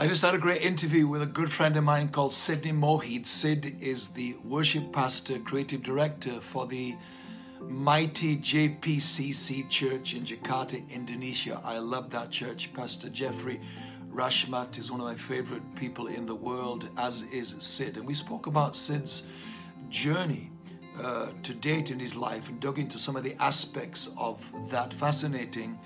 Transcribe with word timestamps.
I 0.00 0.06
just 0.06 0.22
had 0.22 0.34
a 0.34 0.38
great 0.38 0.62
interview 0.62 1.06
with 1.06 1.20
a 1.20 1.26
good 1.26 1.52
friend 1.52 1.76
of 1.76 1.84
mine 1.84 2.08
called 2.08 2.32
Sidney 2.32 2.72
Mohede. 2.72 3.26
Sid 3.26 3.76
is 3.82 4.08
the 4.08 4.34
worship 4.42 4.94
pastor, 4.94 5.38
creative 5.38 5.82
director 5.82 6.40
for 6.40 6.66
the 6.66 6.96
mighty 7.60 8.38
JPCC 8.38 9.68
church 9.68 10.14
in 10.14 10.24
Jakarta, 10.24 10.82
Indonesia. 10.88 11.60
I 11.62 11.80
love 11.80 12.08
that 12.12 12.30
church. 12.30 12.72
Pastor 12.72 13.10
Jeffrey 13.10 13.60
Rachmat 14.08 14.78
is 14.78 14.90
one 14.90 15.00
of 15.00 15.06
my 15.06 15.16
favorite 15.16 15.74
people 15.74 16.06
in 16.06 16.24
the 16.24 16.34
world, 16.34 16.88
as 16.96 17.24
is 17.24 17.54
Sid. 17.58 17.98
And 17.98 18.06
we 18.06 18.14
spoke 18.14 18.46
about 18.46 18.76
Sid's 18.76 19.24
journey 19.90 20.50
uh, 20.98 21.26
to 21.42 21.52
date 21.52 21.90
in 21.90 21.98
his 21.98 22.16
life 22.16 22.48
and 22.48 22.58
dug 22.58 22.78
into 22.78 22.98
some 22.98 23.16
of 23.16 23.22
the 23.22 23.34
aspects 23.38 24.08
of 24.16 24.42
that 24.70 24.94
fascinating 24.94 25.78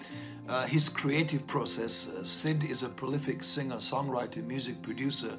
uh, 0.48 0.66
his 0.66 0.88
creative 0.88 1.46
process. 1.46 2.08
Uh, 2.08 2.24
Sid 2.24 2.64
is 2.64 2.82
a 2.82 2.88
prolific 2.88 3.42
singer, 3.42 3.76
songwriter, 3.76 4.44
music 4.44 4.80
producer 4.82 5.36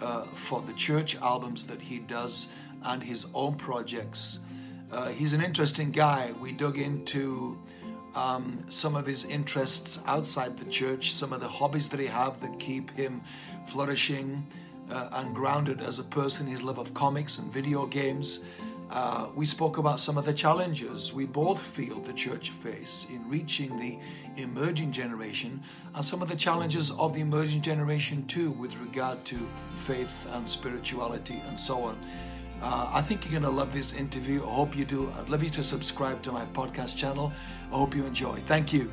uh, 0.00 0.22
for 0.24 0.60
the 0.62 0.72
church 0.74 1.16
albums 1.16 1.66
that 1.66 1.80
he 1.80 1.98
does 2.00 2.48
and 2.84 3.02
his 3.02 3.26
own 3.34 3.54
projects. 3.54 4.40
Uh, 4.90 5.08
he's 5.08 5.32
an 5.32 5.42
interesting 5.42 5.90
guy. 5.90 6.32
We 6.40 6.52
dug 6.52 6.78
into 6.78 7.58
um, 8.14 8.64
some 8.68 8.96
of 8.96 9.06
his 9.06 9.24
interests 9.24 10.02
outside 10.06 10.58
the 10.58 10.66
church, 10.66 11.12
some 11.12 11.32
of 11.32 11.40
the 11.40 11.48
hobbies 11.48 11.88
that 11.88 12.00
he 12.00 12.06
have 12.06 12.40
that 12.40 12.58
keep 12.58 12.90
him 12.90 13.22
flourishing 13.68 14.44
uh, 14.90 15.08
and 15.12 15.34
grounded 15.34 15.80
as 15.80 15.98
a 15.98 16.04
person. 16.04 16.46
His 16.46 16.62
love 16.62 16.78
of 16.78 16.92
comics 16.92 17.38
and 17.38 17.50
video 17.52 17.86
games. 17.86 18.44
Uh, 18.92 19.30
we 19.34 19.46
spoke 19.46 19.78
about 19.78 19.98
some 19.98 20.18
of 20.18 20.26
the 20.26 20.34
challenges 20.34 21.14
we 21.14 21.24
both 21.24 21.58
feel 21.58 21.98
the 22.00 22.12
church 22.12 22.50
face 22.50 23.06
in 23.08 23.26
reaching 23.26 23.74
the 23.78 23.98
emerging 24.36 24.92
generation 24.92 25.62
and 25.94 26.04
some 26.04 26.20
of 26.20 26.28
the 26.28 26.36
challenges 26.36 26.90
of 26.98 27.14
the 27.14 27.20
emerging 27.22 27.62
generation 27.62 28.22
too 28.26 28.50
with 28.50 28.76
regard 28.76 29.24
to 29.24 29.48
faith 29.76 30.12
and 30.32 30.46
spirituality 30.46 31.42
and 31.46 31.58
so 31.58 31.82
on. 31.84 31.98
Uh, 32.60 32.90
I 32.92 33.00
think 33.00 33.24
you're 33.24 33.40
going 33.40 33.50
to 33.50 33.58
love 33.58 33.72
this 33.72 33.94
interview. 33.94 34.42
I 34.42 34.52
hope 34.52 34.76
you 34.76 34.84
do. 34.84 35.10
I'd 35.18 35.30
love 35.30 35.42
you 35.42 35.50
to 35.50 35.64
subscribe 35.64 36.22
to 36.24 36.32
my 36.32 36.44
podcast 36.44 36.94
channel. 36.94 37.32
I 37.72 37.76
hope 37.76 37.96
you 37.96 38.04
enjoy. 38.04 38.40
Thank 38.40 38.74
you. 38.74 38.92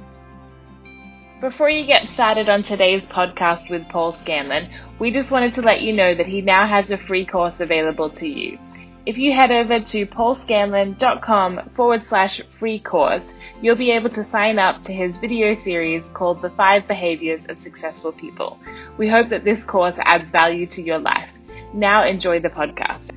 Before 1.41 1.69
you 1.69 1.85
get 1.85 2.07
started 2.07 2.47
on 2.47 2.63
today's 2.63 3.05
podcast 3.05 3.69
with 3.69 3.87
Paul 3.89 4.13
Scanlon, 4.13 4.69
we 4.97 5.11
just 5.11 5.29
wanted 5.29 5.55
to 5.55 5.61
let 5.61 5.81
you 5.81 5.91
know 5.91 6.15
that 6.15 6.25
he 6.25 6.39
now 6.39 6.65
has 6.65 6.89
a 6.89 6.97
free 6.97 7.25
course 7.25 7.59
available 7.59 8.09
to 8.11 8.27
you. 8.27 8.57
If 9.05 9.17
you 9.17 9.33
head 9.33 9.49
over 9.49 9.79
to 9.79 10.05
paulscanlon.com 10.05 11.69
forward 11.73 12.05
slash 12.05 12.41
free 12.49 12.79
course, 12.79 13.33
you'll 13.61 13.77
be 13.77 13.91
able 13.91 14.09
to 14.09 14.23
sign 14.25 14.59
up 14.59 14.83
to 14.83 14.93
his 14.93 15.17
video 15.17 15.53
series 15.53 16.09
called 16.09 16.41
The 16.41 16.49
Five 16.49 16.85
Behaviors 16.85 17.47
of 17.47 17.57
Successful 17.57 18.11
People. 18.11 18.59
We 18.97 19.07
hope 19.07 19.29
that 19.29 19.45
this 19.45 19.63
course 19.63 19.97
adds 19.99 20.31
value 20.31 20.67
to 20.67 20.81
your 20.81 20.99
life. 20.99 21.31
Now 21.73 22.05
enjoy 22.05 22.41
the 22.41 22.49
podcast. 22.49 23.11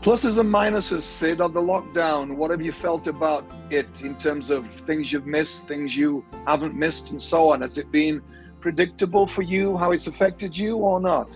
Pluses 0.00 0.38
and 0.38 0.52
minuses, 0.52 1.02
Sid, 1.02 1.42
of 1.42 1.52
the 1.52 1.60
lockdown. 1.60 2.34
What 2.36 2.50
have 2.50 2.62
you 2.62 2.72
felt 2.72 3.06
about 3.06 3.44
it 3.70 3.88
in 4.02 4.14
terms 4.16 4.50
of 4.50 4.66
things 4.86 5.12
you've 5.12 5.26
missed, 5.26 5.68
things 5.68 5.94
you 5.96 6.24
haven't 6.46 6.74
missed, 6.74 7.10
and 7.10 7.20
so 7.20 7.52
on? 7.52 7.60
Has 7.60 7.76
it 7.76 7.92
been 7.92 8.22
predictable 8.60 9.26
for 9.26 9.42
you 9.42 9.76
how 9.76 9.92
it's 9.92 10.06
affected 10.06 10.56
you 10.56 10.78
or 10.78 10.98
not? 10.98 11.28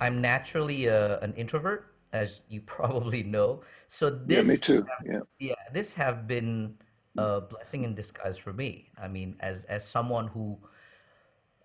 I'm 0.00 0.20
naturally 0.20 0.88
uh, 0.88 1.18
an 1.20 1.32
introvert 1.34 1.86
as 2.16 2.42
you 2.48 2.60
probably 2.66 3.22
know. 3.22 3.62
So 3.88 4.10
this, 4.10 4.46
yeah, 4.46 4.52
me 4.52 4.56
too. 4.56 4.86
Yeah, 5.04 5.20
yeah, 5.38 5.54
this 5.72 5.92
have 5.94 6.26
been 6.26 6.74
a 7.16 7.40
blessing 7.40 7.84
in 7.84 7.94
disguise 7.94 8.36
for 8.36 8.52
me. 8.52 8.90
I 9.00 9.08
mean, 9.08 9.36
as 9.40 9.64
as 9.64 9.86
someone 9.86 10.26
who 10.28 10.58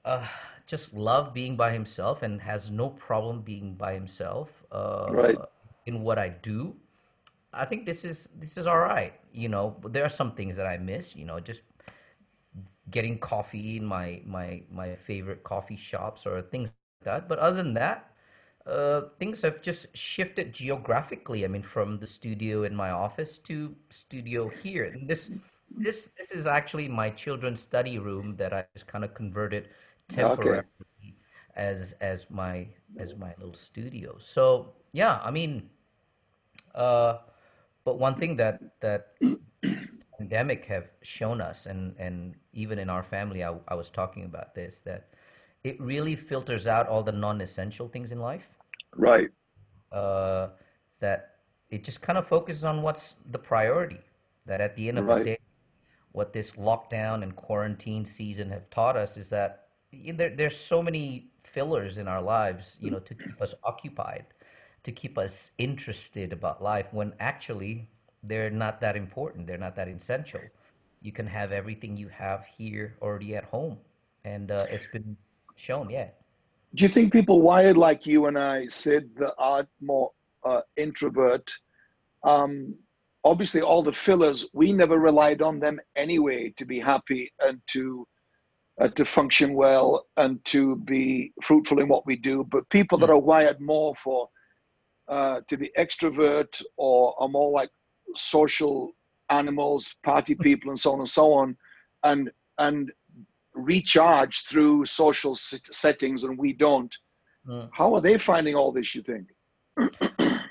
uh, 0.05 0.25
just 0.65 0.93
love 0.93 1.33
being 1.33 1.55
by 1.55 1.71
himself 1.71 2.23
and 2.23 2.41
has 2.41 2.71
no 2.71 2.89
problem 2.89 3.41
being 3.41 3.75
by 3.75 3.93
himself 3.93 4.63
uh, 4.71 5.07
right. 5.11 5.37
in 5.85 6.01
what 6.01 6.17
I 6.17 6.29
do. 6.29 6.75
I 7.53 7.65
think 7.65 7.85
this 7.85 8.05
is 8.05 8.29
this 8.39 8.57
is 8.57 8.65
all 8.65 8.79
right. 8.79 9.13
You 9.33 9.49
know, 9.49 9.75
there 9.89 10.05
are 10.05 10.09
some 10.09 10.31
things 10.31 10.55
that 10.55 10.65
I 10.65 10.77
miss. 10.77 11.15
You 11.15 11.25
know, 11.25 11.39
just 11.39 11.63
getting 12.89 13.19
coffee 13.19 13.77
in 13.77 13.85
my 13.85 14.21
my 14.25 14.63
my 14.71 14.95
favorite 14.95 15.43
coffee 15.43 15.75
shops 15.75 16.25
or 16.25 16.41
things 16.41 16.71
like 16.71 17.05
that. 17.05 17.29
But 17.29 17.39
other 17.39 17.57
than 17.57 17.73
that, 17.75 18.10
uh, 18.65 19.01
things 19.19 19.41
have 19.41 19.61
just 19.61 19.95
shifted 19.95 20.53
geographically. 20.53 21.45
I 21.45 21.47
mean, 21.47 21.63
from 21.63 21.97
the 21.97 22.07
studio 22.07 22.63
in 22.63 22.75
my 22.75 22.91
office 22.91 23.37
to 23.39 23.75
studio 23.89 24.49
here. 24.49 24.85
And 24.85 25.07
this 25.07 25.37
this 25.69 26.11
this 26.17 26.31
is 26.31 26.45
actually 26.45 26.87
my 26.87 27.09
children's 27.09 27.61
study 27.61 27.97
room 27.97 28.35
that 28.37 28.53
I 28.53 28.65
just 28.73 28.87
kind 28.87 29.03
of 29.03 29.13
converted 29.13 29.69
temporarily 30.07 30.65
okay. 30.81 31.15
as 31.55 31.93
as 32.01 32.29
my 32.29 32.67
as 32.97 33.15
my 33.15 33.33
little 33.37 33.53
studio. 33.53 34.17
So 34.19 34.73
yeah, 34.91 35.19
I 35.23 35.31
mean, 35.31 35.69
uh, 36.75 37.17
but 37.83 37.99
one 37.99 38.15
thing 38.15 38.35
that 38.37 38.79
that 38.81 39.15
pandemic 40.17 40.65
have 40.65 40.91
shown 41.01 41.41
us, 41.41 41.65
and 41.65 41.95
and 41.97 42.35
even 42.53 42.79
in 42.79 42.89
our 42.89 43.03
family, 43.03 43.43
I, 43.43 43.55
I 43.67 43.75
was 43.75 43.89
talking 43.89 44.25
about 44.25 44.53
this 44.53 44.81
that 44.81 45.10
it 45.63 45.79
really 45.79 46.15
filters 46.15 46.67
out 46.67 46.87
all 46.87 47.03
the 47.03 47.11
non-essential 47.11 47.87
things 47.87 48.11
in 48.11 48.19
life. 48.19 48.49
Right. 48.95 49.29
Uh, 49.91 50.49
that 50.99 51.35
it 51.69 51.83
just 51.83 52.01
kind 52.01 52.17
of 52.17 52.27
focuses 52.27 52.63
on 52.63 52.81
what's 52.81 53.13
the 53.29 53.39
priority. 53.39 53.99
That 54.45 54.61
at 54.61 54.75
the 54.75 54.87
end 54.89 54.97
of 54.99 55.05
right. 55.05 55.19
the 55.19 55.23
day, 55.31 55.37
what 56.11 56.33
this 56.33 56.53
lockdown 56.53 57.23
and 57.23 57.35
quarantine 57.35 58.05
season 58.05 58.49
have 58.49 58.69
taught 58.69 58.97
us 58.97 59.17
is 59.17 59.29
that 59.29 59.67
there, 60.13 60.29
there's 60.29 60.57
so 60.57 60.81
many 60.81 61.31
fillers 61.43 61.97
in 61.97 62.07
our 62.07 62.21
lives, 62.21 62.77
you 62.79 62.91
know, 62.91 62.99
to 62.99 63.13
keep 63.13 63.41
us 63.41 63.53
occupied, 63.63 64.25
to 64.83 64.91
keep 64.91 65.17
us 65.17 65.51
interested 65.57 66.33
about 66.33 66.61
life. 66.61 66.87
When 66.91 67.13
actually 67.19 67.87
they're 68.23 68.49
not 68.49 68.81
that 68.81 68.95
important. 68.95 69.47
They're 69.47 69.57
not 69.57 69.75
that 69.75 69.87
essential. 69.87 70.41
You 71.01 71.11
can 71.11 71.27
have 71.27 71.51
everything 71.51 71.97
you 71.97 72.09
have 72.09 72.45
here 72.45 72.95
already 73.01 73.35
at 73.35 73.45
home, 73.45 73.77
and 74.23 74.51
uh, 74.51 74.67
it's 74.69 74.87
been 74.87 75.17
shown 75.55 75.89
yet. 75.89 76.21
Do 76.75 76.83
you 76.85 76.89
think 76.89 77.11
people 77.11 77.41
wired 77.41 77.77
like 77.77 78.05
you 78.05 78.27
and 78.27 78.37
I, 78.37 78.67
Sid, 78.67 79.11
that 79.17 79.33
are 79.37 79.67
more 79.81 80.11
uh, 80.45 80.61
introvert, 80.77 81.51
um, 82.23 82.75
obviously 83.23 83.61
all 83.61 83.83
the 83.83 83.93
fillers, 83.93 84.47
we 84.53 84.73
never 84.73 84.97
relied 84.97 85.41
on 85.41 85.59
them 85.59 85.79
anyway 85.95 86.53
to 86.57 86.65
be 86.65 86.79
happy 86.79 87.31
and 87.41 87.61
to 87.67 88.07
uh, 88.79 88.87
to 88.87 89.05
function 89.05 89.53
well 89.53 90.05
and 90.17 90.43
to 90.45 90.77
be 90.77 91.33
fruitful 91.43 91.79
in 91.79 91.87
what 91.87 92.05
we 92.05 92.15
do. 92.15 92.43
But 92.45 92.69
people 92.69 92.97
mm. 92.97 93.01
that 93.01 93.07
hmm. 93.07 93.13
are 93.13 93.19
wired 93.19 93.59
more 93.59 93.93
for 93.95 94.29
uh, 95.07 95.41
to 95.49 95.57
be 95.57 95.71
extrovert 95.77 96.61
or 96.77 97.13
are 97.21 97.27
more 97.27 97.51
like 97.51 97.69
social 98.15 98.91
animals, 99.29 99.93
party 100.03 100.35
people, 100.39 100.69
and 100.69 100.79
so 100.79 100.93
on 100.93 100.99
and 100.99 101.09
so 101.09 101.33
on, 101.33 101.57
and 102.03 102.31
and 102.57 102.91
recharge 103.53 104.45
through 104.45 104.85
social 104.85 105.35
settings 105.35 106.23
and 106.23 106.37
we 106.37 106.53
don't. 106.53 106.95
Mm. 107.47 107.69
How 107.73 107.93
are 107.95 108.01
they 108.01 108.17
finding 108.17 108.55
all 108.55 108.71
this, 108.71 108.95
you 108.95 109.03
think? 109.03 109.27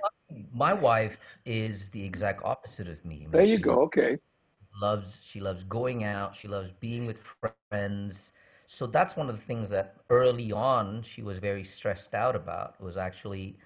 My 0.53 0.73
wife 0.73 1.41
is 1.45 1.89
the 1.91 2.05
exact 2.05 2.43
opposite 2.45 2.89
of 2.89 3.05
me. 3.05 3.17
I 3.17 3.19
mean, 3.21 3.31
there 3.31 3.45
you 3.45 3.59
go. 3.59 3.83
Okay. 3.83 4.19
Loves 4.81 5.21
she 5.23 5.41
loves 5.41 5.65
going 5.65 6.05
out. 6.05 6.35
She 6.35 6.49
loves 6.49 6.73
being 6.73 7.07
with 7.07 7.35
friends. 7.71 8.33
So 8.67 8.87
that's 8.87 9.17
one 9.17 9.29
of 9.29 9.37
the 9.37 9.43
things 9.43 9.69
that 9.71 9.97
early 10.11 10.53
on 10.53 11.03
she 11.03 11.23
was 11.23 11.39
very 11.39 11.65
stressed 11.65 12.15
out 12.15 12.37
about. 12.37 12.81
Was 12.81 12.97
actually 12.97 13.57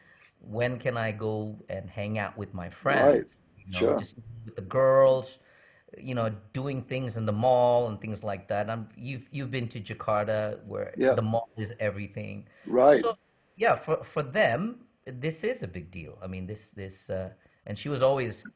when 0.41 0.79
can 0.79 0.97
I 0.97 1.13
go 1.13 1.59
and 1.69 1.89
hang 1.89 2.19
out 2.19 2.37
with 2.37 2.55
my 2.55 2.69
friends? 2.69 3.03
Right. 3.03 3.33
You 3.67 3.73
know, 3.73 3.79
sure. 3.79 3.99
Just 3.99 4.19
with 4.45 4.57
the 4.57 4.63
girls 4.63 5.39
you 5.99 6.15
know, 6.15 6.31
doing 6.53 6.83
things 6.83 7.17
in 7.17 7.27
the 7.27 7.33
mall 7.33 7.89
and 7.89 8.01
things 8.01 8.25
like 8.25 8.49
that. 8.49 8.71
I'm, 8.71 8.89
you've 8.97 9.29
you've 9.33 9.51
been 9.51 9.69
to 9.69 9.81
Jakarta 9.81 10.65
where 10.67 10.95
yeah. 10.97 11.15
the 11.15 11.23
mall 11.23 11.51
is 11.57 11.75
everything. 11.81 12.47
Right. 12.67 13.01
So 13.01 13.17
yeah, 13.57 13.75
for 13.75 14.03
for 14.03 14.23
them, 14.23 14.87
this 15.07 15.45
is 15.45 15.63
a 15.63 15.69
big 15.69 15.91
deal. 15.91 16.19
I 16.23 16.27
mean, 16.27 16.47
this 16.47 16.73
this 16.73 17.11
uh, 17.11 17.31
and 17.67 17.79
she 17.79 17.89
was 17.89 18.03
always 18.03 18.47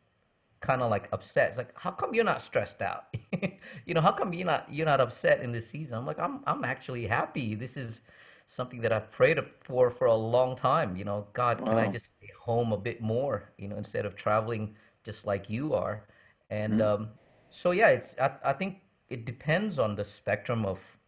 kind 0.60 0.82
of 0.82 0.90
like 0.90 1.08
upset. 1.12 1.48
It's 1.48 1.58
like, 1.58 1.78
how 1.78 1.90
come 1.90 2.14
you're 2.14 2.24
not 2.24 2.42
stressed 2.42 2.82
out? 2.82 3.14
you 3.86 3.94
know, 3.94 4.00
how 4.00 4.12
come 4.12 4.32
you're 4.32 4.46
not 4.46 4.72
you're 4.72 4.86
not 4.86 5.00
upset 5.00 5.40
in 5.40 5.52
this 5.52 5.68
season? 5.68 5.98
I'm 5.98 6.06
like, 6.06 6.18
I'm 6.18 6.40
I'm 6.46 6.64
actually 6.64 7.06
happy. 7.06 7.54
This 7.54 7.76
is 7.76 8.02
something 8.46 8.80
that 8.80 8.92
I've 8.92 9.10
prayed 9.10 9.38
for 9.64 9.90
for 9.90 10.06
a 10.06 10.14
long 10.14 10.56
time. 10.56 10.96
You 10.96 11.04
know, 11.04 11.26
God, 11.32 11.58
can 11.58 11.76
wow. 11.76 11.82
I 11.82 11.88
just 11.88 12.06
stay 12.16 12.30
home 12.38 12.72
a 12.72 12.78
bit 12.78 13.00
more? 13.00 13.52
You 13.58 13.68
know, 13.68 13.76
instead 13.76 14.06
of 14.06 14.16
traveling 14.16 14.74
just 15.04 15.26
like 15.26 15.48
you 15.48 15.74
are. 15.74 16.04
And 16.50 16.74
mm-hmm. 16.74 17.02
um, 17.02 17.08
so 17.50 17.70
yeah, 17.72 17.88
it's 17.88 18.18
I, 18.18 18.32
I 18.44 18.52
think 18.52 18.80
it 19.08 19.24
depends 19.24 19.78
on 19.78 19.96
the 19.96 20.04
spectrum 20.04 20.66
of 20.66 20.98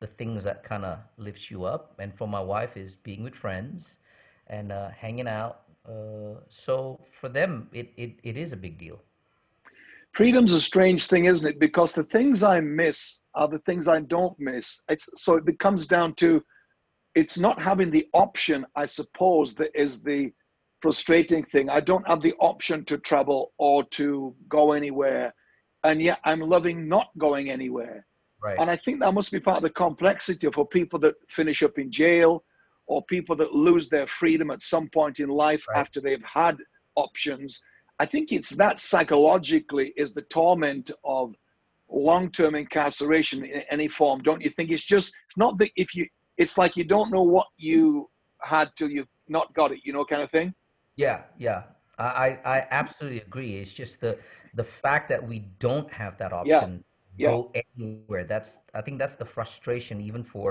the 0.00 0.06
things 0.06 0.44
that 0.44 0.62
kind 0.64 0.84
of 0.84 0.98
lifts 1.16 1.50
you 1.50 1.64
up. 1.64 1.94
And 1.98 2.14
for 2.14 2.28
my 2.28 2.40
wife 2.40 2.76
is 2.76 2.96
being 2.96 3.22
with 3.22 3.34
friends 3.34 3.98
and 4.48 4.72
uh, 4.72 4.90
hanging 4.90 5.28
out. 5.28 5.62
Uh, 5.88 6.40
so 6.48 7.00
for 7.10 7.28
them, 7.28 7.68
it, 7.72 7.92
it, 7.96 8.18
it 8.22 8.36
is 8.36 8.52
a 8.52 8.56
big 8.56 8.78
deal. 8.78 9.00
Freedom's 10.12 10.52
a 10.52 10.60
strange 10.60 11.06
thing, 11.06 11.24
isn't 11.24 11.48
it? 11.48 11.58
Because 11.58 11.92
the 11.92 12.04
things 12.04 12.42
I 12.42 12.60
miss 12.60 13.22
are 13.34 13.48
the 13.48 13.58
things 13.60 13.88
I 13.88 14.00
don't 14.00 14.38
miss. 14.38 14.82
It's, 14.88 15.08
so 15.16 15.36
it 15.36 15.44
becomes 15.44 15.86
down 15.86 16.14
to 16.16 16.42
it's 17.14 17.38
not 17.38 17.60
having 17.60 17.90
the 17.90 18.06
option, 18.12 18.66
I 18.76 18.86
suppose, 18.86 19.54
that 19.54 19.70
is 19.74 20.02
the 20.02 20.32
frustrating 20.82 21.44
thing. 21.44 21.68
I 21.68 21.80
don't 21.80 22.06
have 22.06 22.22
the 22.22 22.34
option 22.40 22.84
to 22.86 22.98
travel 22.98 23.52
or 23.58 23.84
to 23.84 24.34
go 24.48 24.72
anywhere. 24.72 25.34
And 25.84 26.02
yet 26.02 26.18
I'm 26.24 26.40
loving 26.40 26.88
not 26.88 27.10
going 27.18 27.50
anywhere. 27.50 28.06
Right. 28.42 28.58
And 28.58 28.70
I 28.70 28.76
think 28.76 29.00
that 29.00 29.14
must 29.14 29.32
be 29.32 29.40
part 29.40 29.58
of 29.58 29.62
the 29.62 29.70
complexity 29.70 30.50
for 30.50 30.66
people 30.66 30.98
that 31.00 31.14
finish 31.28 31.62
up 31.62 31.78
in 31.78 31.90
jail 31.90 32.44
or 32.86 33.02
people 33.04 33.36
that 33.36 33.52
lose 33.54 33.88
their 33.88 34.06
freedom 34.06 34.50
at 34.50 34.62
some 34.62 34.88
point 34.88 35.20
in 35.20 35.28
life 35.28 35.64
Right. 35.68 35.78
after 35.78 36.00
they've 36.00 36.22
had 36.24 36.56
options. 36.96 37.62
I 37.98 38.06
think 38.06 38.32
it's 38.32 38.50
that 38.50 38.78
psychologically 38.78 39.92
is 39.96 40.14
the 40.14 40.22
torment 40.22 40.90
of 41.04 41.34
long-term 41.90 42.54
incarceration 42.54 43.44
in 43.44 43.62
any 43.70 43.88
form. 43.88 44.22
Don't 44.22 44.42
you 44.42 44.50
think? 44.50 44.70
It's 44.70 44.82
just 44.82 45.14
it's 45.26 45.36
not 45.36 45.58
that 45.58 45.70
if 45.76 45.94
you 45.94 46.06
it's 46.36 46.58
like 46.58 46.76
you 46.76 46.84
don't 46.84 47.10
know 47.12 47.22
what 47.22 47.46
you 47.56 48.10
had 48.42 48.70
till 48.76 48.90
you've 48.90 49.08
not 49.28 49.54
got 49.54 49.72
it, 49.72 49.80
you 49.84 49.92
know, 49.92 50.04
kind 50.04 50.22
of 50.22 50.30
thing. 50.30 50.54
Yeah, 50.96 51.22
yeah. 51.38 51.62
I, 51.98 52.38
I 52.44 52.66
absolutely 52.70 53.20
agree. 53.20 53.56
It's 53.56 53.72
just 53.72 54.00
the 54.00 54.18
the 54.54 54.64
fact 54.64 55.08
that 55.10 55.26
we 55.26 55.40
don't 55.58 55.90
have 55.92 56.18
that 56.18 56.32
option 56.32 56.84
yeah, 57.16 57.38
go 57.38 57.52
anywhere. 57.54 58.04
That's 58.24 58.60
I 58.74 58.82
think 58.82 58.98
that's 58.98 59.16
the 59.16 59.24
frustration 59.24 59.82
even 59.84 60.08
for 60.08 60.48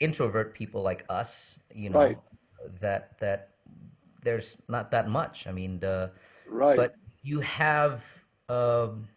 introvert 0.00 0.54
people 0.54 0.82
like 0.82 1.04
us, 1.08 1.58
you 1.74 1.90
right, 1.90 2.16
know, 2.16 2.22
that 2.80 3.18
that 3.18 3.50
there's 4.22 4.60
not 4.68 4.90
that 4.92 5.08
much. 5.08 5.46
I 5.46 5.52
mean, 5.52 5.80
the 5.80 6.12
right, 6.46 6.74
but 6.74 6.94
you 7.22 7.40
have 7.40 8.04
um, 8.48 9.08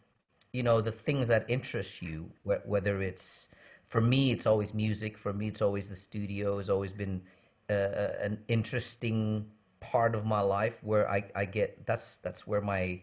you 0.53 0.63
know 0.63 0.81
the 0.81 0.91
things 0.91 1.27
that 1.27 1.45
interest 1.49 2.01
you, 2.01 2.31
wh- 2.43 2.65
whether 2.67 3.01
it's 3.01 3.49
for 3.87 4.01
me, 4.01 4.31
it's 4.31 4.45
always 4.45 4.73
music. 4.73 5.17
For 5.17 5.33
me, 5.33 5.47
it's 5.47 5.61
always 5.61 5.89
the 5.89 5.95
studio. 5.95 6.57
Has 6.57 6.69
always 6.69 6.93
been 6.93 7.21
uh, 7.69 7.73
uh, 7.73 8.13
an 8.21 8.43
interesting 8.47 9.45
part 9.91 10.15
of 10.15 10.25
my 10.25 10.41
life 10.41 10.83
where 10.83 11.09
I, 11.09 11.23
I 11.35 11.45
get 11.45 11.85
that's 11.85 12.17
that's 12.17 12.47
where 12.47 12.61
my 12.61 13.01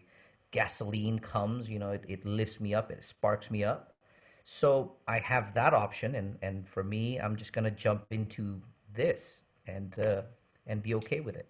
gasoline 0.51 1.19
comes. 1.19 1.69
You 1.69 1.79
know, 1.79 1.91
it, 1.91 2.05
it 2.07 2.25
lifts 2.25 2.59
me 2.59 2.73
up, 2.73 2.91
it 2.91 3.03
sparks 3.03 3.49
me 3.49 3.63
up. 3.63 3.95
So 4.43 4.97
I 5.07 5.19
have 5.19 5.53
that 5.53 5.73
option, 5.73 6.15
and 6.15 6.37
and 6.41 6.67
for 6.67 6.83
me, 6.83 7.19
I'm 7.19 7.35
just 7.35 7.53
gonna 7.53 7.71
jump 7.71 8.05
into 8.11 8.61
this 8.93 9.43
and 9.67 9.97
uh, 9.99 10.21
and 10.67 10.83
be 10.83 10.93
okay 10.95 11.21
with 11.21 11.35
it. 11.35 11.47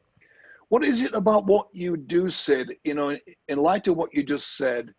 What 0.69 0.83
is 0.83 1.03
it 1.03 1.13
about 1.13 1.45
what 1.45 1.67
you 1.73 1.97
do, 1.97 2.29
Sid? 2.29 2.67
You 2.83 2.93
know, 2.93 3.17
in 3.47 3.57
light 3.57 3.87
of 3.87 3.97
what 3.97 4.13
you 4.13 4.23
just 4.23 4.57
said, 4.57 4.93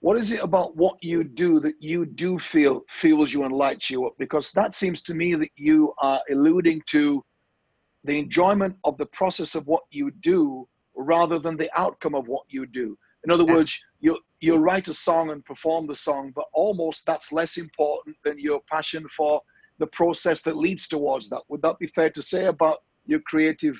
what 0.00 0.16
is 0.18 0.32
it 0.32 0.40
about 0.42 0.76
what 0.76 0.96
you 1.02 1.24
do 1.24 1.58
that 1.60 1.74
you 1.80 2.06
do 2.06 2.38
feel 2.38 2.82
fuels 2.88 3.32
you 3.32 3.44
and 3.44 3.52
lights 3.52 3.90
you 3.90 4.06
up? 4.06 4.14
Because 4.18 4.52
that 4.52 4.74
seems 4.74 5.02
to 5.02 5.14
me 5.14 5.34
that 5.34 5.50
you 5.56 5.92
are 6.00 6.20
alluding 6.30 6.82
to 6.90 7.24
the 8.08 8.18
enjoyment 8.18 8.74
of 8.84 8.96
the 8.96 9.06
process 9.06 9.54
of 9.54 9.66
what 9.66 9.82
you 9.90 10.10
do 10.22 10.66
rather 10.96 11.38
than 11.38 11.56
the 11.56 11.70
outcome 11.78 12.14
of 12.14 12.26
what 12.26 12.44
you 12.48 12.66
do. 12.66 12.96
In 13.24 13.30
other 13.30 13.44
words, 13.44 13.78
you 14.00 14.18
you 14.40 14.56
write 14.56 14.88
a 14.88 14.94
song 14.94 15.30
and 15.30 15.44
perform 15.44 15.86
the 15.86 15.94
song, 15.94 16.32
but 16.34 16.46
almost 16.52 17.04
that's 17.04 17.32
less 17.32 17.56
important 17.58 18.16
than 18.24 18.38
your 18.38 18.60
passion 18.70 19.06
for 19.16 19.42
the 19.78 19.86
process 19.88 20.40
that 20.42 20.56
leads 20.56 20.88
towards 20.88 21.28
that. 21.28 21.42
Would 21.48 21.62
that 21.62 21.78
be 21.78 21.88
fair 21.88 22.10
to 22.10 22.22
say 22.22 22.46
about 22.46 22.78
your 23.04 23.20
creative 23.20 23.76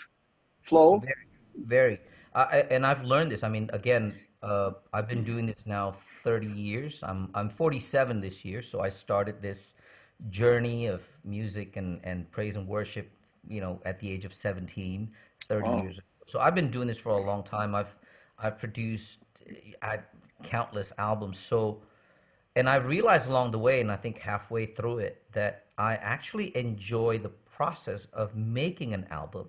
flow? 0.62 1.00
very, 1.00 1.26
very. 1.74 1.98
I- 2.34 2.66
and 2.74 2.84
I've 2.84 3.04
learned 3.04 3.32
this. 3.32 3.42
I 3.42 3.48
mean, 3.48 3.70
again, 3.72 4.14
uh, 4.42 4.72
I've 4.92 5.08
been 5.08 5.24
doing 5.24 5.46
this 5.46 5.66
now 5.66 5.92
30 5.92 6.46
years. 6.46 7.02
I'm 7.02 7.30
I'm 7.34 7.48
47 7.48 8.20
this 8.20 8.44
year, 8.44 8.60
so 8.62 8.80
I 8.80 8.90
started 8.90 9.40
this 9.40 9.74
journey 10.28 10.86
of 10.86 11.00
music 11.24 11.76
and 11.76 12.00
and 12.04 12.30
praise 12.30 12.56
and 12.56 12.66
worship, 12.68 13.08
you 13.46 13.60
know, 13.60 13.80
at 13.84 13.98
the 14.00 14.10
age 14.10 14.24
of 14.24 14.34
17, 14.34 15.12
30 15.48 15.70
Wow. 15.70 15.72
years 15.72 15.98
ago. 15.98 16.06
So 16.26 16.40
I've 16.40 16.54
been 16.54 16.70
doing 16.70 16.88
this 16.88 16.98
for 16.98 17.10
a 17.10 17.18
long 17.18 17.42
time. 17.44 17.74
I've 17.74 17.96
I've 18.38 18.58
produced 18.58 19.42
uh, 19.82 19.98
countless 20.42 20.92
albums. 20.98 21.38
So 21.38 21.82
and 22.56 22.68
I've 22.68 22.86
realized 22.86 23.28
along 23.30 23.52
the 23.52 23.58
way, 23.58 23.80
and 23.80 23.90
I 23.92 23.96
think 23.96 24.18
halfway 24.18 24.66
through 24.66 24.98
it, 24.98 25.22
that 25.32 25.66
I 25.78 25.94
actually 25.96 26.56
enjoy 26.56 27.18
the 27.18 27.28
process 27.30 28.06
of 28.06 28.34
making 28.36 28.94
an 28.94 29.06
album 29.10 29.48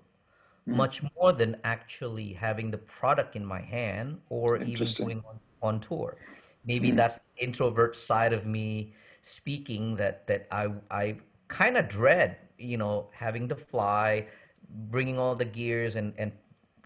much 0.69 1.01
more 1.17 1.33
than 1.33 1.59
actually 1.63 2.33
having 2.33 2.71
the 2.71 2.77
product 2.77 3.35
in 3.35 3.45
my 3.45 3.61
hand 3.61 4.21
or 4.29 4.61
even 4.63 4.93
going 4.93 5.23
on, 5.29 5.39
on 5.61 5.79
tour. 5.79 6.17
Maybe 6.65 6.91
Mm. 6.91 6.91
that's 6.91 7.19
the 7.19 7.43
introvert 7.45 7.95
side 7.95 8.33
of 8.33 8.45
me 8.45 8.93
speaking 9.21 9.95
that 9.97 10.27
that 10.27 10.47
I 10.51 10.73
I 10.91 11.17
kind 11.47 11.77
of 11.77 11.87
dread, 11.87 12.37
you 12.59 12.77
know, 12.77 13.09
having 13.13 13.47
to 13.49 13.55
fly, 13.55 14.27
bringing 14.69 15.17
all 15.17 15.35
the 15.35 15.45
gears 15.45 15.95
and 15.95 16.13
and 16.17 16.31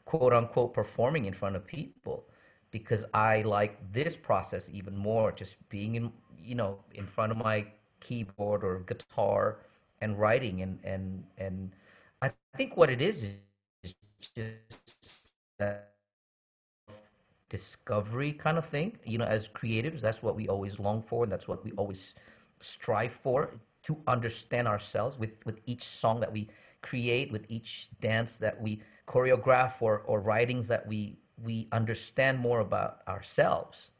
quote 0.05 0.33
unquote 0.33 0.73
performing 0.73 1.25
in 1.25 1.33
front 1.33 1.55
of 1.55 1.65
people 1.65 2.27
because 2.71 3.05
I 3.13 3.41
like 3.43 3.77
this 3.91 4.17
process 4.17 4.69
even 4.73 4.97
more 4.97 5.31
just 5.31 5.57
being 5.69 5.95
in 5.95 6.11
you 6.39 6.55
know 6.55 6.79
in 6.93 7.05
front 7.05 7.31
of 7.31 7.37
my 7.37 7.65
keyboard 7.99 8.63
or 8.63 8.79
guitar 8.79 9.59
and 10.01 10.19
writing 10.19 10.61
and 10.61 10.79
and 10.83 11.23
and 11.37 11.71
I 12.21 12.31
think 12.55 12.77
what 12.77 12.89
it 12.89 13.01
is 13.01 13.23
is 13.83 13.95
just 14.21 15.83
discovery 17.49 18.33
kind 18.33 18.57
of 18.57 18.65
thing. 18.65 18.97
You 19.05 19.19
know, 19.19 19.25
as 19.25 19.47
creatives, 19.47 20.01
that's 20.01 20.23
what 20.23 20.35
we 20.35 20.47
always 20.47 20.79
long 20.79 21.03
for, 21.03 21.23
and 21.23 21.31
that's 21.31 21.47
what 21.47 21.63
we 21.63 21.71
always 21.73 22.15
strive 22.61 23.11
for 23.11 23.59
to 23.83 24.01
understand 24.07 24.67
ourselves 24.67 25.17
with 25.19 25.31
with 25.45 25.59
each 25.65 25.83
song 25.83 26.19
that 26.21 26.31
we 26.31 26.49
create, 26.81 27.31
with 27.31 27.45
each 27.49 27.89
dance 27.99 28.37
that 28.39 28.61
we 28.61 28.81
choreograph, 29.07 29.81
or 29.81 29.99
or 29.99 30.21
writings 30.21 30.67
that 30.67 30.87
we 30.87 31.17
we 31.41 31.67
understand 31.71 32.39
more 32.39 32.59
about 32.59 33.01
ourselves. 33.07 33.91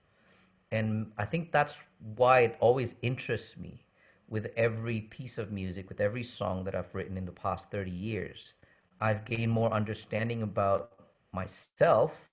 And 0.72 1.12
I 1.18 1.26
think 1.26 1.52
that's 1.52 1.84
why 2.16 2.42
it 2.42 2.58
always 2.60 2.96
interests 3.02 3.58
me 3.58 3.86
with 4.28 4.52
every 4.56 5.02
piece 5.02 5.38
of 5.38 5.52
music, 5.52 5.90
with 5.90 6.02
every 6.02 6.24
song 6.24 6.64
that 6.64 6.74
I've 6.74 6.94
written 6.96 7.18
in 7.18 7.26
the 7.26 7.32
past 7.32 7.70
30 7.70 7.92
years. 7.92 8.54
I've 9.00 9.26
gained 9.26 9.52
more 9.52 9.72
understanding 9.72 10.42
about 10.42 10.94
myself 11.32 12.32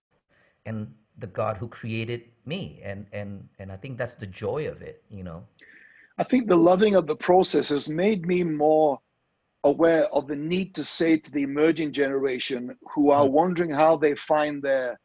and 0.65 0.95
the 1.19 1.27
God 1.27 1.57
who 1.59 1.69
created 1.69 2.23
me. 2.47 2.81
And 2.83 3.07
and 3.13 3.49
and 3.59 3.71
I 3.71 3.77
think 3.77 3.99
that's 3.99 4.15
the 4.15 4.27
joy 4.27 4.69
of 4.69 4.83
it, 4.83 5.03
you 5.11 5.25
know. 5.25 5.45
I 6.21 6.23
think 6.23 6.49
the 6.49 6.57
loving 6.57 6.97
of 6.97 7.07
the 7.07 7.17
process 7.17 7.71
has 7.71 7.89
made 7.89 8.27
me 8.27 8.45
more 8.45 9.01
aware 9.65 10.05
of 10.15 10.29
the 10.29 10.37
need 10.37 10.75
to 10.75 10.85
say 10.85 11.17
to 11.17 11.31
the 11.31 11.45
emerging 11.45 11.95
generation 11.95 12.77
who 12.95 13.11
are 13.11 13.25
Mm. 13.25 13.31
wondering 13.31 13.71
how 13.71 13.97
they 13.97 14.15
find 14.15 14.63
their 14.63 15.01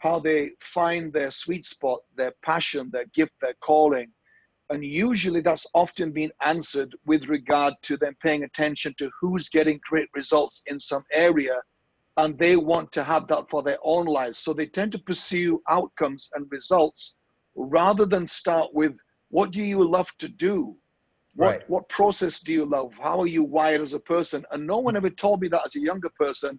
how 0.00 0.20
they 0.20 0.50
find 0.60 1.12
their 1.12 1.30
sweet 1.30 1.64
spot, 1.66 2.00
their 2.14 2.32
passion, 2.42 2.90
their 2.92 3.06
gift, 3.06 3.32
their 3.40 3.54
calling. 3.54 4.12
And 4.68 4.84
usually 4.84 5.40
that's 5.40 5.66
often 5.74 6.12
been 6.12 6.30
answered 6.42 6.94
with 7.06 7.26
regard 7.26 7.74
to 7.82 7.96
them 7.96 8.14
paying 8.22 8.44
attention 8.44 8.94
to 8.98 9.10
who's 9.18 9.48
getting 9.48 9.80
great 9.82 10.08
results 10.14 10.62
in 10.66 10.78
some 10.78 11.04
area. 11.10 11.60
And 12.18 12.38
they 12.38 12.54
want 12.56 12.92
to 12.92 13.02
have 13.02 13.26
that 13.28 13.48
for 13.48 13.62
their 13.62 13.78
own 13.82 14.06
lives. 14.06 14.38
So 14.38 14.52
they 14.52 14.66
tend 14.66 14.92
to 14.92 14.98
pursue 14.98 15.62
outcomes 15.68 16.28
and 16.34 16.46
results 16.52 17.16
rather 17.56 18.04
than 18.04 18.26
start 18.26 18.72
with 18.74 18.94
what 19.30 19.50
do 19.50 19.62
you 19.62 19.86
love 19.88 20.10
to 20.18 20.28
do? 20.28 20.76
What, 21.34 21.50
Right. 21.50 21.70
what 21.70 21.88
process 21.88 22.40
do 22.40 22.52
you 22.52 22.64
love? 22.64 22.92
How 23.00 23.20
are 23.20 23.26
you 23.26 23.44
wired 23.44 23.80
as 23.80 23.94
a 23.94 24.00
person? 24.00 24.44
And 24.50 24.66
no 24.66 24.78
one 24.78 24.96
ever 24.96 25.10
told 25.10 25.40
me 25.40 25.48
that 25.48 25.62
as 25.64 25.76
a 25.76 25.80
younger 25.80 26.10
person 26.10 26.58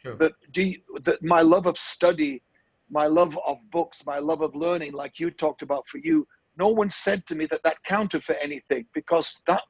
True. 0.00 0.16
that 0.18 0.32
do 0.52 0.62
you, 0.64 0.80
that 1.04 1.22
my 1.22 1.40
love 1.40 1.66
of 1.66 1.78
study, 1.78 2.42
my 2.90 3.06
love 3.06 3.38
of 3.46 3.58
books, 3.70 4.04
my 4.06 4.18
love 4.18 4.42
of 4.42 4.54
learning, 4.54 4.92
like 4.92 5.18
you 5.18 5.30
talked 5.30 5.62
about 5.62 5.86
for 5.88 5.98
you, 5.98 6.26
no 6.56 6.68
one 6.68 6.90
said 6.90 7.24
to 7.26 7.34
me 7.34 7.46
that 7.46 7.62
that 7.62 7.82
counted 7.84 8.24
for 8.24 8.34
anything 8.36 8.84
because 8.92 9.40
that 9.46 9.62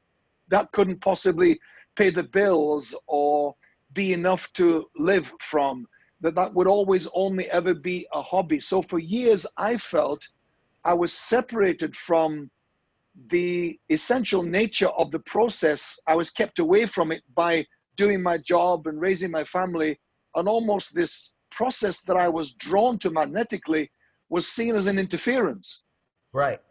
that 0.49 0.73
couldn't 0.73 1.01
possibly 1.03 1.59
pay 1.97 2.11
the 2.11 2.23
bills 2.23 2.97
or 3.07 3.55
be 3.93 4.13
enough 4.13 4.51
to 4.55 4.87
live 4.97 5.33
from. 5.41 5.87
That 6.21 6.35
that 6.35 6.53
would 6.55 6.67
always 6.67 7.07
only 7.15 7.51
ever 7.51 7.75
be 7.75 8.07
a 8.13 8.23
hobby. 8.23 8.59
So 8.59 8.83
for 8.83 8.99
years, 8.99 9.47
I 9.57 9.77
felt 9.77 10.27
I 10.89 10.95
was 10.95 11.13
separated 11.13 11.95
from 11.95 12.51
the 13.29 13.79
essential 13.91 14.43
nature 14.43 14.89
of 15.03 15.11
the 15.11 15.19
process. 15.19 15.99
I 16.07 16.15
was 16.15 16.31
kept 16.31 16.61
away 16.61 16.87
from 16.87 17.13
it 17.13 17.23
by 17.35 17.67
doing 17.97 18.23
my 18.23 18.39
job 18.39 18.87
and 18.87 18.99
raising 18.99 19.31
my 19.31 19.45
family, 19.45 20.01
and 20.35 20.49
almost 20.49 20.95
this 20.95 21.37
process 21.51 22.01
that 22.07 22.17
I 22.17 22.29
was 22.29 22.55
drawn 22.55 22.99
to 23.01 23.11
magnetically 23.11 23.91
was 24.31 24.49
seen 24.49 24.75
as 24.77 24.87
an 24.87 24.99
interference. 24.99 25.83
Right. 26.33 26.63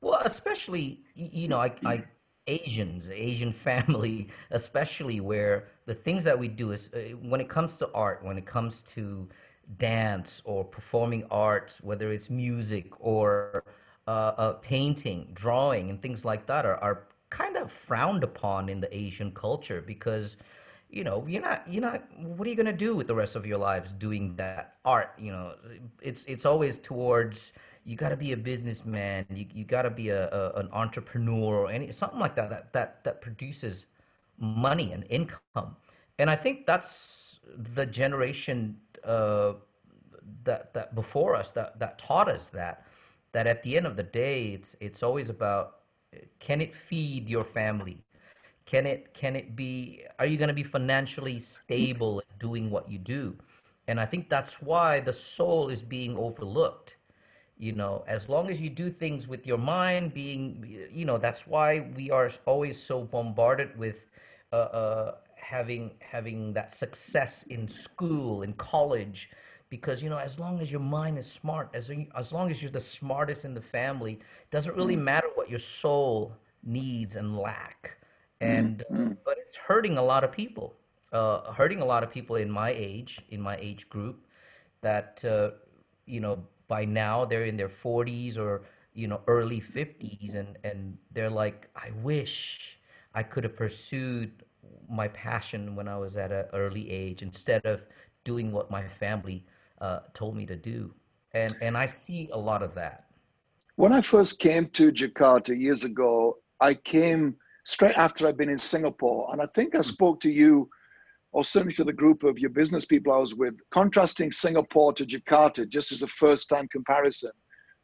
Well, 0.00 0.20
especially 0.24 1.02
you 1.14 1.46
know, 1.46 1.58
like 1.58 1.80
like 1.84 2.08
Asians, 2.48 3.08
Asian 3.08 3.52
family, 3.68 4.30
especially 4.50 5.20
where 5.20 5.68
the 5.86 5.94
things 5.94 6.24
that 6.24 6.36
we 6.36 6.48
do 6.48 6.72
is 6.72 6.92
uh, 6.92 7.14
when 7.22 7.40
it 7.40 7.48
comes 7.48 7.76
to 7.76 7.88
art, 7.94 8.24
when 8.24 8.36
it 8.36 8.46
comes 8.46 8.82
to 8.94 9.28
dance 9.78 10.42
or 10.44 10.64
performing 10.64 11.24
arts, 11.30 11.82
whether 11.82 12.12
it's 12.12 12.30
music 12.30 12.92
or 13.00 13.64
uh, 14.06 14.32
uh, 14.36 14.52
painting, 14.54 15.28
drawing, 15.32 15.90
and 15.90 16.00
things 16.02 16.24
like 16.24 16.46
that, 16.46 16.66
are, 16.66 16.76
are 16.76 17.06
kind 17.30 17.56
of 17.56 17.70
frowned 17.72 18.24
upon 18.24 18.68
in 18.68 18.80
the 18.80 18.94
Asian 18.96 19.32
culture 19.32 19.80
because 19.80 20.36
you 20.90 21.02
know 21.02 21.24
you're 21.26 21.40
not 21.40 21.62
you're 21.66 21.80
not 21.80 22.02
what 22.18 22.46
are 22.46 22.50
you 22.50 22.56
going 22.56 22.66
to 22.66 22.72
do 22.72 22.94
with 22.94 23.06
the 23.06 23.14
rest 23.14 23.36
of 23.36 23.46
your 23.46 23.58
lives 23.58 23.92
doing 23.92 24.36
that 24.36 24.76
art? 24.84 25.12
You 25.18 25.32
know 25.32 25.54
it's 26.02 26.26
it's 26.26 26.44
always 26.44 26.78
towards 26.78 27.54
you 27.84 27.96
got 27.96 28.10
to 28.10 28.16
be 28.16 28.32
a 28.32 28.36
businessman 28.36 29.26
you, 29.34 29.46
you 29.52 29.64
got 29.64 29.82
to 29.82 29.90
be 29.90 30.10
a, 30.10 30.28
a, 30.28 30.52
an 30.56 30.68
entrepreneur 30.72 31.56
or 31.56 31.70
any 31.70 31.90
something 31.90 32.18
like 32.20 32.36
that 32.36 32.50
that 32.50 32.72
that 32.74 33.04
that 33.04 33.20
produces 33.22 33.86
money 34.38 34.92
and 34.92 35.04
income. 35.08 35.76
And 36.18 36.28
i 36.28 36.36
think 36.36 36.66
that's 36.66 37.40
the 37.56 37.86
generation 37.86 38.76
uh, 39.04 39.54
that 40.44 40.74
that 40.74 40.94
before 40.94 41.34
us 41.34 41.50
that 41.52 41.78
that 41.78 41.98
taught 41.98 42.28
us 42.28 42.46
that 42.50 42.86
that 43.32 43.46
at 43.46 43.62
the 43.62 43.76
end 43.76 43.86
of 43.86 43.96
the 43.96 44.02
day 44.02 44.48
it's 44.48 44.76
it's 44.80 45.02
always 45.02 45.28
about 45.30 45.78
can 46.38 46.60
it 46.60 46.74
feed 46.74 47.28
your 47.28 47.44
family? 47.44 47.98
Can 48.66 48.86
it 48.86 49.14
can 49.14 49.36
it 49.36 49.56
be 49.56 50.04
are 50.18 50.26
you 50.26 50.36
going 50.36 50.48
to 50.48 50.54
be 50.54 50.62
financially 50.62 51.40
stable 51.40 52.22
doing 52.38 52.70
what 52.70 52.88
you 52.90 52.98
do? 52.98 53.36
And 53.88 54.00
i 54.00 54.06
think 54.06 54.28
that's 54.28 54.62
why 54.62 55.00
the 55.00 55.12
soul 55.12 55.68
is 55.68 55.82
being 55.82 56.16
overlooked. 56.16 56.96
You 57.58 57.72
know 57.72 58.04
as 58.06 58.28
long 58.28 58.50
as 58.50 58.60
you 58.60 58.70
do 58.70 58.90
things 58.90 59.28
with 59.28 59.46
your 59.46 59.58
mind 59.58 60.14
being 60.14 60.88
you 60.90 61.04
know 61.04 61.18
that's 61.18 61.46
why 61.46 61.90
we 61.96 62.10
are 62.10 62.30
always 62.46 62.80
so 62.80 63.04
bombarded 63.04 63.78
with 63.78 64.08
uh, 64.52 64.56
uh, 64.56 65.14
having 65.42 65.92
having 66.00 66.52
that 66.52 66.72
success 66.72 67.44
in 67.44 67.68
school 67.68 68.42
in 68.42 68.52
college 68.54 69.30
because 69.68 70.02
you 70.02 70.10
know 70.10 70.18
as 70.18 70.38
long 70.38 70.60
as 70.60 70.70
your 70.70 70.80
mind 70.80 71.18
is 71.18 71.30
smart 71.30 71.68
as 71.74 71.90
as 72.16 72.32
long 72.32 72.50
as 72.50 72.62
you're 72.62 72.70
the 72.70 72.80
smartest 72.80 73.44
in 73.44 73.54
the 73.54 73.60
family 73.60 74.18
doesn't 74.50 74.76
really 74.76 74.96
mm. 74.96 75.02
matter 75.02 75.28
what 75.34 75.50
your 75.50 75.58
soul 75.58 76.36
needs 76.62 77.16
and 77.16 77.36
lack 77.36 77.98
and 78.40 78.84
mm-hmm. 78.90 79.12
but 79.24 79.36
it's 79.38 79.56
hurting 79.56 79.98
a 79.98 80.02
lot 80.02 80.24
of 80.24 80.30
people 80.30 80.74
uh, 81.12 81.52
hurting 81.52 81.80
a 81.80 81.84
lot 81.84 82.02
of 82.02 82.10
people 82.10 82.36
in 82.36 82.50
my 82.50 82.70
age 82.70 83.20
in 83.30 83.40
my 83.40 83.56
age 83.60 83.88
group 83.88 84.26
that 84.80 85.24
uh, 85.24 85.50
you 86.06 86.20
know 86.20 86.42
by 86.68 86.84
now 86.84 87.24
they're 87.24 87.44
in 87.44 87.56
their 87.56 87.68
40s 87.68 88.38
or 88.38 88.62
you 88.94 89.08
know 89.08 89.20
early 89.26 89.60
50s 89.60 90.36
and 90.36 90.58
and 90.64 90.98
they're 91.12 91.30
like 91.30 91.68
i 91.76 91.90
wish 92.02 92.78
i 93.14 93.22
could 93.22 93.44
have 93.44 93.56
pursued 93.56 94.44
my 94.88 95.08
passion 95.08 95.74
when 95.74 95.88
i 95.88 95.96
was 95.96 96.16
at 96.16 96.32
an 96.32 96.46
early 96.52 96.90
age 96.90 97.22
instead 97.22 97.64
of 97.66 97.86
doing 98.24 98.52
what 98.52 98.70
my 98.70 98.86
family 98.86 99.44
uh, 99.80 100.00
told 100.14 100.36
me 100.36 100.46
to 100.46 100.56
do 100.56 100.92
and 101.32 101.56
and 101.60 101.76
i 101.76 101.86
see 101.86 102.28
a 102.32 102.38
lot 102.38 102.62
of 102.62 102.74
that 102.74 103.06
when 103.76 103.92
i 103.92 104.00
first 104.00 104.38
came 104.38 104.66
to 104.70 104.92
jakarta 104.92 105.58
years 105.58 105.84
ago 105.84 106.36
i 106.60 106.72
came 106.74 107.36
straight 107.64 107.96
after 107.96 108.26
I'd 108.26 108.36
been 108.36 108.48
in 108.48 108.58
Singapore. 108.58 109.28
And 109.32 109.40
I 109.40 109.46
think 109.54 109.74
I 109.74 109.78
hmm. 109.78 109.82
spoke 109.82 110.20
to 110.20 110.30
you, 110.30 110.68
or 111.32 111.44
certainly 111.44 111.74
to 111.74 111.84
the 111.84 111.92
group 111.92 112.24
of 112.24 112.38
your 112.38 112.50
business 112.50 112.84
people 112.84 113.12
I 113.12 113.18
was 113.18 113.34
with, 113.34 113.54
contrasting 113.70 114.30
Singapore 114.30 114.92
to 114.94 115.04
Jakarta 115.04 115.68
just 115.68 115.92
as 115.92 116.02
a 116.02 116.08
first 116.08 116.48
time 116.48 116.68
comparison. 116.68 117.30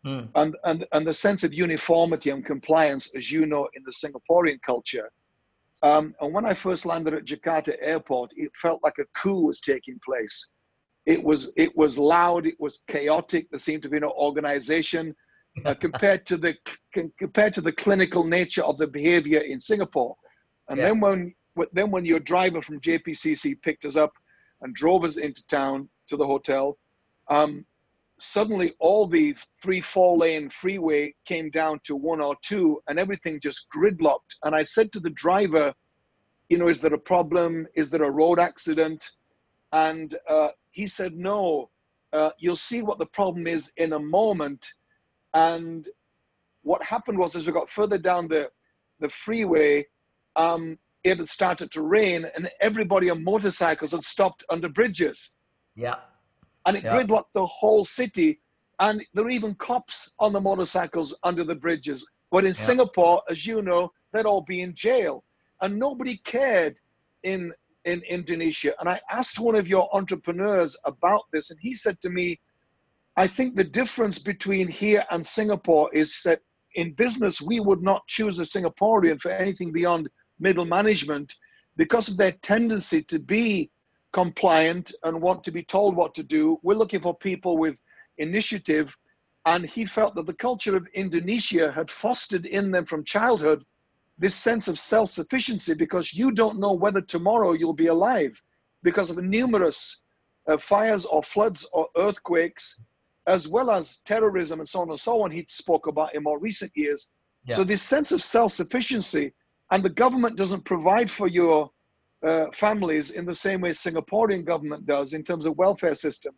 Mm. 0.06 0.28
And, 0.36 0.56
and, 0.64 0.86
and 0.92 1.06
the 1.06 1.12
sense 1.12 1.42
of 1.42 1.52
uniformity 1.52 2.30
and 2.30 2.44
compliance, 2.44 3.14
as 3.16 3.32
you 3.32 3.46
know, 3.46 3.68
in 3.74 3.82
the 3.84 3.90
Singaporean 3.90 4.60
culture. 4.64 5.10
Um, 5.82 6.14
and 6.20 6.34
when 6.34 6.44
I 6.44 6.54
first 6.54 6.86
landed 6.86 7.14
at 7.14 7.24
Jakarta 7.24 7.76
airport, 7.80 8.32
it 8.36 8.50
felt 8.56 8.82
like 8.82 8.98
a 8.98 9.04
coup 9.20 9.46
was 9.46 9.60
taking 9.60 9.98
place. 10.04 10.50
It 11.06 11.22
was, 11.22 11.52
it 11.56 11.76
was 11.76 11.96
loud, 11.96 12.46
it 12.46 12.58
was 12.58 12.82
chaotic, 12.88 13.48
there 13.50 13.58
seemed 13.58 13.82
to 13.84 13.88
be 13.88 14.00
no 14.00 14.10
organization 14.10 15.14
uh, 15.64 15.74
compared 15.80 16.26
to 16.26 16.36
the 16.36 16.56
compared 17.18 17.54
to 17.54 17.60
the 17.60 17.72
clinical 17.72 18.24
nature 18.24 18.62
of 18.62 18.76
the 18.78 18.86
behavior 18.86 19.40
in 19.40 19.60
Singapore. 19.60 20.16
And 20.68 20.78
yeah. 20.78 20.86
then 20.86 21.00
when 21.00 21.34
then 21.72 21.90
when 21.90 22.04
your 22.04 22.20
driver 22.20 22.62
from 22.62 22.80
JPCC 22.80 23.60
picked 23.62 23.84
us 23.84 23.96
up 23.96 24.12
and 24.60 24.74
drove 24.74 25.04
us 25.04 25.16
into 25.16 25.42
town 25.46 25.88
to 26.08 26.16
the 26.16 26.26
hotel, 26.26 26.78
um, 27.28 27.64
suddenly 28.20 28.72
all 28.80 29.06
the 29.06 29.34
three 29.62 29.80
four 29.80 30.16
lane 30.16 30.50
freeway 30.50 31.14
came 31.26 31.50
down 31.50 31.80
to 31.84 31.96
one 31.96 32.20
or 32.20 32.36
two, 32.42 32.80
and 32.88 32.98
everything 32.98 33.40
just 33.40 33.68
gridlocked. 33.74 34.36
And 34.44 34.54
I 34.54 34.64
said 34.64 34.92
to 34.92 35.00
the 35.00 35.10
driver, 35.10 35.72
you 36.48 36.58
know, 36.58 36.68
is 36.68 36.80
there 36.80 36.94
a 36.94 36.98
problem? 36.98 37.66
Is 37.74 37.90
there 37.90 38.02
a 38.02 38.10
road 38.10 38.38
accident? 38.38 39.10
And 39.72 40.16
uh, 40.28 40.48
he 40.70 40.86
said, 40.86 41.14
no. 41.16 41.70
Uh, 42.12 42.30
you'll 42.38 42.56
see 42.56 42.80
what 42.80 42.98
the 42.98 43.06
problem 43.06 43.46
is 43.46 43.70
in 43.76 43.92
a 43.92 43.98
moment 43.98 44.66
and 45.34 45.86
what 46.62 46.82
happened 46.82 47.18
was, 47.18 47.36
as 47.36 47.46
we 47.46 47.52
got 47.52 47.70
further 47.70 47.98
down 47.98 48.28
the, 48.28 48.50
the 49.00 49.08
freeway, 49.08 49.86
um, 50.36 50.78
it 51.04 51.18
had 51.18 51.28
started 51.28 51.70
to 51.72 51.82
rain, 51.82 52.26
and 52.34 52.50
everybody 52.60 53.10
on 53.10 53.22
motorcycles 53.22 53.92
had 53.92 54.04
stopped 54.04 54.44
under 54.50 54.68
bridges. 54.68 55.30
Yeah. 55.76 55.96
And 56.68 56.76
it 56.76 56.84
yeah. 56.84 56.94
gridlocked 56.94 57.32
the 57.32 57.46
whole 57.46 57.82
city. 57.82 58.40
And 58.78 59.02
there 59.14 59.24
are 59.24 59.30
even 59.30 59.54
cops 59.54 60.12
on 60.18 60.34
the 60.34 60.40
motorcycles 60.40 61.16
under 61.22 61.42
the 61.42 61.54
bridges. 61.54 62.06
But 62.30 62.44
in 62.44 62.48
yeah. 62.48 62.66
Singapore, 62.68 63.22
as 63.30 63.46
you 63.46 63.62
know, 63.62 63.90
they'd 64.12 64.26
all 64.26 64.42
be 64.42 64.60
in 64.60 64.74
jail. 64.74 65.24
And 65.62 65.78
nobody 65.78 66.18
cared 66.18 66.76
in, 67.22 67.54
in 67.86 68.02
Indonesia. 68.02 68.74
And 68.80 68.88
I 68.88 69.00
asked 69.10 69.40
one 69.40 69.54
of 69.54 69.66
your 69.66 69.88
entrepreneurs 69.96 70.76
about 70.84 71.22
this, 71.32 71.50
and 71.50 71.58
he 71.58 71.74
said 71.74 71.98
to 72.02 72.10
me, 72.10 72.38
I 73.16 73.26
think 73.26 73.56
the 73.56 73.64
difference 73.64 74.18
between 74.18 74.68
here 74.68 75.04
and 75.10 75.26
Singapore 75.26 75.88
is 75.94 76.22
that 76.24 76.42
in 76.74 76.92
business, 76.92 77.40
we 77.40 77.60
would 77.60 77.82
not 77.82 78.06
choose 78.08 78.38
a 78.38 78.42
Singaporean 78.42 79.18
for 79.20 79.30
anything 79.30 79.72
beyond 79.72 80.10
middle 80.38 80.66
management 80.66 81.34
because 81.78 82.08
of 82.08 82.18
their 82.18 82.32
tendency 82.42 83.02
to 83.04 83.18
be 83.18 83.70
compliant 84.12 84.92
and 85.04 85.20
want 85.20 85.44
to 85.44 85.50
be 85.50 85.62
told 85.62 85.96
what 85.96 86.14
to 86.14 86.22
do. 86.22 86.58
We're 86.62 86.74
looking 86.74 87.00
for 87.00 87.16
people 87.16 87.58
with 87.58 87.78
initiative. 88.18 88.96
And 89.46 89.64
he 89.64 89.84
felt 89.84 90.14
that 90.16 90.26
the 90.26 90.34
culture 90.34 90.76
of 90.76 90.86
Indonesia 90.94 91.72
had 91.72 91.90
fostered 91.90 92.46
in 92.46 92.70
them 92.70 92.84
from 92.84 93.04
childhood 93.04 93.64
this 94.18 94.34
sense 94.34 94.66
of 94.66 94.78
self 94.78 95.10
sufficiency 95.10 95.74
because 95.74 96.12
you 96.12 96.32
don't 96.32 96.58
know 96.58 96.72
whether 96.72 97.00
tomorrow 97.00 97.52
you'll 97.52 97.72
be 97.72 97.86
alive 97.86 98.40
because 98.82 99.10
of 99.10 99.16
the 99.16 99.22
numerous 99.22 100.00
uh, 100.48 100.58
fires 100.58 101.04
or 101.04 101.22
floods 101.22 101.68
or 101.72 101.86
earthquakes 101.96 102.80
as 103.28 103.46
well 103.46 103.70
as 103.70 103.98
terrorism 104.06 104.58
and 104.58 104.68
so 104.68 104.80
on 104.80 104.90
and 104.90 105.00
so 105.00 105.22
on, 105.22 105.30
he 105.30 105.44
spoke 105.48 105.86
about 105.86 106.14
in 106.14 106.22
more 106.22 106.38
recent 106.38 106.72
years. 106.74 107.10
Yeah. 107.44 107.56
So 107.56 107.64
this 107.64 107.82
sense 107.82 108.10
of 108.10 108.22
self-sufficiency, 108.22 109.34
and 109.70 109.84
the 109.84 109.90
government 109.90 110.36
doesn't 110.36 110.64
provide 110.64 111.10
for 111.10 111.28
your 111.28 111.70
uh, 112.26 112.46
families 112.52 113.10
in 113.10 113.24
the 113.24 113.34
same 113.34 113.60
way 113.60 113.70
Singaporean 113.70 114.44
government 114.44 114.86
does 114.86 115.14
in 115.14 115.22
terms 115.22 115.46
of 115.46 115.56
welfare 115.56 115.94
system. 115.94 116.34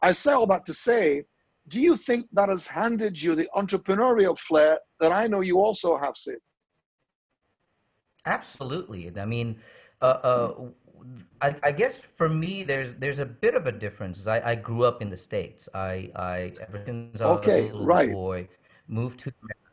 I 0.00 0.12
say 0.12 0.32
all 0.32 0.46
that 0.46 0.64
to 0.66 0.74
say, 0.74 1.24
do 1.68 1.80
you 1.80 1.96
think 1.96 2.26
that 2.32 2.48
has 2.48 2.66
handed 2.66 3.20
you 3.20 3.34
the 3.34 3.48
entrepreneurial 3.54 4.38
flair 4.38 4.78
that 5.00 5.12
I 5.12 5.26
know 5.26 5.40
you 5.40 5.60
also 5.60 5.98
have, 5.98 6.16
Sid? 6.16 6.38
Absolutely. 8.24 9.12
I 9.18 9.24
mean, 9.24 9.58
uh, 10.00 10.04
uh, 10.04 10.54
I, 11.40 11.54
I, 11.62 11.72
guess 11.72 12.00
for 12.00 12.28
me, 12.28 12.62
there's 12.62 12.94
there's 12.96 13.18
a 13.18 13.26
bit 13.26 13.54
of 13.54 13.66
a 13.66 13.72
difference. 13.72 14.26
I, 14.26 14.40
I 14.40 14.54
grew 14.54 14.84
up 14.84 15.02
in 15.02 15.10
the 15.10 15.16
states. 15.16 15.68
I, 15.74 16.10
I 16.16 16.52
ever 16.60 16.82
since 16.84 17.20
I 17.20 17.24
okay, 17.26 17.62
was 17.62 17.70
a 17.70 17.72
little 17.72 17.86
right. 17.86 18.12
boy, 18.12 18.48
moved 18.88 19.18
to 19.20 19.32
America. 19.42 19.67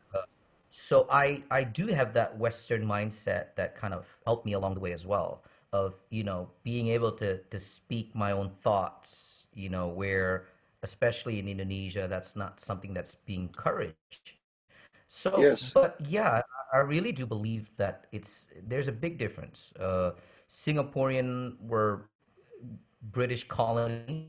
So 0.76 1.06
I 1.10 1.42
I 1.50 1.64
do 1.64 1.86
have 1.86 2.12
that 2.12 2.36
Western 2.36 2.84
mindset 2.84 3.56
that 3.56 3.76
kind 3.76 3.94
of 3.94 4.04
helped 4.26 4.44
me 4.44 4.52
along 4.52 4.74
the 4.74 4.80
way 4.80 4.92
as 4.92 5.06
well. 5.06 5.42
Of 5.72 5.96
you 6.10 6.22
know 6.22 6.50
being 6.64 6.88
able 6.88 7.12
to 7.12 7.38
to 7.38 7.58
speak 7.58 8.14
my 8.14 8.32
own 8.32 8.50
thoughts. 8.50 9.46
You 9.54 9.70
know 9.70 9.88
where 9.88 10.44
especially 10.82 11.38
in 11.38 11.48
Indonesia, 11.48 12.06
that's 12.06 12.36
not 12.36 12.60
something 12.60 12.92
that's 12.92 13.14
being 13.24 13.48
encouraged. 13.48 14.36
So, 15.08 15.40
yes. 15.40 15.70
but 15.72 15.96
yeah, 16.04 16.42
I 16.74 16.78
really 16.84 17.10
do 17.10 17.24
believe 17.24 17.74
that 17.78 18.06
it's 18.12 18.48
there's 18.68 18.88
a 18.88 18.92
big 18.92 19.16
difference. 19.16 19.72
Uh, 19.80 20.12
Singaporean 20.46 21.56
were 21.58 22.10
British 23.00 23.44
colonies, 23.48 24.28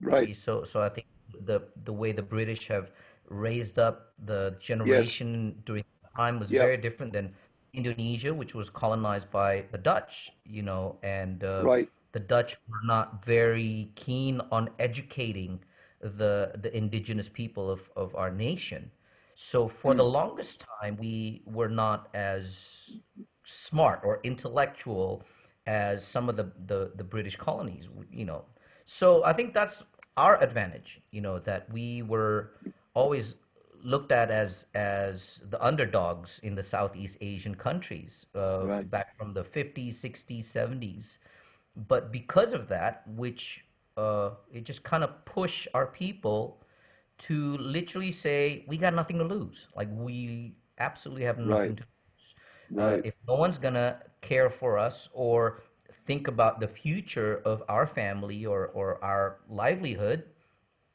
right? 0.00 0.34
So, 0.34 0.64
so 0.64 0.80
I 0.80 0.88
think 0.88 1.06
the 1.44 1.68
the 1.84 1.92
way 1.92 2.12
the 2.12 2.22
British 2.24 2.66
have 2.68 2.92
raised 3.32 3.78
up 3.78 4.12
the 4.24 4.56
generation 4.60 5.54
yes. 5.56 5.64
during 5.64 5.84
the 6.02 6.08
time 6.16 6.38
was 6.38 6.52
yep. 6.52 6.62
very 6.62 6.76
different 6.76 7.12
than 7.12 7.32
Indonesia, 7.72 8.34
which 8.34 8.54
was 8.54 8.68
colonized 8.68 9.30
by 9.30 9.64
the 9.72 9.78
Dutch, 9.78 10.30
you 10.44 10.62
know, 10.62 10.98
and 11.02 11.42
uh, 11.42 11.62
right. 11.64 11.88
the 12.12 12.20
Dutch 12.20 12.56
were 12.68 12.84
not 12.84 13.24
very 13.24 13.90
keen 13.94 14.40
on 14.50 14.68
educating 14.78 15.60
the 16.00 16.52
the 16.60 16.76
indigenous 16.76 17.28
people 17.28 17.70
of, 17.70 17.90
of 17.96 18.14
our 18.14 18.30
nation. 18.30 18.90
So 19.34 19.66
for 19.68 19.94
mm. 19.94 19.96
the 19.96 20.04
longest 20.04 20.66
time, 20.80 20.96
we 21.00 21.42
were 21.46 21.68
not 21.68 22.08
as 22.14 22.98
smart 23.44 24.00
or 24.04 24.20
intellectual 24.22 25.24
as 25.66 26.04
some 26.04 26.28
of 26.28 26.36
the, 26.36 26.52
the, 26.66 26.92
the 26.96 27.04
British 27.04 27.36
colonies, 27.36 27.88
you 28.10 28.24
know. 28.24 28.44
So 28.84 29.24
I 29.24 29.32
think 29.32 29.54
that's 29.54 29.84
our 30.16 30.42
advantage, 30.42 31.00
you 31.10 31.20
know, 31.20 31.38
that 31.40 31.72
we 31.72 32.02
were 32.02 32.52
always 32.94 33.36
looked 33.82 34.12
at 34.12 34.30
as 34.30 34.68
as 34.74 35.38
the 35.50 35.62
underdogs 35.64 36.38
in 36.40 36.54
the 36.54 36.62
Southeast 36.62 37.18
Asian 37.20 37.54
countries 37.54 38.26
uh, 38.34 38.68
Right. 38.68 38.86
back 38.90 39.16
from 39.16 39.32
the 39.32 39.44
50s, 39.44 40.00
60s, 40.00 40.46
70s. 40.46 41.18
But 41.76 42.12
because 42.12 42.52
of 42.52 42.68
that, 42.68 43.02
which 43.08 43.66
uh, 43.96 44.32
it 44.52 44.64
just 44.64 44.84
kind 44.84 45.02
of 45.04 45.24
push 45.24 45.66
our 45.74 45.86
people 45.86 46.62
to 47.18 47.56
literally 47.58 48.10
say 48.10 48.64
we 48.68 48.76
got 48.76 48.94
nothing 48.94 49.18
to 49.18 49.24
lose. 49.24 49.68
Like 49.76 49.88
we 49.92 50.56
absolutely 50.78 51.24
have 51.24 51.38
nothing 51.38 51.76
Right. 51.76 51.76
to 51.76 51.84
lose. 51.84 52.34
Right. 52.70 53.04
if 53.04 53.14
no 53.28 53.34
one's 53.34 53.58
gonna 53.58 54.02
care 54.20 54.50
for 54.50 54.78
us 54.78 55.08
or 55.12 55.62
think 55.90 56.28
about 56.28 56.60
the 56.60 56.68
future 56.68 57.42
of 57.44 57.62
our 57.68 57.86
family 57.86 58.46
or, 58.46 58.68
or 58.68 59.02
our 59.04 59.40
livelihood, 59.48 60.24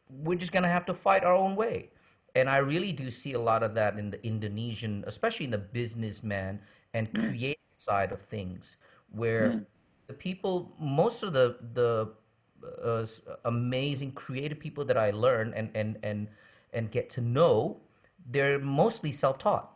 we're 0.09 0.37
just 0.37 0.51
gonna 0.51 0.67
have 0.67 0.85
to 0.85 0.93
fight 0.93 1.23
our 1.23 1.35
own 1.35 1.55
way. 1.55 1.89
And 2.35 2.49
I 2.49 2.57
really 2.57 2.91
do 2.91 3.09
see 3.09 3.33
a 3.33 3.39
lot 3.39 3.63
of 3.63 3.73
that 3.75 3.97
in 3.97 4.11
the 4.11 4.23
Indonesian, 4.25 5.03
especially 5.07 5.45
in 5.45 5.51
the 5.51 5.57
businessman 5.57 6.61
and 6.93 7.11
creative 7.13 7.57
side 7.77 8.11
of 8.11 8.21
things, 8.21 8.77
where 9.09 9.65
the 10.07 10.13
people, 10.13 10.75
most 10.79 11.23
of 11.23 11.33
the 11.33 11.57
the 11.73 12.13
uh, 12.83 13.05
amazing 13.45 14.11
creative 14.11 14.59
people 14.59 14.85
that 14.85 14.97
I 14.97 15.11
learn 15.11 15.53
and 15.55 15.71
and 15.73 15.97
and 16.03 16.27
and 16.73 16.91
get 16.91 17.09
to 17.11 17.21
know, 17.21 17.81
they're 18.29 18.59
mostly 18.59 19.11
self-taught. 19.11 19.71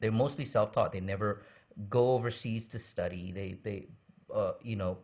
They're 0.00 0.10
mostly 0.10 0.44
self-taught. 0.44 0.92
They 0.92 1.00
never 1.00 1.42
go 1.88 2.14
overseas 2.14 2.66
to 2.68 2.78
study. 2.78 3.30
They 3.30 3.58
they 3.62 3.86
uh, 4.34 4.52
you 4.62 4.76
know 4.76 4.98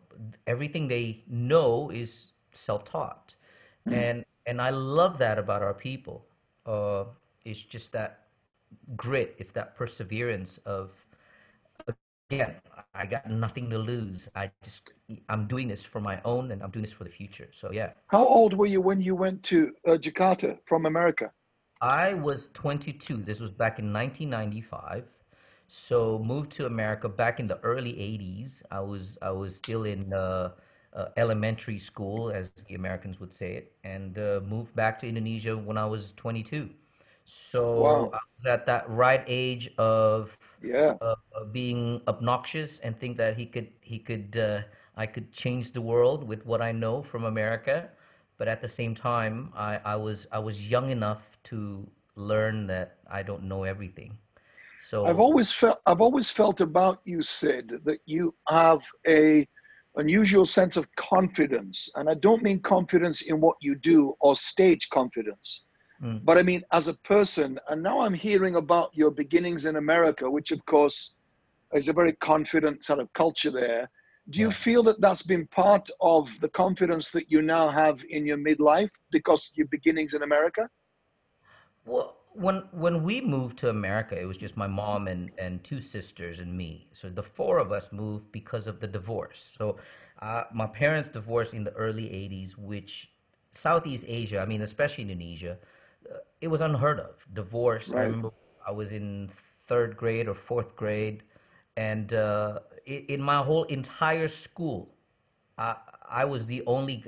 everything 0.45 0.87
they 0.87 1.23
know 1.27 1.89
is 1.89 2.31
self-taught 2.51 3.35
and 3.93 4.25
and 4.45 4.61
i 4.61 4.69
love 4.69 5.17
that 5.17 5.37
about 5.37 5.61
our 5.61 5.73
people 5.73 6.25
uh, 6.65 7.05
it's 7.45 7.61
just 7.61 7.91
that 7.91 8.27
grit 8.95 9.35
it's 9.37 9.51
that 9.51 9.75
perseverance 9.75 10.57
of 10.59 10.93
again 12.29 12.55
i 12.93 13.05
got 13.05 13.29
nothing 13.29 13.69
to 13.69 13.77
lose 13.77 14.29
i 14.35 14.49
just 14.63 14.91
i'm 15.29 15.47
doing 15.47 15.67
this 15.67 15.83
for 15.83 15.99
my 15.99 16.21
own 16.25 16.51
and 16.51 16.61
i'm 16.61 16.69
doing 16.69 16.83
this 16.83 16.93
for 16.93 17.03
the 17.03 17.09
future 17.09 17.47
so 17.51 17.71
yeah 17.71 17.91
How 18.07 18.25
old 18.25 18.53
were 18.53 18.67
you 18.67 18.81
when 18.81 19.01
you 19.01 19.15
went 19.15 19.41
to 19.43 19.71
uh, 19.87 19.91
Jakarta 19.91 20.57
from 20.65 20.85
America? 20.85 21.31
I 21.81 22.13
was 22.13 22.49
22. 22.49 23.17
This 23.17 23.39
was 23.39 23.51
back 23.51 23.79
in 23.79 23.93
1995. 23.93 25.05
So 25.67 26.19
moved 26.19 26.51
to 26.53 26.65
America 26.65 27.07
back 27.07 27.39
in 27.39 27.47
the 27.47 27.59
early 27.59 27.93
80s. 27.93 28.63
I 28.71 28.81
was 28.81 29.17
I 29.21 29.31
was 29.31 29.55
still 29.55 29.85
in 29.85 30.11
uh, 30.11 30.49
uh, 30.99 31.11
elementary 31.23 31.87
school, 31.89 32.39
as 32.41 32.57
the 32.67 32.75
Americans 32.75 33.19
would 33.19 33.33
say 33.33 33.55
it, 33.55 33.73
and 33.85 34.17
uh, 34.19 34.41
moved 34.47 34.75
back 34.75 34.99
to 34.99 35.07
Indonesia 35.07 35.57
when 35.57 35.77
I 35.77 35.85
was 35.85 36.13
22. 36.13 36.69
So 37.25 37.63
Wow. 37.75 38.13
I 38.13 38.19
was 38.37 38.45
at 38.47 38.65
that 38.67 38.89
right 38.89 39.23
age 39.27 39.69
of 39.77 40.37
Yeah. 40.61 40.97
of, 41.01 41.17
of 41.35 41.53
being 41.53 42.01
obnoxious 42.07 42.79
and 42.81 42.97
think 42.99 43.17
that 43.17 43.37
he 43.37 43.45
could 43.45 43.69
he 43.81 43.99
could 43.99 44.37
uh, 44.37 44.61
I 44.97 45.07
could 45.07 45.31
change 45.31 45.73
the 45.73 45.81
world 45.81 46.23
with 46.27 46.45
what 46.45 46.61
I 46.61 46.71
know 46.71 47.01
from 47.03 47.23
America, 47.25 47.91
but 48.37 48.47
at 48.47 48.61
the 48.61 48.67
same 48.67 48.95
time 48.95 49.51
I, 49.55 49.79
I 49.85 49.95
was 49.97 50.27
I 50.31 50.39
was 50.39 50.69
young 50.71 50.91
enough 50.91 51.37
to 51.45 51.89
learn 52.15 52.67
that 52.67 52.99
I 53.09 53.23
don't 53.23 53.43
know 53.43 53.63
everything. 53.63 54.17
So 54.77 54.99
I've 55.05 55.19
always 55.19 55.51
felt 55.51 55.79
I've 55.85 56.01
always 56.01 56.29
felt 56.29 56.61
about 56.61 57.01
you, 57.05 57.21
Sid, 57.21 57.81
that 57.85 57.99
you 58.05 58.35
have 58.49 58.81
a 59.07 59.47
unusual 59.95 60.45
sense 60.45 60.77
of 60.77 60.93
confidence, 60.95 61.89
and 61.95 62.09
I 62.09 62.13
don't 62.15 62.43
mean 62.43 62.59
confidence 62.61 63.23
in 63.23 63.41
what 63.41 63.57
you 63.61 63.75
do 63.75 64.15
or 64.19 64.35
stage 64.35 64.89
confidence, 64.89 65.65
Mm. 66.01 66.21
but 66.23 66.37
I 66.37 66.43
mean 66.43 66.63
as 66.71 66.87
a 66.87 66.97
person. 66.99 67.59
And 67.69 67.83
now 67.83 68.01
I'm 68.01 68.13
hearing 68.13 68.55
about 68.55 68.95
your 68.95 69.11
beginnings 69.11 69.65
in 69.65 69.75
America, 69.75 70.29
which 70.29 70.51
of 70.51 70.65
course 70.65 71.17
is 71.73 71.89
a 71.89 71.93
very 71.93 72.13
confident 72.13 72.85
sort 72.85 72.99
of 72.99 73.11
culture 73.13 73.51
there. 73.51 73.89
Do 74.29 74.39
you 74.39 74.47
Yeah. 74.47 74.53
feel 74.53 74.83
that 74.83 75.01
that's 75.01 75.23
been 75.23 75.47
part 75.47 75.89
of 76.01 76.29
the 76.39 76.49
confidence 76.49 77.09
that 77.11 77.31
you 77.31 77.41
now 77.41 77.69
have 77.69 78.03
in 78.09 78.25
your 78.25 78.37
midlife 78.37 78.91
because 79.11 79.51
your 79.55 79.67
beginnings 79.67 80.13
in 80.13 80.23
America? 80.23 80.69
Well, 81.85 82.18
when 82.33 82.63
when 82.71 83.03
we 83.03 83.21
moved 83.21 83.57
to 83.59 83.69
America, 83.69 84.19
it 84.19 84.25
was 84.25 84.37
just 84.37 84.57
my 84.57 84.67
mom 84.67 85.07
and 85.07 85.31
and 85.37 85.63
two 85.63 85.79
sisters 85.79 86.39
and 86.39 86.55
me. 86.55 86.87
So 86.91 87.09
the 87.09 87.23
four 87.23 87.57
of 87.59 87.71
us 87.71 87.91
moved 87.91 88.31
because 88.31 88.67
of 88.67 88.79
the 88.79 88.87
divorce. 88.87 89.39
So 89.39 89.77
uh, 90.21 90.43
my 90.53 90.67
parents 90.67 91.09
divorced 91.09 91.53
in 91.53 91.63
the 91.63 91.73
early 91.73 92.07
'80s, 92.09 92.57
which 92.57 93.11
Southeast 93.51 94.05
Asia, 94.07 94.39
I 94.41 94.45
mean, 94.45 94.61
especially 94.61 95.03
Indonesia, 95.03 95.57
uh, 96.09 96.17
it 96.41 96.47
was 96.47 96.61
unheard 96.61 96.99
of. 96.99 97.25
Divorce. 97.33 97.93
I 97.93 98.01
remember 98.03 98.31
I 98.65 98.71
was 98.71 98.91
in 98.91 99.29
third 99.31 99.97
grade 99.97 100.27
or 100.27 100.35
fourth 100.35 100.75
grade, 100.75 101.23
and 101.77 102.13
uh, 102.13 102.59
in 102.85 103.21
my 103.21 103.37
whole 103.37 103.63
entire 103.65 104.27
school, 104.27 104.95
I, 105.57 105.75
I 106.09 106.25
was 106.25 106.47
the 106.47 106.63
only 106.65 107.05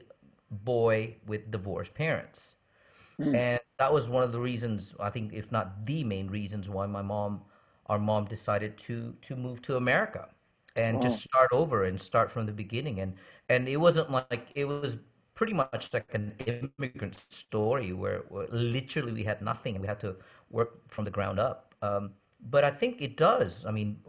boy 0.49 1.15
with 1.25 1.51
divorced 1.51 1.95
parents. 1.95 2.57
And 3.33 3.59
that 3.77 3.93
was 3.93 4.09
one 4.09 4.23
of 4.23 4.31
the 4.31 4.39
reasons, 4.39 4.95
I 4.99 5.09
think, 5.09 5.33
if 5.33 5.51
not 5.51 5.85
the 5.85 6.03
main 6.03 6.27
reasons 6.29 6.69
why 6.69 6.85
my 6.87 7.01
mom, 7.01 7.45
our 7.87 7.99
mom 7.99 8.25
decided 8.25 8.77
to 8.79 9.13
to 9.21 9.35
move 9.35 9.61
to 9.63 9.77
America 9.77 10.29
and 10.75 11.01
Wow. 11.01 11.01
just 11.01 11.21
start 11.21 11.49
over 11.51 11.83
and 11.83 11.99
start 11.99 12.31
from 12.31 12.45
the 12.45 12.51
beginning. 12.53 12.99
And 12.99 13.15
and 13.49 13.67
it 13.69 13.77
wasn't 13.77 14.11
like 14.11 14.51
it 14.55 14.65
was 14.65 14.97
pretty 15.33 15.53
much 15.53 15.93
like 15.93 16.13
an 16.13 16.35
immigrant 16.45 17.15
story 17.15 17.93
where, 17.93 18.19
where 18.29 18.47
literally 18.47 19.13
we 19.13 19.23
had 19.23 19.41
nothing 19.41 19.75
and 19.75 19.81
we 19.81 19.87
had 19.87 19.99
to 20.01 20.17
work 20.49 20.91
from 20.91 21.05
the 21.05 21.11
ground 21.11 21.39
up. 21.39 21.73
Um, 21.81 22.13
but 22.41 22.63
I 22.63 22.69
think 22.71 23.01
it 23.01 23.17
does. 23.17 23.65
I 23.65 23.71
mean, 23.71 24.03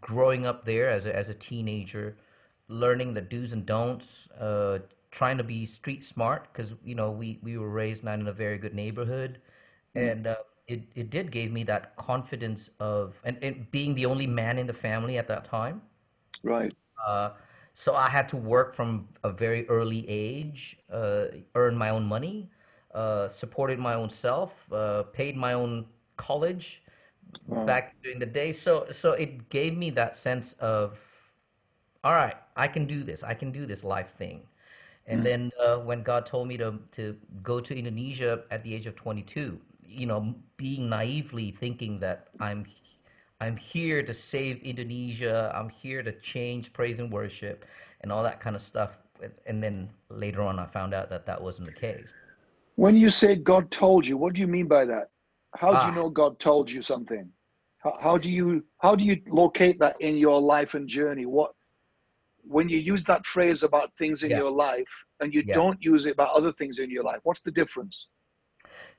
growing 0.00 0.46
up 0.46 0.64
there 0.64 0.88
as 0.88 1.06
a, 1.06 1.14
as 1.14 1.28
a 1.28 1.34
teenager, 1.34 2.16
learning 2.68 3.14
the 3.14 3.20
do's 3.20 3.52
and 3.52 3.66
don'ts, 3.66 4.30
uh, 4.32 4.80
trying 5.10 5.38
to 5.38 5.44
be 5.44 5.66
street 5.66 6.02
smart 6.04 6.52
because 6.52 6.74
you 6.84 6.94
know 6.94 7.10
we 7.10 7.38
we 7.42 7.56
were 7.58 7.70
raised 7.70 8.04
not 8.04 8.18
in 8.20 8.28
a 8.28 8.32
very 8.32 8.58
good 8.58 8.74
neighborhood, 8.74 9.40
and 9.94 10.26
uh, 10.26 10.36
it 10.68 10.82
it 10.94 11.10
did 11.10 11.30
give 11.30 11.52
me 11.52 11.64
that 11.64 11.96
confidence 11.96 12.70
of 12.80 13.20
and, 13.24 13.38
and 13.42 13.70
being 13.70 13.94
the 13.94 14.06
only 14.06 14.26
man 14.26 14.58
in 14.58 14.66
the 14.66 14.74
family 14.74 15.18
at 15.18 15.28
that 15.28 15.44
time. 15.44 15.82
Right. 16.42 16.74
Uh, 17.06 17.30
so 17.74 17.94
I 17.94 18.08
had 18.08 18.28
to 18.30 18.36
work 18.36 18.74
from 18.74 19.08
a 19.22 19.30
very 19.32 19.68
early 19.68 20.04
age, 20.08 20.78
uh, 20.92 21.26
earn 21.54 21.76
my 21.76 21.90
own 21.90 22.04
money, 22.04 22.50
uh, 22.94 23.28
supported 23.28 23.78
my 23.78 23.94
own 23.94 24.10
self, 24.10 24.70
uh, 24.72 25.04
paid 25.04 25.36
my 25.36 25.52
own 25.54 25.86
college 26.16 26.82
Wow. 27.48 27.66
back 27.66 27.94
during 28.02 28.18
the 28.18 28.26
day. 28.26 28.52
So 28.52 28.86
so 28.90 29.12
it 29.12 29.50
gave 29.50 29.76
me 29.76 29.90
that 29.90 30.16
sense 30.16 30.54
of, 30.54 31.00
all 32.04 32.14
right, 32.14 32.36
I 32.56 32.68
can 32.68 32.86
do 32.86 33.02
this. 33.04 33.22
I 33.22 33.34
can 33.34 33.50
do 33.52 33.66
this 33.66 33.84
life 33.84 34.10
thing. 34.12 34.46
And 35.06 35.26
then 35.26 35.50
uh, 35.60 35.78
when 35.78 36.02
God 36.02 36.24
told 36.26 36.46
me 36.48 36.56
to 36.58 36.78
to 36.92 37.16
go 37.42 37.58
to 37.60 37.76
Indonesia 37.76 38.44
at 38.50 38.62
the 38.62 38.74
age 38.74 38.86
of 38.86 38.94
22, 38.94 39.58
you 39.84 40.06
know, 40.06 40.34
being 40.56 40.88
naively 40.88 41.50
thinking 41.50 41.98
that 42.00 42.28
I'm 42.38 42.64
I'm 43.40 43.56
here 43.56 44.02
to 44.02 44.14
save 44.14 44.62
Indonesia. 44.62 45.50
I'm 45.54 45.68
here 45.68 46.02
to 46.02 46.12
change 46.12 46.72
praise 46.72 47.00
and 47.00 47.10
worship 47.10 47.64
and 48.02 48.12
all 48.12 48.22
that 48.22 48.40
kind 48.40 48.54
of 48.54 48.62
stuff. 48.62 48.98
And 49.46 49.62
then 49.62 49.90
later 50.08 50.42
on, 50.42 50.58
I 50.58 50.66
found 50.66 50.94
out 50.94 51.10
that 51.10 51.26
that 51.26 51.42
wasn't 51.42 51.66
the 51.68 51.74
case. 51.74 52.16
When 52.76 52.96
you 52.96 53.08
say 53.08 53.36
God 53.36 53.70
told 53.70 54.06
you, 54.06 54.16
what 54.16 54.34
do 54.34 54.40
you 54.40 54.46
mean 54.46 54.66
by 54.68 54.84
that? 54.86 55.08
How 55.56 55.70
do 55.72 55.86
you 55.86 55.92
Ah. 55.92 55.94
know 55.94 56.08
God 56.08 56.38
told 56.38 56.70
you 56.70 56.82
something? 56.82 57.28
How, 57.78 57.92
how 58.00 58.18
do 58.18 58.30
you 58.30 58.64
how 58.78 58.94
do 58.94 59.04
you 59.04 59.20
locate 59.28 59.78
that 59.80 59.96
in 60.00 60.16
your 60.16 60.40
life 60.40 60.74
and 60.74 60.86
journey? 60.88 61.26
What 61.26 61.52
when 62.44 62.68
you 62.68 62.78
use 62.78 63.04
that 63.04 63.26
phrase 63.26 63.62
about 63.62 63.90
things 63.98 64.22
in 64.22 64.30
Yeah. 64.30 64.38
your 64.38 64.50
life 64.50 64.92
and 65.20 65.34
you 65.34 65.42
Yeah. 65.42 65.54
don't 65.54 65.82
use 65.84 66.06
it 66.06 66.12
about 66.12 66.30
other 66.34 66.52
things 66.52 66.78
in 66.78 66.90
your 66.90 67.04
life, 67.04 67.20
what's 67.22 67.42
the 67.42 67.50
difference? 67.50 68.08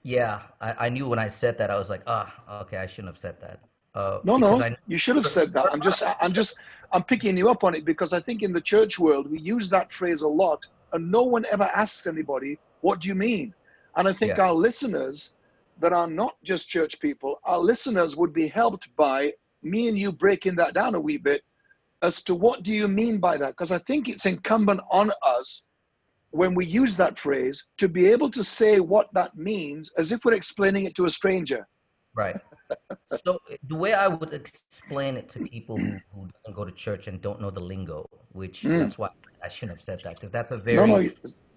Yeah, 0.04 0.42
I, 0.60 0.88
I 0.88 0.90
knew 0.90 1.08
when 1.08 1.20
I 1.20 1.28
said 1.28 1.58
that, 1.60 1.70
I 1.70 1.78
was 1.78 1.90
like, 1.90 2.02
ah, 2.08 2.34
okay, 2.62 2.78
I 2.78 2.86
shouldn't 2.88 3.10
have 3.14 3.18
said 3.18 3.40
that. 3.42 3.60
Uh, 3.94 4.20
No, 4.24 4.38
no, 4.38 4.62
I 4.62 4.76
you 4.88 4.98
should 4.98 5.16
have 5.18 5.28
said 5.28 5.54
that. 5.54 5.68
I'm 5.72 5.82
just 5.82 6.02
I'm 6.22 6.34
just 6.34 6.56
I'm 6.94 7.04
picking 7.04 7.38
you 7.38 7.50
up 7.50 7.64
on 7.64 7.76
it 7.76 7.86
because 7.86 8.14
I 8.14 8.20
think 8.20 8.42
in 8.42 8.54
the 8.54 8.62
church 8.62 8.98
world 9.00 9.30
we 9.30 9.40
use 9.40 9.70
that 9.70 9.92
phrase 9.92 10.22
a 10.22 10.28
lot 10.28 10.60
and 10.94 11.12
no 11.12 11.24
one 11.24 11.46
ever 11.52 11.70
asks 11.76 12.08
anybody, 12.08 12.60
what 12.82 13.00
do 13.02 13.08
you 13.08 13.16
mean? 13.16 13.54
And 13.98 14.08
I 14.08 14.14
think 14.14 14.38
Yeah. 14.38 14.46
our 14.46 14.54
listeners 14.54 15.36
that 15.80 15.94
are 15.94 16.08
not 16.08 16.36
just 16.44 16.70
church 16.70 17.00
people, 17.00 17.40
our 17.46 17.60
listeners 17.60 18.16
would 18.16 18.34
be 18.34 18.48
helped 18.48 18.88
by 18.96 19.34
me 19.64 19.88
and 19.90 19.98
you 19.98 20.12
breaking 20.12 20.56
that 20.56 20.74
down 20.74 20.96
a 20.96 21.00
wee 21.00 21.18
bit 21.18 21.42
as 22.02 22.24
to 22.24 22.36
what 22.36 22.64
do 22.64 22.74
you 22.74 22.88
mean 22.88 23.20
by 23.20 23.38
that? 23.38 23.50
Because 23.50 23.72
I 23.72 23.80
think 23.80 24.10
it's 24.10 24.26
incumbent 24.26 24.82
on 24.92 25.12
us 25.24 25.66
when 26.32 26.56
we 26.56 26.66
use 26.66 26.96
that 26.96 27.20
phrase 27.20 27.68
to 27.78 27.88
be 27.88 28.08
able 28.08 28.32
to 28.32 28.44
say 28.44 28.80
what 28.80 29.10
that 29.14 29.36
means 29.36 29.92
as 29.98 30.12
if 30.12 30.24
we're 30.24 30.34
explaining 30.34 30.86
it 30.86 30.96
to 30.96 31.06
a 31.06 31.10
stranger. 31.10 31.68
Right. 32.16 32.38
So 33.08 33.40
the 33.68 33.76
way 33.76 33.94
I 33.94 34.08
would 34.08 34.34
explain 34.34 35.18
it 35.18 35.28
to 35.30 35.40
people 35.40 35.78
who, 35.80 36.02
who 36.14 36.30
don't 36.46 36.56
go 36.56 36.64
to 36.64 36.72
church 36.72 37.08
and 37.08 37.22
don't 37.22 37.42
know 37.42 37.50
the 37.50 37.60
lingo, 37.60 38.06
which 38.32 38.64
Mm. 38.64 38.80
that's 38.80 38.98
why 38.98 39.10
I 39.44 39.50
shouldn't 39.50 39.78
have 39.78 39.82
said 39.82 40.00
that 40.04 40.16
because 40.16 40.32
that's 40.32 40.52
a 40.52 40.58
very 40.58 40.88
no, 40.88 41.10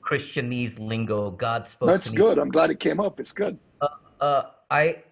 Christianese 0.04 0.80
lingo. 0.80 1.30
God 1.30 1.68
spoke 1.68 1.90
that's 1.90 2.10
good. 2.10 2.38
I'm 2.38 2.50
glad 2.50 2.70
it 2.70 2.80
came 2.80 2.98
up. 3.00 3.20
It's 3.20 3.32
good. 3.32 3.58
A, 3.80 3.88
Uh, 4.20 4.42
I, 4.70 5.02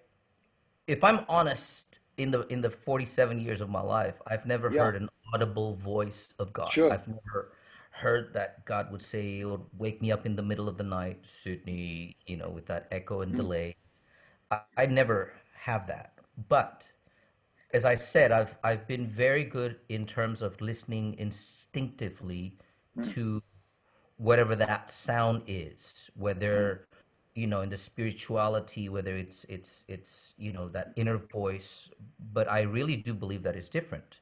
if 0.87 1.03
I'm 1.03 1.19
honest, 1.29 1.99
in 2.17 2.31
the 2.31 2.41
in 2.47 2.61
the 2.61 2.69
47 2.69 3.39
years 3.39 3.61
of 3.61 3.69
my 3.69 3.81
life, 3.81 4.21
I've 4.27 4.45
never 4.45 4.69
Yeah, 4.69 4.81
heard 4.81 4.95
an 4.95 5.09
audible 5.33 5.75
voice 5.75 6.33
of 6.39 6.53
God. 6.53 6.75
sure. 6.75 6.91
I've 6.91 7.07
never 7.07 7.53
heard 7.91 8.33
that 8.33 8.65
God 8.65 8.91
would 8.91 9.01
say 9.01 9.43
or 9.43 9.61
wake 9.77 10.01
me 10.01 10.11
up 10.11 10.25
in 10.25 10.35
the 10.35 10.43
middle 10.43 10.69
of 10.69 10.77
the 10.77 10.83
night, 10.83 11.25
Sydney, 11.27 12.17
you 12.25 12.37
know, 12.37 12.49
with 12.49 12.65
that 12.67 12.87
echo 12.91 13.21
and 13.21 13.35
Mm, 13.35 13.47
delay. 13.47 13.75
I, 14.51 14.61
I 14.77 14.85
never 14.87 15.33
have 15.55 15.87
that. 15.87 16.13
But 16.49 16.91
as 17.73 17.85
I 17.85 17.95
said, 17.95 18.31
I've 18.31 18.57
I've 18.63 18.87
been 18.87 19.07
very 19.07 19.43
good 19.43 19.79
in 19.89 20.05
terms 20.05 20.41
of 20.41 20.61
listening 20.61 21.15
instinctively 21.19 22.57
mm, 22.97 23.13
to 23.13 23.41
whatever 24.17 24.55
that 24.55 24.89
sound 24.89 25.43
is, 25.47 26.09
whether 26.15 26.87
you 27.35 27.47
know 27.47 27.61
in 27.61 27.69
the 27.69 27.77
spirituality, 27.77 28.89
whether 28.89 29.15
it's 29.15 29.45
it's 29.45 29.85
it's 29.87 30.33
you 30.37 30.53
know 30.53 30.69
that 30.69 30.93
inner 30.95 31.17
voice. 31.17 31.89
But 32.33 32.51
I 32.51 32.61
really 32.63 32.97
do 32.97 33.13
believe 33.13 33.43
that 33.43 33.55
it's 33.55 33.69
different. 33.69 34.21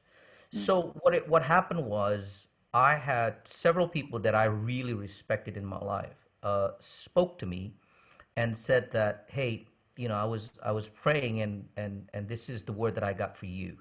Mm, 0.52 0.68
So 0.68 0.94
what 1.02 1.14
it 1.14 1.28
what 1.28 1.42
happened 1.42 1.84
was 1.86 2.48
I 2.74 2.94
had 2.96 3.36
several 3.46 3.88
people 3.88 4.18
that 4.20 4.34
I 4.34 4.44
really 4.46 4.94
respected 4.94 5.56
in 5.56 5.64
my 5.66 5.78
life 5.78 6.28
uh, 6.42 6.70
spoke 6.80 7.38
to 7.40 7.46
me 7.46 7.74
and 8.36 8.56
said 8.56 8.90
that 8.92 9.28
hey 9.32 9.66
you 9.96 10.08
know 10.08 10.14
I 10.16 10.24
was 10.24 10.52
I 10.64 10.72
was 10.72 10.88
praying 10.88 11.40
and 11.40 11.68
and 11.76 12.08
and 12.14 12.28
this 12.28 12.48
is 12.50 12.64
the 12.64 12.72
word 12.72 12.94
that 12.96 13.04
I 13.04 13.12
got 13.14 13.38
for 13.38 13.46
you 13.46 13.78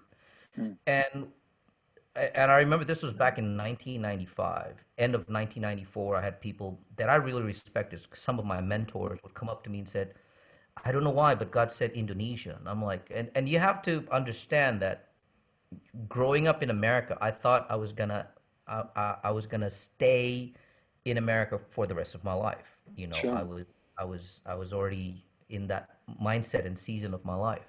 mm, 0.58 0.78
and 0.88 1.28
and 2.16 2.52
I 2.52 2.60
remember 2.60 2.84
this 2.86 3.04
was 3.04 3.14
back 3.14 3.38
in 3.38 3.56
1995, 3.56 4.84
end 4.98 5.16
of 5.16 5.30
1994. 5.30 6.18
I 6.18 6.22
had 6.22 6.42
people 6.42 6.80
that 6.98 7.10
I 7.10 7.16
really 7.16 7.42
respected. 7.44 8.02
Some 8.16 8.40
of 8.40 8.46
my 8.46 8.60
mentors 8.62 9.20
would 9.24 9.34
come 9.34 9.50
up 9.50 9.64
to 9.64 9.70
me 9.70 9.80
and 9.80 9.88
said, 9.90 10.16
"I 10.86 10.92
don't 10.92 11.04
know 11.06 11.12
why, 11.12 11.36
but 11.36 11.52
God 11.52 11.72
said 11.72 11.92
Indonesia." 11.94 12.58
And 12.60 12.70
I'm 12.70 12.84
like, 12.84 13.12
and 13.16 13.32
and 13.36 13.50
you 13.50 13.60
have 13.60 13.82
to 13.84 14.08
understand 14.12 14.82
that 14.82 15.11
growing 16.08 16.48
up 16.48 16.64
in 16.64 16.70
America, 16.70 17.18
I 17.22 17.32
thought 17.32 17.68
I 17.70 17.76
was 17.76 17.94
gonna 17.94 18.28
I, 18.68 18.84
I, 18.96 19.16
I 19.26 19.32
was 19.32 19.48
gonna 19.48 19.70
stay 19.70 20.54
in 21.06 21.18
America 21.18 21.58
for 21.58 21.86
the 21.88 21.96
rest 21.96 22.16
of 22.16 22.24
my 22.24 22.34
life. 22.34 22.80
You 22.96 23.08
know, 23.08 23.26
I 23.32 23.44
was 23.44 23.74
I 23.98 24.06
was 24.06 24.42
I 24.46 24.56
was 24.56 24.74
already 24.74 25.24
in 25.50 25.68
that 25.68 26.00
mindset 26.22 26.66
and 26.66 26.78
season 26.78 27.14
of 27.14 27.26
my 27.26 27.36
life. 27.36 27.68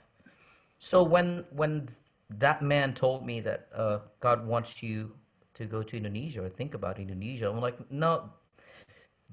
So 0.79 1.03
when 1.03 1.45
when 1.53 1.88
that 2.31 2.62
man 2.62 2.95
told 2.95 3.27
me 3.27 3.41
that 3.41 3.69
uh, 3.75 3.99
God 4.21 4.47
wants 4.47 4.83
you 4.83 5.12
to 5.55 5.67
go 5.67 5.83
to 5.83 5.97
Indonesia 5.97 6.43
or 6.45 6.49
think 6.49 6.75
about 6.75 6.99
Indonesia, 6.99 7.49
I'm 7.51 7.61
like, 7.61 7.79
no, 7.91 8.31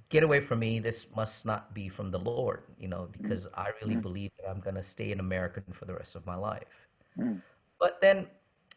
get 0.10 0.24
away 0.24 0.40
from 0.40 0.60
me. 0.60 0.80
This 0.80 1.08
must 1.16 1.46
not 1.46 1.74
be 1.74 1.90
from 1.90 2.12
the 2.12 2.20
Lord, 2.20 2.64
you 2.78 2.88
know, 2.88 3.08
mm, 3.20 3.32
because 3.32 3.48
I 3.56 3.70
really 3.82 3.96
mm, 3.96 4.04
believe 4.04 4.32
that 4.40 4.50
I'm 4.50 4.60
gonna 4.60 4.84
stay 4.84 5.12
in 5.12 5.20
America 5.20 5.62
for 5.72 5.86
the 5.86 5.94
rest 5.94 6.16
of 6.16 6.26
my 6.26 6.36
life. 6.36 6.88
mm, 7.18 7.42
But 7.80 8.02
then 8.02 8.28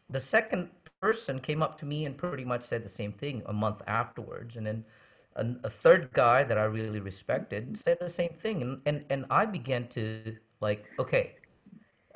the 0.09 0.19
second 0.19 0.69
person 1.01 1.39
came 1.39 1.61
up 1.63 1.77
to 1.79 1.85
me 1.85 2.05
and 2.05 2.17
pretty 2.17 2.45
much 2.45 2.63
said 2.63 2.83
the 2.83 2.89
same 2.89 3.11
thing 3.13 3.43
a 3.47 3.53
month 3.53 3.81
afterwards, 3.87 4.55
and 4.57 4.65
then 4.65 4.85
a, 5.35 5.45
a 5.63 5.69
third 5.69 6.11
guy 6.13 6.43
that 6.43 6.57
I 6.57 6.63
really 6.65 6.99
respected 6.99 7.77
said 7.77 7.99
the 7.99 8.09
same 8.09 8.33
thing, 8.33 8.61
and 8.61 8.81
and 8.85 9.05
and 9.09 9.25
I 9.29 9.45
began 9.45 9.87
to 9.89 10.35
like, 10.61 10.89
okay, 10.99 11.35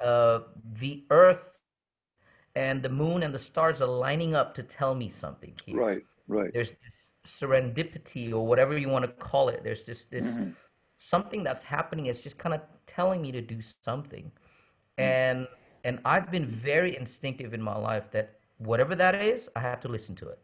uh, 0.04 0.42
the 0.80 1.06
Earth 1.12 1.60
and 2.56 2.82
the 2.82 2.90
moon 2.90 3.24
and 3.24 3.34
the 3.34 3.40
stars 3.40 3.82
are 3.82 3.88
lining 3.88 4.36
up 4.36 4.54
to 4.56 4.64
tell 4.64 4.96
me 4.96 5.10
something 5.10 5.54
here. 5.64 5.84
Right, 5.84 6.04
right. 6.28 6.54
There's 6.54 6.72
this 6.74 7.12
serendipity 7.26 8.34
or 8.34 8.46
whatever 8.48 8.78
you 8.78 8.90
want 8.90 9.06
to 9.06 9.12
call 9.12 9.50
it. 9.50 9.64
There's 9.64 9.86
just 9.86 10.12
this 10.12 10.40
hmm 10.40 10.58
something 10.98 11.44
that's 11.44 11.64
happening. 11.64 12.08
It's 12.08 12.22
just 12.22 12.40
kind 12.40 12.56
of 12.56 12.62
telling 12.88 13.22
me 13.22 13.32
to 13.34 13.42
do 13.42 13.62
something 13.62 14.32
mm, 15.00 15.18
and 15.26 15.48
and 15.84 16.00
I've 16.06 16.32
been 16.32 16.46
very 16.46 16.96
instinctive 16.98 17.54
in 17.54 17.62
my 17.62 17.76
life 17.78 18.12
that 18.12 18.40
whatever 18.58 18.96
that 18.96 19.16
is, 19.16 19.50
I 19.56 19.62
have 19.62 19.80
to 19.82 19.88
listen 19.88 20.16
to 20.16 20.30
it. 20.30 20.40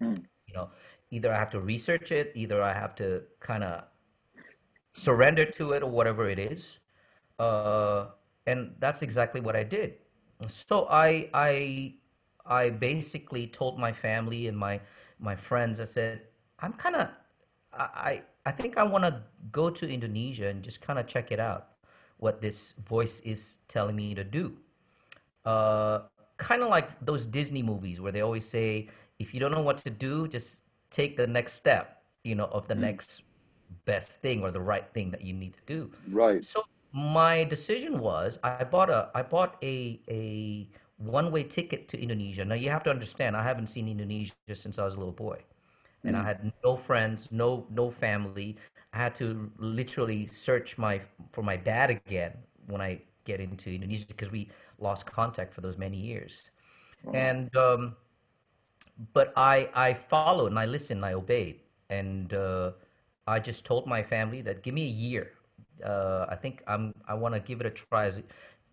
mm, 0.00 0.14
You 0.46 0.54
know, 0.54 0.70
either 1.10 1.32
I 1.32 1.38
have 1.38 1.50
to 1.50 1.60
research 1.60 2.10
it, 2.12 2.32
either 2.34 2.62
I 2.62 2.72
have 2.72 2.94
to 2.96 3.24
kind 3.40 3.64
of 3.64 3.84
surrender 4.90 5.44
to 5.44 5.72
it 5.72 5.82
or 5.82 5.90
whatever 5.90 6.28
it 6.28 6.38
is. 6.38 6.80
Uh, 7.38 8.06
and 8.46 8.74
that's 8.78 9.02
exactly 9.02 9.40
what 9.40 9.56
I 9.56 9.64
did. 9.64 9.94
So 10.48 10.86
I 10.90 11.30
I 11.34 11.94
I 12.46 12.70
basically 12.70 13.46
told 13.46 13.78
my 13.78 13.92
family 13.92 14.46
and 14.48 14.56
my 14.58 14.80
my 15.18 15.36
friends. 15.36 15.80
I 15.80 15.84
said 15.84 16.22
I'm 16.60 16.72
kind 16.74 16.96
of 16.96 17.08
I 17.72 17.84
I 17.94 18.22
I 18.46 18.52
think 18.52 18.76
I 18.78 18.84
want 18.84 19.04
to 19.04 19.22
go 19.52 19.70
to 19.70 19.88
Indonesia 19.88 20.48
and 20.48 20.62
just 20.62 20.82
kind 20.82 20.98
of 20.98 21.06
check 21.06 21.32
it 21.32 21.40
out, 21.40 21.68
what 22.18 22.40
this 22.42 22.72
voice 22.72 23.20
is 23.22 23.60
telling 23.68 23.96
me 23.96 24.14
to 24.14 24.24
do 24.24 24.58
uh, 25.44 26.00
kind 26.36 26.62
of 26.62 26.68
like 26.68 26.88
those 27.04 27.26
Disney 27.26 27.62
movies 27.62 28.00
where 28.00 28.12
they 28.12 28.22
always 28.22 28.44
say, 28.46 28.88
if 29.18 29.34
you 29.34 29.40
don't 29.40 29.52
know 29.52 29.62
what 29.62 29.78
to 29.78 29.90
do, 29.90 30.28
just 30.28 30.62
take 30.90 31.16
the 31.16 31.26
next 31.26 31.54
step, 31.54 32.02
you 32.24 32.34
know, 32.34 32.46
of 32.46 32.68
the 32.68 32.74
mm, 32.74 32.76
next 32.76 33.22
best 33.84 34.20
thing 34.20 34.42
or 34.42 34.50
the 34.50 34.60
right 34.60 34.86
thing 34.92 35.10
that 35.10 35.22
you 35.22 35.32
need 35.32 35.54
to 35.54 35.60
do. 35.66 35.90
Right. 36.06 36.44
So 36.44 36.62
my 36.92 37.44
decision 37.44 37.98
was 37.98 38.38
I 38.42 38.64
bought 38.64 38.90
a 38.90 39.10
I 39.14 39.22
bought 39.22 39.56
a 39.62 40.00
a 40.08 40.68
one-way 40.98 41.44
ticket 41.44 41.88
to 41.88 42.00
Indonesia. 42.00 42.44
Now 42.44 42.54
you 42.54 42.70
have 42.70 42.84
to 42.84 42.90
understand, 42.90 43.36
I 43.36 43.42
haven't 43.42 43.66
seen 43.68 43.88
Indonesia 43.88 44.34
since 44.54 44.78
I 44.78 44.84
was 44.84 44.94
a 44.94 44.98
little 44.98 45.12
boy 45.12 45.40
and 46.06 46.16
I 46.16 46.22
mm, 46.22 46.24
had 46.24 46.52
no 46.64 46.76
friends, 46.76 47.32
no 47.32 47.66
no 47.70 47.90
family. 47.90 48.56
I 48.92 48.98
had 48.98 49.14
to 49.16 49.50
literally 49.58 50.26
search 50.26 50.78
my 50.78 51.00
for 51.32 51.42
my 51.42 51.56
dad 51.56 51.90
again 51.90 52.32
when 52.68 52.80
I 52.80 53.02
get 53.24 53.40
into 53.40 53.70
Indonesia 53.74 54.06
because 54.06 54.30
we 54.30 54.48
lost 54.78 55.06
contact 55.06 55.54
for 55.54 55.60
those 55.60 55.78
many 55.78 55.96
years. 55.96 56.50
Wow. 57.02 57.12
And 57.14 57.54
um, 57.56 57.96
but 59.12 59.32
I 59.36 59.68
I 59.74 59.94
followed 59.94 60.48
and 60.48 60.58
I 60.58 60.66
listened, 60.66 60.98
and 60.98 61.06
I 61.06 61.14
obeyed, 61.14 61.60
and 61.90 62.32
uh, 62.32 62.72
I 63.26 63.40
just 63.40 63.64
told 63.66 63.86
my 63.86 64.02
family 64.02 64.40
that 64.42 64.62
give 64.62 64.74
me 64.74 64.84
a 64.84 64.90
year. 64.90 65.32
Uh, 65.84 66.26
I 66.28 66.36
think 66.36 66.62
I'm 66.66 66.94
I 67.08 67.14
want 67.14 67.34
to 67.34 67.40
give 67.40 67.60
it 67.60 67.66
a 67.66 67.70
try. 67.70 68.06
As 68.06 68.22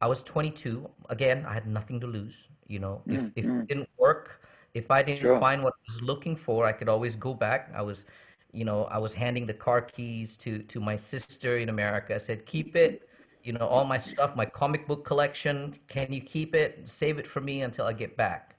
I 0.01 0.07
was 0.07 0.23
22. 0.23 0.89
Again, 1.09 1.45
I 1.47 1.53
had 1.53 1.67
nothing 1.67 1.99
to 2.01 2.07
lose. 2.07 2.49
You 2.67 2.79
know, 2.79 3.03
if 3.09 3.29
Mm, 3.29 3.33
if 3.35 3.47
it 3.47 3.51
mm, 3.51 3.67
didn't 3.67 3.89
work, 3.97 4.41
if 4.73 4.91
I 4.91 5.03
didn't 5.03 5.21
sure. 5.21 5.39
find 5.39 5.63
what 5.63 5.73
I 5.73 5.83
was 5.87 6.01
looking 6.03 6.35
for, 6.35 6.65
I 6.65 6.71
could 6.73 6.89
always 6.89 7.15
go 7.15 7.33
back. 7.33 7.71
I 7.75 7.81
was, 7.81 8.05
you 8.53 8.65
know, 8.65 8.85
I 8.85 8.97
was 8.99 9.13
handing 9.13 9.45
the 9.45 9.53
car 9.53 9.81
keys 9.81 10.37
to 10.37 10.59
to 10.63 10.79
my 10.79 10.95
sister 10.95 11.57
in 11.57 11.69
America. 11.69 12.15
I 12.15 12.19
said, 12.19 12.45
keep 12.45 12.75
it. 12.75 13.07
You 13.43 13.53
know, 13.53 13.67
all 13.67 13.85
my 13.85 13.97
stuff, 13.97 14.35
my 14.35 14.45
comic 14.45 14.87
book 14.87 15.05
collection. 15.05 15.73
Can 15.87 16.11
you 16.11 16.21
keep 16.21 16.55
it? 16.55 16.87
Save 16.87 17.17
it 17.19 17.27
for 17.27 17.41
me 17.41 17.61
until 17.61 17.85
I 17.85 17.93
get 17.93 18.17
back. 18.17 18.57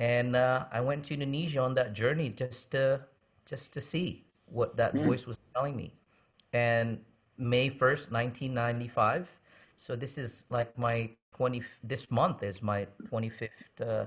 And 0.00 0.36
uh, 0.36 0.66
I 0.72 0.80
went 0.80 1.04
to 1.06 1.14
Indonesia 1.14 1.60
on 1.60 1.74
that 1.74 1.92
journey 1.92 2.30
just 2.30 2.72
to 2.72 3.06
just 3.46 3.72
to 3.74 3.80
see 3.80 4.26
what 4.46 4.76
that 4.76 4.94
Mm, 4.94 5.02
voice 5.02 5.26
was 5.26 5.38
telling 5.54 5.76
me. 5.76 5.92
And 6.52 7.00
May 7.38 8.10
1st, 8.12 8.56
1995. 8.56 9.38
So 9.76 9.96
this 9.96 10.18
is 10.18 10.46
like 10.50 10.76
my 10.78 11.10
20 11.34 11.62
this 11.82 12.10
month 12.10 12.42
is 12.42 12.62
my 12.62 12.86
25th 13.10 13.80
uh, 13.80 14.06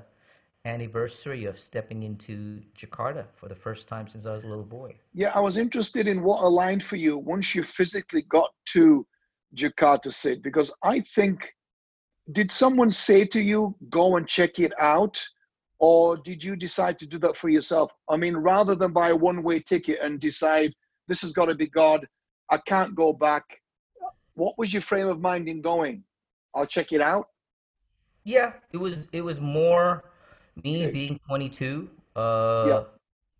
anniversary 0.65 1.45
of 1.45 1.59
stepping 1.59 2.03
into 2.03 2.61
Jakarta 2.77 3.25
for 3.33 3.47
the 3.49 3.55
first 3.55 3.87
time 3.87 4.07
since 4.07 4.25
I 4.25 4.33
was 4.33 4.43
a 4.43 4.47
little 4.47 4.65
boy. 4.65 4.95
Yeah, 5.13 5.31
I 5.33 5.39
was 5.39 5.57
interested 5.57 6.07
in 6.07 6.23
what 6.23 6.43
aligned 6.43 6.83
for 6.83 6.97
you 6.97 7.17
once 7.17 7.55
you 7.55 7.63
physically 7.63 8.23
got 8.23 8.51
to 8.73 9.05
Jakarta, 9.55 10.11
Sid, 10.11 10.41
because 10.41 10.73
I 10.83 11.03
think, 11.13 11.53
did 12.31 12.51
someone 12.51 12.91
say 12.91 13.25
to 13.25 13.41
you, 13.41 13.75
go 13.89 14.17
and 14.17 14.27
check 14.27 14.59
it 14.59 14.73
out? 14.79 15.23
Or 15.79 16.17
did 16.17 16.43
you 16.43 16.55
decide 16.55 16.97
to 16.99 17.05
do 17.05 17.19
that 17.19 17.35
for 17.35 17.49
yourself? 17.49 17.91
I 18.09 18.15
mean, 18.15 18.35
rather 18.35 18.75
than 18.75 18.91
buy 18.93 19.09
a 19.09 19.15
one 19.15 19.43
way 19.43 19.59
ticket 19.59 19.99
and 20.01 20.19
decide, 20.19 20.73
this 21.07 21.21
has 21.21 21.33
got 21.33 21.45
to 21.45 21.55
be 21.55 21.67
God, 21.67 22.07
I 22.49 22.57
can't 22.65 22.95
go 22.95 23.11
back. 23.13 23.43
What 24.35 24.57
was 24.57 24.73
your 24.73 24.81
frame 24.81 25.07
of 25.07 25.19
mind 25.19 25.47
in 25.47 25.61
going? 25.61 26.03
I'll 26.53 26.65
check 26.65 26.91
it 26.93 27.01
out. 27.01 27.27
Yeah, 28.23 28.53
it 28.71 28.77
was 28.77 29.09
it 29.11 29.23
was 29.23 29.39
more 29.39 30.05
me 30.63 30.87
being 30.87 31.19
22. 31.27 31.89
Yeah, 32.15 32.21
Uh, 32.21 32.83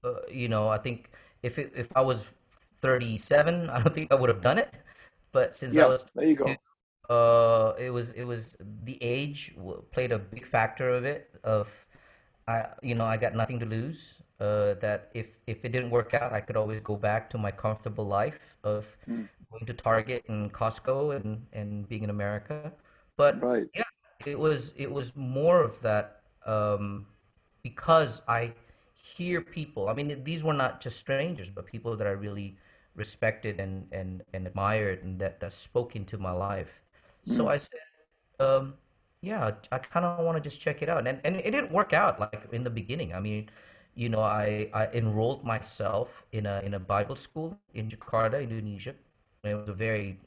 uh, 0.04 0.14
you 0.30 0.48
know, 0.48 0.68
I 0.68 0.78
think 0.78 1.10
if 1.42 1.58
it, 1.58 1.72
if 1.76 1.88
I 1.96 2.02
was 2.02 2.30
37, 2.52 3.70
I 3.74 3.82
don't 3.82 3.94
think 3.94 4.12
I 4.12 4.16
would 4.16 4.30
have 4.30 4.42
done 4.42 4.58
it. 4.58 4.76
But 5.36 5.56
since 5.56 5.78
I 5.78 5.86
was 5.88 6.06
there 6.16 6.26
you 6.26 6.36
go. 6.36 6.60
uh, 7.10 7.74
it 7.78 7.92
was 7.92 8.14
it 8.14 8.24
was 8.26 8.58
the 8.84 8.98
age 9.02 9.54
w- 9.56 9.84
played 9.92 10.12
a 10.12 10.20
big 10.20 10.46
factor 10.46 10.90
of 10.90 11.06
it. 11.06 11.30
Of 11.44 11.86
I, 12.48 12.68
you 12.82 12.96
know, 12.96 13.06
I 13.06 13.18
got 13.18 13.36
nothing 13.36 13.60
to 13.60 13.66
lose. 13.66 14.22
Uh, 14.40 14.74
that 14.82 15.12
if 15.14 15.38
if 15.48 15.64
it 15.66 15.72
didn't 15.72 15.92
work 15.92 16.14
out, 16.14 16.34
I 16.34 16.42
could 16.42 16.58
always 16.58 16.82
go 16.82 16.96
back 16.98 17.30
to 17.32 17.38
my 17.38 17.52
comfortable 17.52 18.06
life 18.06 18.58
of 18.64 18.98
Mm, 19.08 19.30
going 19.52 19.66
to 19.66 19.74
Target 19.74 20.24
and 20.30 20.52
Costco 20.54 21.16
and 21.16 21.46
and 21.54 21.88
being 21.90 22.04
in 22.04 22.10
America. 22.10 22.74
But 23.18 23.46
Right. 23.46 23.70
yeah, 23.76 23.84
it 24.26 24.40
was 24.40 24.74
it 24.78 24.92
was 24.92 25.16
more 25.16 25.62
of 25.64 25.82
that 25.84 26.22
um, 26.46 27.08
because 27.64 28.22
I 28.28 28.54
hear 28.94 29.42
people. 29.42 29.90
I 29.90 29.94
mean, 29.94 30.24
these 30.24 30.44
were 30.44 30.54
not 30.54 30.82
just 30.82 30.98
strangers, 30.98 31.50
but 31.52 31.66
people 31.66 31.96
that 31.98 32.08
I 32.08 32.12
really 32.12 32.58
respected 32.96 33.60
and 33.60 33.88
and 33.92 34.24
and 34.34 34.48
admired 34.48 35.04
and 35.04 35.20
that 35.20 35.40
that 35.40 35.54
spoke 35.54 35.96
into 35.96 36.18
my 36.18 36.32
life. 36.32 36.84
So 37.26 37.48
I 37.48 37.58
said, 37.58 37.82
um, 38.40 38.76
yeah, 39.22 39.52
I 39.72 39.80
kind 39.80 40.06
of 40.06 40.24
want 40.24 40.38
to 40.38 40.42
just 40.42 40.62
check 40.62 40.82
it 40.82 40.90
out. 40.90 41.08
And 41.08 41.20
and 41.24 41.38
it 41.38 41.52
didn't 41.52 41.72
work 41.72 41.94
out 41.94 42.20
like 42.20 42.48
in 42.52 42.64
the 42.64 42.70
beginning. 42.70 43.14
I 43.14 43.20
mean, 43.20 43.50
you 43.96 44.10
know, 44.10 44.22
I 44.22 44.70
I 44.74 44.88
enrolled 44.94 45.44
myself 45.44 46.26
in 46.32 46.46
a 46.46 46.62
in 46.62 46.76
a 46.76 46.80
Bible 46.80 47.16
school 47.16 47.58
in 47.74 47.90
Jakarta, 47.90 48.42
Indonesia. 48.42 48.94
It 49.44 49.56
was 49.56 49.70
a 49.70 49.74
very 49.74 50.20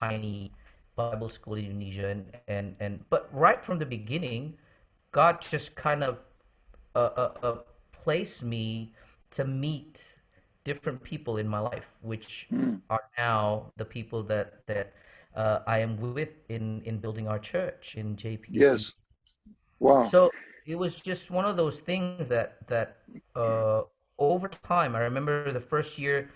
tiny 0.00 0.52
Bible 0.96 1.28
school 1.28 1.54
in 1.54 1.66
Indonesia, 1.66 2.08
and 2.08 2.22
and 2.48 2.66
and 2.80 3.04
but 3.10 3.28
right 3.32 3.60
from 3.64 3.78
the 3.78 3.86
beginning, 3.86 4.56
God 5.12 5.42
just 5.42 5.76
kind 5.76 6.02
of 6.02 6.18
uh, 6.96 7.12
uh, 7.16 7.32
uh, 7.42 7.56
placed 7.92 8.44
me 8.44 8.92
to 9.30 9.44
meet 9.44 10.15
different 10.66 11.02
people 11.02 11.38
in 11.38 11.48
my 11.48 11.60
life, 11.60 11.96
which 12.02 12.50
are 12.90 13.04
now 13.18 13.72
the 13.78 13.86
people 13.86 14.22
that 14.24 14.66
that 14.66 14.94
uh, 15.36 15.60
I 15.66 15.78
am 15.86 15.96
with 16.00 16.34
in 16.50 16.82
in 16.84 16.98
building 16.98 17.28
our 17.28 17.38
church 17.38 17.96
in 17.96 18.16
JPC. 18.16 18.58
Yes. 18.60 18.96
Wow. 19.80 20.02
So 20.02 20.30
it 20.66 20.76
was 20.76 20.96
just 20.96 21.30
one 21.30 21.46
of 21.46 21.56
those 21.56 21.80
things 21.80 22.28
that 22.28 22.66
that 22.68 22.98
uh, 23.36 23.82
over 24.18 24.48
time, 24.48 24.96
I 24.96 25.00
remember 25.00 25.52
the 25.52 25.60
first 25.60 25.98
year 25.98 26.30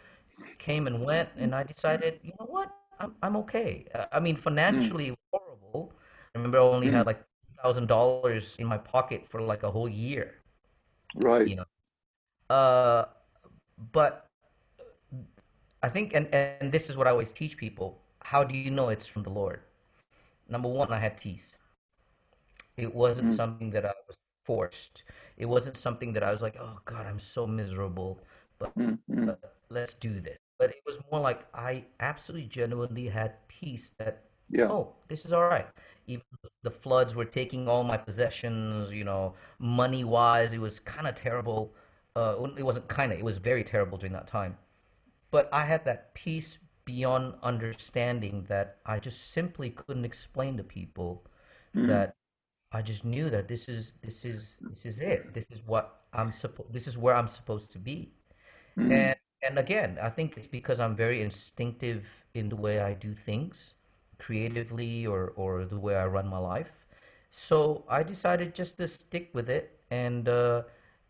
came 0.59 0.87
and 0.87 1.05
went, 1.05 1.31
and 1.38 1.55
I 1.55 1.64
decided, 1.64 2.21
you 2.23 2.33
know 2.40 2.47
what, 2.47 2.71
I'm 3.01 3.14
I'm 3.23 3.37
okay. 3.49 3.87
Uh, 3.95 4.07
I 4.12 4.21
mean, 4.21 4.37
Mm, 4.71 4.90
financially, 4.90 5.11
was 5.12 5.19
horrible. 5.33 5.93
I 6.35 6.38
remember 6.38 6.59
I 6.59 6.62
only 6.62 6.90
had 6.90 7.07
mm, 7.07 7.07
like 7.07 7.23
thousand 7.62 7.88
dollars 7.88 8.57
in 8.59 8.66
my 8.66 8.79
pocket 8.79 9.29
for 9.29 9.43
like 9.43 9.62
a 9.64 9.71
whole 9.71 9.88
year, 9.88 10.37
right. 11.14 11.47
you 11.47 11.57
know. 11.57 11.64
Uh, 12.51 13.07
but 13.93 14.29
I 15.83 15.88
think, 15.88 16.14
and 16.14 16.27
and 16.35 16.73
this 16.73 16.88
is 16.90 16.97
what 16.97 17.07
I 17.07 17.11
always 17.11 17.33
teach 17.33 17.57
people: 17.57 18.01
How 18.25 18.45
do 18.45 18.57
you 18.57 18.71
know 18.71 18.88
it's 18.88 19.07
from 19.07 19.23
the 19.23 19.31
Lord? 19.31 19.61
Number 20.49 20.69
one, 20.69 20.93
I 20.93 20.99
had 21.01 21.21
peace. 21.21 21.59
It 22.77 22.95
wasn't 22.95 23.31
Mm, 23.31 23.31
something 23.31 23.71
that 23.71 23.85
I 23.85 23.93
was 24.07 24.19
forced. 24.45 25.05
It 25.37 25.47
wasn't 25.47 25.77
something 25.77 26.12
that 26.14 26.23
I 26.23 26.31
was 26.31 26.43
like, 26.43 26.57
oh 26.59 26.79
God, 26.85 27.07
I'm 27.07 27.19
so 27.19 27.47
miserable, 27.47 28.21
but, 28.59 28.73
mm, 28.77 28.99
mm. 29.09 29.27
but 29.27 29.57
let's 29.69 29.95
do 29.95 30.21
this. 30.21 30.38
But 30.59 30.71
it 30.71 30.83
was 30.87 30.99
more 31.11 31.21
like 31.21 31.47
I 31.55 31.85
absolutely 32.01 32.49
genuinely 32.49 33.09
had 33.09 33.47
peace 33.49 33.90
that, 33.99 34.25
Yeah. 34.51 34.69
oh, 34.69 34.95
this 35.09 35.25
is 35.25 35.33
all 35.33 35.49
right. 35.49 35.66
Even 36.07 36.25
the 36.62 36.71
floods 36.71 37.14
were 37.14 37.25
taking 37.25 37.69
all 37.69 37.85
my 37.85 37.97
possessions, 37.97 38.93
you 38.93 39.05
know, 39.05 39.35
money 39.59 40.05
wise, 40.05 40.53
it 40.53 40.61
was 40.61 40.81
kind 40.81 41.07
of 41.07 41.14
terrible. 41.14 41.75
Uh, 42.21 42.49
it 42.59 42.65
wasn't 42.65 42.89
kind 42.89 43.13
of, 43.13 43.19
it 43.19 43.25
was 43.25 43.39
very 43.39 43.65
terrible 43.65 43.99
during 43.99 44.13
that 44.15 44.27
time. 44.27 44.59
But 45.31 45.49
I 45.53 45.65
had 45.65 45.85
that 45.87 46.15
peace 46.15 46.59
beyond 46.85 47.35
understanding 47.43 48.47
that 48.49 48.79
I 48.87 48.99
just 49.01 49.31
simply 49.33 49.71
couldn't 49.71 50.05
explain 50.05 50.57
to 50.59 50.65
people 50.65 51.25
Mm, 51.75 52.03
that 52.03 52.15
I 52.73 52.83
just 52.83 53.05
knew 53.05 53.31
that 53.31 53.49
this 53.49 53.69
is 53.69 53.95
this 54.03 54.25
is 54.25 54.61
this 54.71 54.87
is 54.87 55.01
it. 55.01 55.35
This 55.35 55.51
is 55.51 55.63
what 55.67 56.03
I'm 56.13 56.33
supposed 56.33 56.73
this 56.73 56.87
is 56.89 56.99
where 56.99 57.17
I'm 57.17 57.29
supposed 57.29 57.73
to 57.73 57.79
be. 57.81 58.13
mm, 58.77 58.91
And 58.91 59.17
and 59.43 59.59
again, 59.59 59.99
I 60.03 60.11
think 60.11 60.37
it's 60.37 60.47
because 60.47 60.81
I'm 60.81 60.95
very 60.97 61.21
instinctive 61.23 62.27
in 62.35 62.49
the 62.51 62.57
way 62.57 62.81
I 62.81 62.95
do 62.95 63.15
things, 63.15 63.75
creatively 64.19 65.07
or 65.07 65.33
or 65.37 65.65
the 65.65 65.79
way 65.81 65.97
I 65.97 66.07
run 66.07 66.29
my 66.29 66.39
life. 66.39 66.87
So 67.31 67.85
I 67.89 68.03
decided 68.03 68.55
just 68.55 68.77
to 68.79 68.89
stick 68.89 69.31
with 69.35 69.49
it. 69.51 69.81
And 69.91 70.29
uh, 70.29 70.65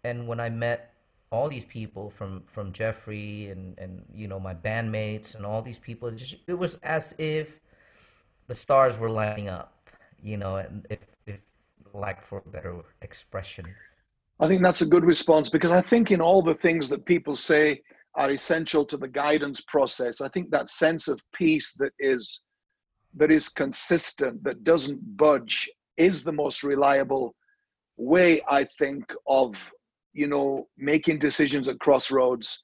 and 0.05 0.29
when 0.29 0.41
I 0.41 0.51
met 0.51 0.90
all 1.33 1.49
these 1.49 1.65
people 1.65 2.11
from 2.11 2.43
from 2.47 2.73
Jeffrey 2.73 3.49
and 3.51 3.79
and 3.79 4.05
you 4.15 4.27
know 4.29 4.41
my 4.41 4.55
bandmates 4.55 5.35
and 5.35 5.47
all 5.47 5.63
these 5.63 5.79
people, 5.79 6.09
it 6.09 6.17
just 6.17 6.37
it 6.47 6.55
was 6.55 6.77
as 6.77 7.15
if 7.19 7.61
the 8.49 8.55
stars 8.55 8.99
were 8.99 9.11
lining 9.11 9.49
up. 9.49 9.75
You 10.23 10.37
know, 10.37 10.57
and 10.57 10.87
if 10.91 10.99
if 11.27 11.41
like 11.93 12.21
for 12.21 12.41
better 12.43 12.83
expression. 13.03 13.67
I 14.41 14.49
think 14.49 14.63
that's 14.63 14.81
a 14.81 14.87
good 14.87 15.05
response 15.05 15.51
because 15.51 15.71
I 15.71 15.83
think 15.83 16.11
in 16.11 16.21
all 16.21 16.43
the 16.43 16.55
things 16.55 16.89
that 16.89 17.05
people 17.05 17.37
say 17.37 17.83
are 18.15 18.31
essential 18.31 18.85
to 18.87 18.97
the 18.97 19.09
guidance 19.09 19.61
process, 19.61 20.21
I 20.21 20.29
think 20.29 20.51
that 20.51 20.71
sense 20.71 21.09
of 21.09 21.21
peace 21.35 21.75
that 21.75 21.93
is 21.99 22.43
that 23.15 23.31
is 23.31 23.49
consistent, 23.49 24.43
that 24.45 24.65
doesn't 24.65 25.17
budge, 25.17 25.71
is 25.97 26.25
the 26.25 26.33
most 26.33 26.63
reliable 26.63 27.35
way, 27.97 28.41
I 28.49 28.65
think, 28.79 29.13
of 29.27 29.73
you 30.13 30.27
know 30.27 30.69
making 30.77 31.19
decisions 31.19 31.69
at 31.69 31.79
crossroads. 31.81 32.61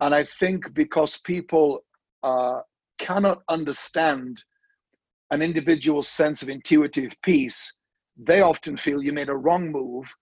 And 0.00 0.14
I 0.14 0.24
think 0.40 0.74
because 0.74 1.20
people 1.20 1.84
uh, 2.22 2.60
cannot 2.98 3.42
understand 3.48 4.42
an 5.30 5.42
individual's 5.42 6.08
sense 6.08 6.42
of 6.42 6.48
intuitive 6.48 7.12
peace, 7.22 7.74
they 8.16 8.42
often 8.42 8.76
feel 8.76 9.02
you 9.02 9.12
made 9.12 9.28
a 9.28 9.36
wrong 9.36 9.70
move 9.70 10.12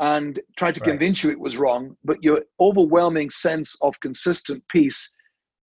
and 0.00 0.40
try 0.56 0.72
to 0.72 0.80
Right. 0.80 0.90
convince 0.90 1.22
you 1.22 1.30
it 1.30 1.38
was 1.38 1.58
wrong. 1.58 1.96
But 2.04 2.22
your 2.24 2.42
overwhelming 2.58 3.30
sense 3.30 3.76
of 3.82 4.00
consistent 4.00 4.62
peace 4.68 5.12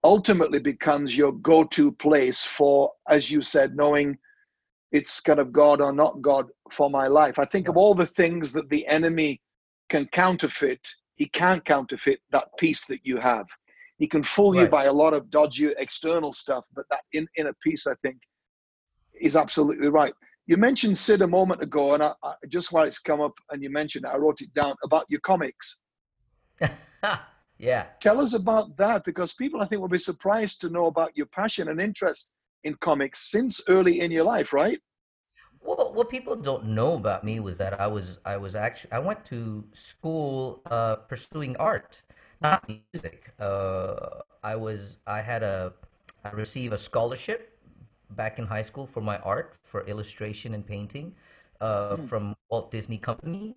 ultimately 0.04 0.60
becomes 0.60 1.18
your 1.18 1.34
go 1.34 1.64
to 1.66 1.92
place 1.92 2.46
for, 2.46 2.92
as 3.10 3.30
you 3.30 3.42
said, 3.42 3.76
knowing 3.76 4.18
it's 4.92 5.20
kind 5.20 5.40
of 5.40 5.54
God 5.54 5.82
or 5.82 5.94
not 5.94 6.22
God 6.22 6.48
for 6.72 6.90
my 6.90 7.08
life. 7.08 7.40
I 7.40 7.46
think 7.46 7.68
of 7.68 7.78
all 7.78 7.94
the 7.94 8.08
things 8.08 8.52
that 8.54 8.70
the 8.70 8.88
enemy 8.88 9.42
can 9.92 10.06
counterfeit, 10.14 10.88
he 11.16 11.28
can't 11.28 11.66
counterfeit 11.66 12.22
that 12.32 12.48
peace 12.58 12.86
that 12.86 13.02
you 13.04 13.18
have. 13.18 13.46
He 13.98 14.08
can 14.08 14.24
fool 14.24 14.56
you 14.56 14.68
by 14.68 14.86
a 14.86 14.94
lot 14.94 15.14
of 15.14 15.30
dodgy 15.30 15.70
external 15.78 16.32
stuff, 16.32 16.64
but 16.74 16.86
that 16.90 17.02
in, 17.12 17.28
inner 17.36 17.54
peace, 17.62 17.86
I 17.86 17.94
think, 18.02 18.18
is 19.20 19.36
absolutely 19.36 19.90
right. 19.90 20.14
You 20.48 20.56
mentioned 20.56 20.98
Sid 20.98 21.22
a 21.22 21.28
moment 21.28 21.62
ago, 21.62 21.94
and 21.94 22.02
I, 22.02 22.14
I, 22.24 22.34
just 22.48 22.72
while 22.72 22.86
it's 22.86 23.00
come 23.00 23.20
up 23.20 23.34
and 23.50 23.62
you 23.62 23.70
mentioned 23.70 24.06
it, 24.06 24.12
I 24.14 24.18
wrote 24.18 24.40
it 24.40 24.54
down 24.54 24.76
about 24.84 25.06
your 25.10 25.20
comics. 25.20 25.78
Yeah. 27.58 27.86
Tell 28.00 28.20
us 28.20 28.34
about 28.34 28.76
that 28.78 29.04
because 29.04 29.34
people, 29.34 29.62
I 29.62 29.68
think, 29.68 29.82
will 29.82 29.88
be 29.88 30.00
surprised 30.00 30.62
to 30.62 30.70
know 30.70 30.88
about 30.88 31.16
your 31.16 31.28
passion 31.28 31.68
and 31.68 31.80
interest 31.80 32.34
in 32.64 32.74
comics 32.76 33.30
since 33.30 33.62
early 33.70 34.00
in 34.00 34.10
your 34.10 34.24
life, 34.24 34.52
right? 34.52 34.80
Well, 35.62 35.94
what 35.94 36.10
people 36.10 36.36
don't 36.36 36.66
know 36.66 36.96
about 36.96 37.24
me 37.24 37.40
was 37.40 37.58
that 37.60 37.80
I 37.80 37.88
was 37.88 38.20
I 38.26 38.38
was 38.38 38.56
actually 38.56 38.92
I 38.94 39.00
went 39.00 39.24
to 39.26 39.64
school 39.74 40.62
uh, 40.70 40.96
pursuing 41.08 41.56
art, 41.58 42.02
not 42.42 42.68
music. 42.68 43.32
Uh, 43.40 44.22
I 44.44 44.56
was 44.56 44.98
I 45.06 45.22
had 45.22 45.44
a 45.44 45.74
I 46.24 46.32
received 46.32 46.74
a 46.74 46.78
scholarship 46.78 47.58
back 48.12 48.40
in 48.40 48.46
high 48.48 48.62
school 48.64 48.88
for 48.88 49.02
my 49.02 49.18
art 49.20 49.58
for 49.64 49.86
illustration 49.88 50.54
and 50.54 50.66
painting 50.66 51.14
uh, 51.62 51.96
Hmm. 51.96 52.08
from 52.10 52.36
Walt 52.50 52.72
Disney 52.72 52.98
Company, 52.98 53.56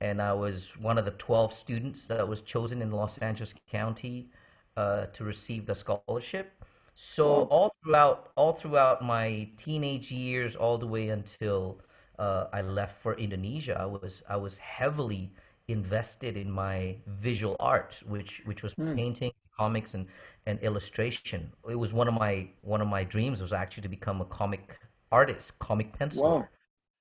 and 0.00 0.20
I 0.22 0.32
was 0.34 0.76
one 0.78 0.98
of 0.98 1.04
the 1.06 1.12
12 1.12 1.52
students 1.52 2.06
that 2.08 2.28
was 2.28 2.42
chosen 2.42 2.82
in 2.82 2.90
Los 2.92 3.18
Angeles 3.18 3.54
County 3.70 4.30
uh, 4.76 5.06
to 5.06 5.24
receive 5.24 5.66
the 5.66 5.74
scholarship. 5.74 6.59
So 7.02 7.42
all 7.50 7.74
throughout 7.82 8.30
all 8.36 8.52
throughout 8.52 9.02
my 9.02 9.48
teenage 9.56 10.12
years, 10.12 10.54
all 10.56 10.76
the 10.78 10.86
way 10.86 11.08
until 11.08 11.80
uh, 12.18 12.46
I 12.52 12.60
left 12.62 13.00
for 13.00 13.14
Indonesia, 13.14 13.76
I 13.80 13.86
was 13.86 14.22
I 14.28 14.36
was 14.36 14.58
heavily 14.58 15.32
invested 15.68 16.36
in 16.36 16.50
my 16.50 16.96
visual 17.06 17.56
art, 17.58 18.02
which 18.06 18.42
which 18.44 18.62
was 18.62 18.74
Hmm. 18.76 18.94
painting, 18.94 19.32
comics, 19.56 19.94
and 19.94 20.06
and 20.46 20.58
illustration. 20.60 21.52
It 21.68 21.76
was 21.76 21.94
one 21.94 22.06
of 22.08 22.14
my 22.14 22.50
one 22.62 22.80
of 22.82 22.88
my 22.88 23.04
dreams 23.04 23.40
was 23.40 23.52
actually 23.52 23.82
to 23.84 23.88
become 23.88 24.20
a 24.20 24.26
comic 24.26 24.78
artist, 25.10 25.58
comic 25.58 25.96
penciler. 25.98 26.34
Wow. 26.34 26.48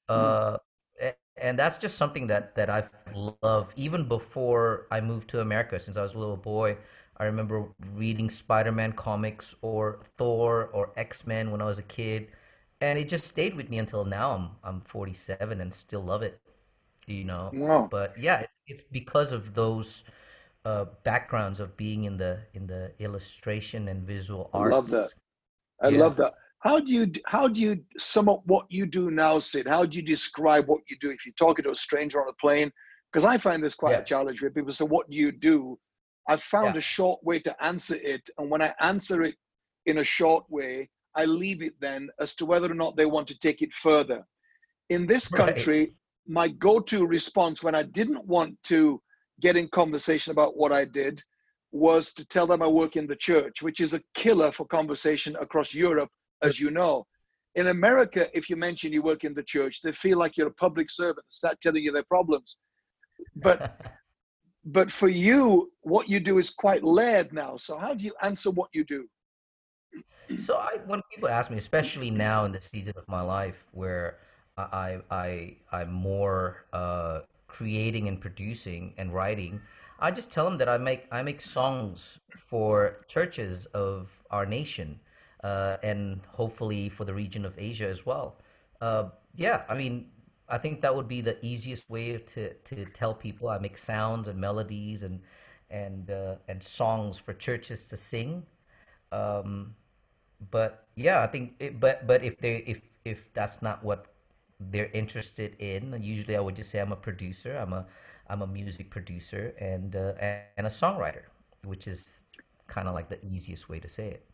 Uh, 0.07 0.57
a- 1.01 1.15
and 1.37 1.57
that's 1.57 1.77
just 1.77 1.97
something 1.97 2.27
that 2.27 2.55
that 2.55 2.69
I've 2.69 2.89
loved 3.43 3.77
even 3.77 4.07
before 4.07 4.87
I 4.91 5.01
moved 5.01 5.29
to 5.29 5.41
America. 5.41 5.79
Since 5.79 5.97
I 5.97 6.01
was 6.01 6.13
a 6.13 6.19
little 6.19 6.37
boy, 6.37 6.77
I 7.19 7.25
remember 7.25 7.65
reading 7.93 8.29
Spider-Man 8.29 8.93
comics 8.93 9.55
or 9.61 9.99
Thor 10.03 10.69
or 10.73 10.91
X-Men 10.95 11.51
when 11.51 11.61
I 11.61 11.65
was 11.65 11.79
a 11.79 11.83
kid, 11.83 12.29
and 12.81 12.97
it 12.97 13.09
just 13.09 13.25
stayed 13.25 13.55
with 13.55 13.69
me 13.69 13.77
until 13.79 14.05
now. 14.05 14.31
I'm 14.31 14.49
I'm 14.63 14.81
47 14.81 15.59
and 15.61 15.73
still 15.73 16.01
love 16.01 16.21
it, 16.23 16.39
you 17.07 17.25
know. 17.25 17.51
Wow. 17.53 17.87
But 17.91 18.17
yeah, 18.17 18.41
it's, 18.41 18.55
it's 18.67 18.83
because 18.91 19.33
of 19.33 19.53
those 19.53 20.05
uh, 20.65 20.85
backgrounds 21.03 21.59
of 21.59 21.75
being 21.77 22.05
in 22.05 22.17
the 22.17 22.39
in 22.53 22.67
the 22.67 22.93
illustration 22.99 23.87
and 23.87 24.03
visual 24.03 24.49
art 24.53 24.71
I 24.71 24.75
love 24.75 24.89
that. 24.91 25.09
I 25.81 25.89
Yeah. 25.89 25.99
love 25.99 26.15
that. 26.17 26.33
How 26.59 26.79
do 26.79 26.91
you 26.93 27.11
how 27.25 27.47
do 27.47 27.61
you 27.61 27.83
sum 27.97 28.29
up 28.29 28.41
what 28.45 28.65
you 28.69 28.85
do 28.85 29.11
now, 29.11 29.39
Sid? 29.39 29.67
How 29.67 29.85
do 29.85 29.97
you 29.97 30.03
describe 30.03 30.67
what 30.67 30.81
you 30.89 30.97
do 30.99 31.09
if 31.09 31.25
you're 31.25 31.33
talking 31.35 31.63
to 31.63 31.71
a 31.71 31.75
stranger 31.75 32.21
on 32.21 32.29
a 32.29 32.33
plane? 32.33 32.71
Because 33.11 33.25
I 33.25 33.37
find 33.37 33.63
this 33.63 33.75
quite 33.75 33.99
a 33.99 34.03
challenge 34.03 34.41
where 34.41 34.51
people 34.51 34.71
say, 34.73 34.85
"What 34.85 35.09
do 35.09 35.17
you 35.17 35.31
do?" 35.31 35.79
I've 36.27 36.43
found 36.43 36.75
Yeah. 36.75 36.79
a 36.79 36.81
short 36.81 37.23
way 37.23 37.39
to 37.39 37.63
answer 37.63 37.95
it, 37.95 38.29
and 38.37 38.49
when 38.49 38.61
I 38.61 38.73
answer 38.79 39.23
it 39.23 39.35
in 39.85 39.99
a 39.99 40.03
short 40.03 40.45
way, 40.49 40.89
I 41.15 41.25
leave 41.25 41.61
it 41.63 41.79
then 41.79 42.09
as 42.19 42.35
to 42.35 42.45
whether 42.45 42.71
or 42.71 42.75
not 42.75 42.95
they 42.95 43.05
want 43.05 43.27
to 43.29 43.39
take 43.39 43.61
it 43.61 43.73
further. 43.73 44.25
In 44.89 45.07
this 45.07 45.27
Right. 45.33 45.55
country, 45.55 45.95
my 46.27 46.47
go-to 46.47 47.05
response 47.07 47.63
when 47.63 47.75
I 47.75 47.83
didn't 47.83 48.25
want 48.25 48.61
to 48.65 49.01
get 49.41 49.57
in 49.57 49.67
conversation 49.69 50.31
about 50.31 50.57
what 50.57 50.71
I 50.71 50.85
did 50.85 51.23
was 51.71 52.13
to 52.13 52.25
tell 52.25 52.47
them 52.47 52.61
I 52.61 52.67
work 52.67 52.95
in 52.95 53.07
the 53.07 53.15
church, 53.15 53.61
which 53.61 53.79
is 53.79 53.93
a 53.93 54.01
killer 54.13 54.51
for 54.51 54.65
conversation 54.65 55.35
across 55.37 55.73
Europe, 55.73 56.09
as 56.41 56.59
you 56.59 56.71
know. 56.71 57.05
In 57.55 57.67
America, 57.67 58.29
if 58.33 58.49
you 58.49 58.55
mention 58.55 58.93
you 58.93 59.01
work 59.01 59.23
in 59.23 59.33
the 59.33 59.43
church, 59.43 59.81
they 59.81 59.91
feel 59.91 60.17
like 60.17 60.37
you're 60.37 60.47
a 60.47 60.53
public 60.53 60.89
servant 60.89 61.25
and 61.25 61.31
start 61.33 61.59
telling 61.61 61.83
you 61.83 61.91
their 61.91 62.03
problems. 62.03 62.57
But 63.35 63.79
but 64.71 64.91
for 64.91 65.09
you, 65.09 65.71
what 65.81 66.09
you 66.09 66.19
do 66.19 66.37
is 66.37 66.49
quite 66.49 66.83
layered 66.83 67.33
now. 67.33 67.57
So 67.57 67.77
how 67.77 67.93
do 67.93 68.05
you 68.05 68.13
answer 68.21 68.51
what 68.51 68.69
you 68.73 68.83
do? 68.83 69.07
So 70.37 70.57
I, 70.57 70.77
when 70.85 71.01
people 71.11 71.27
ask 71.27 71.49
me, 71.49 71.57
especially 71.57 72.11
now 72.11 72.45
in 72.45 72.51
the 72.51 72.61
season 72.61 72.93
of 72.95 73.07
my 73.07 73.21
life 73.21 73.65
where 73.71 74.17
I 74.57 74.99
I 75.09 75.55
I'm 75.71 75.91
more 75.91 76.65
uh, 76.71 77.21
creating 77.47 78.07
and 78.07 78.21
producing 78.21 78.93
and 78.97 79.11
writing, 79.11 79.59
I 79.99 80.11
just 80.11 80.31
tell 80.31 80.45
them 80.45 80.57
that 80.57 80.69
I 80.69 80.77
make 80.77 81.07
I 81.11 81.23
make 81.23 81.41
songs 81.41 82.19
for 82.37 83.01
churches 83.07 83.65
of 83.67 84.21
our 84.29 84.45
nation, 84.45 84.99
uh, 85.43 85.77
and 85.81 86.21
hopefully 86.27 86.89
for 86.89 87.05
the 87.05 87.13
region 87.13 87.43
of 87.43 87.55
Asia 87.57 87.87
as 87.87 88.05
well. 88.05 88.37
Uh, 88.81 89.09
yeah, 89.35 89.63
I 89.67 89.75
mean, 89.75 90.11
I 90.49 90.57
think 90.57 90.81
that 90.81 90.95
would 90.95 91.07
be 91.07 91.21
the 91.21 91.37
easiest 91.45 91.89
way 91.89 92.17
to 92.17 92.53
to 92.53 92.85
tell 92.85 93.13
people. 93.13 93.49
I 93.49 93.59
make 93.59 93.77
sounds 93.77 94.27
and 94.27 94.39
melodies 94.39 95.03
and 95.03 95.21
and 95.69 96.09
uh, 96.09 96.35
and 96.47 96.61
songs 96.61 97.17
for 97.17 97.33
churches 97.33 97.87
to 97.89 97.97
sing. 97.97 98.45
Um, 99.11 99.75
but 100.51 100.87
yeah, 100.95 101.21
I 101.21 101.27
think. 101.27 101.55
It, 101.59 101.79
but 101.79 102.07
but 102.07 102.23
if 102.23 102.39
they 102.39 102.57
if 102.65 102.81
if 103.05 103.31
that's 103.33 103.61
not 103.61 103.83
what 103.83 104.07
they're 104.59 104.91
interested 104.93 105.55
in, 105.59 105.97
usually 106.01 106.35
I 106.35 106.39
would 106.39 106.55
just 106.55 106.69
say 106.71 106.79
I'm 106.79 106.91
a 106.91 106.97
producer. 106.97 107.55
I'm 107.55 107.73
a 107.73 107.85
I'm 108.27 108.41
a 108.41 108.47
music 108.47 108.89
producer 108.89 109.53
and 109.59 109.95
uh, 109.95 110.13
and 110.57 110.65
a 110.65 110.69
songwriter, 110.69 111.23
which 111.63 111.87
is 111.87 112.23
kind 112.67 112.87
of 112.87 112.93
like 112.95 113.09
the 113.09 113.23
easiest 113.25 113.69
way 113.69 113.79
to 113.79 113.87
say 113.87 114.09
it. 114.09 114.25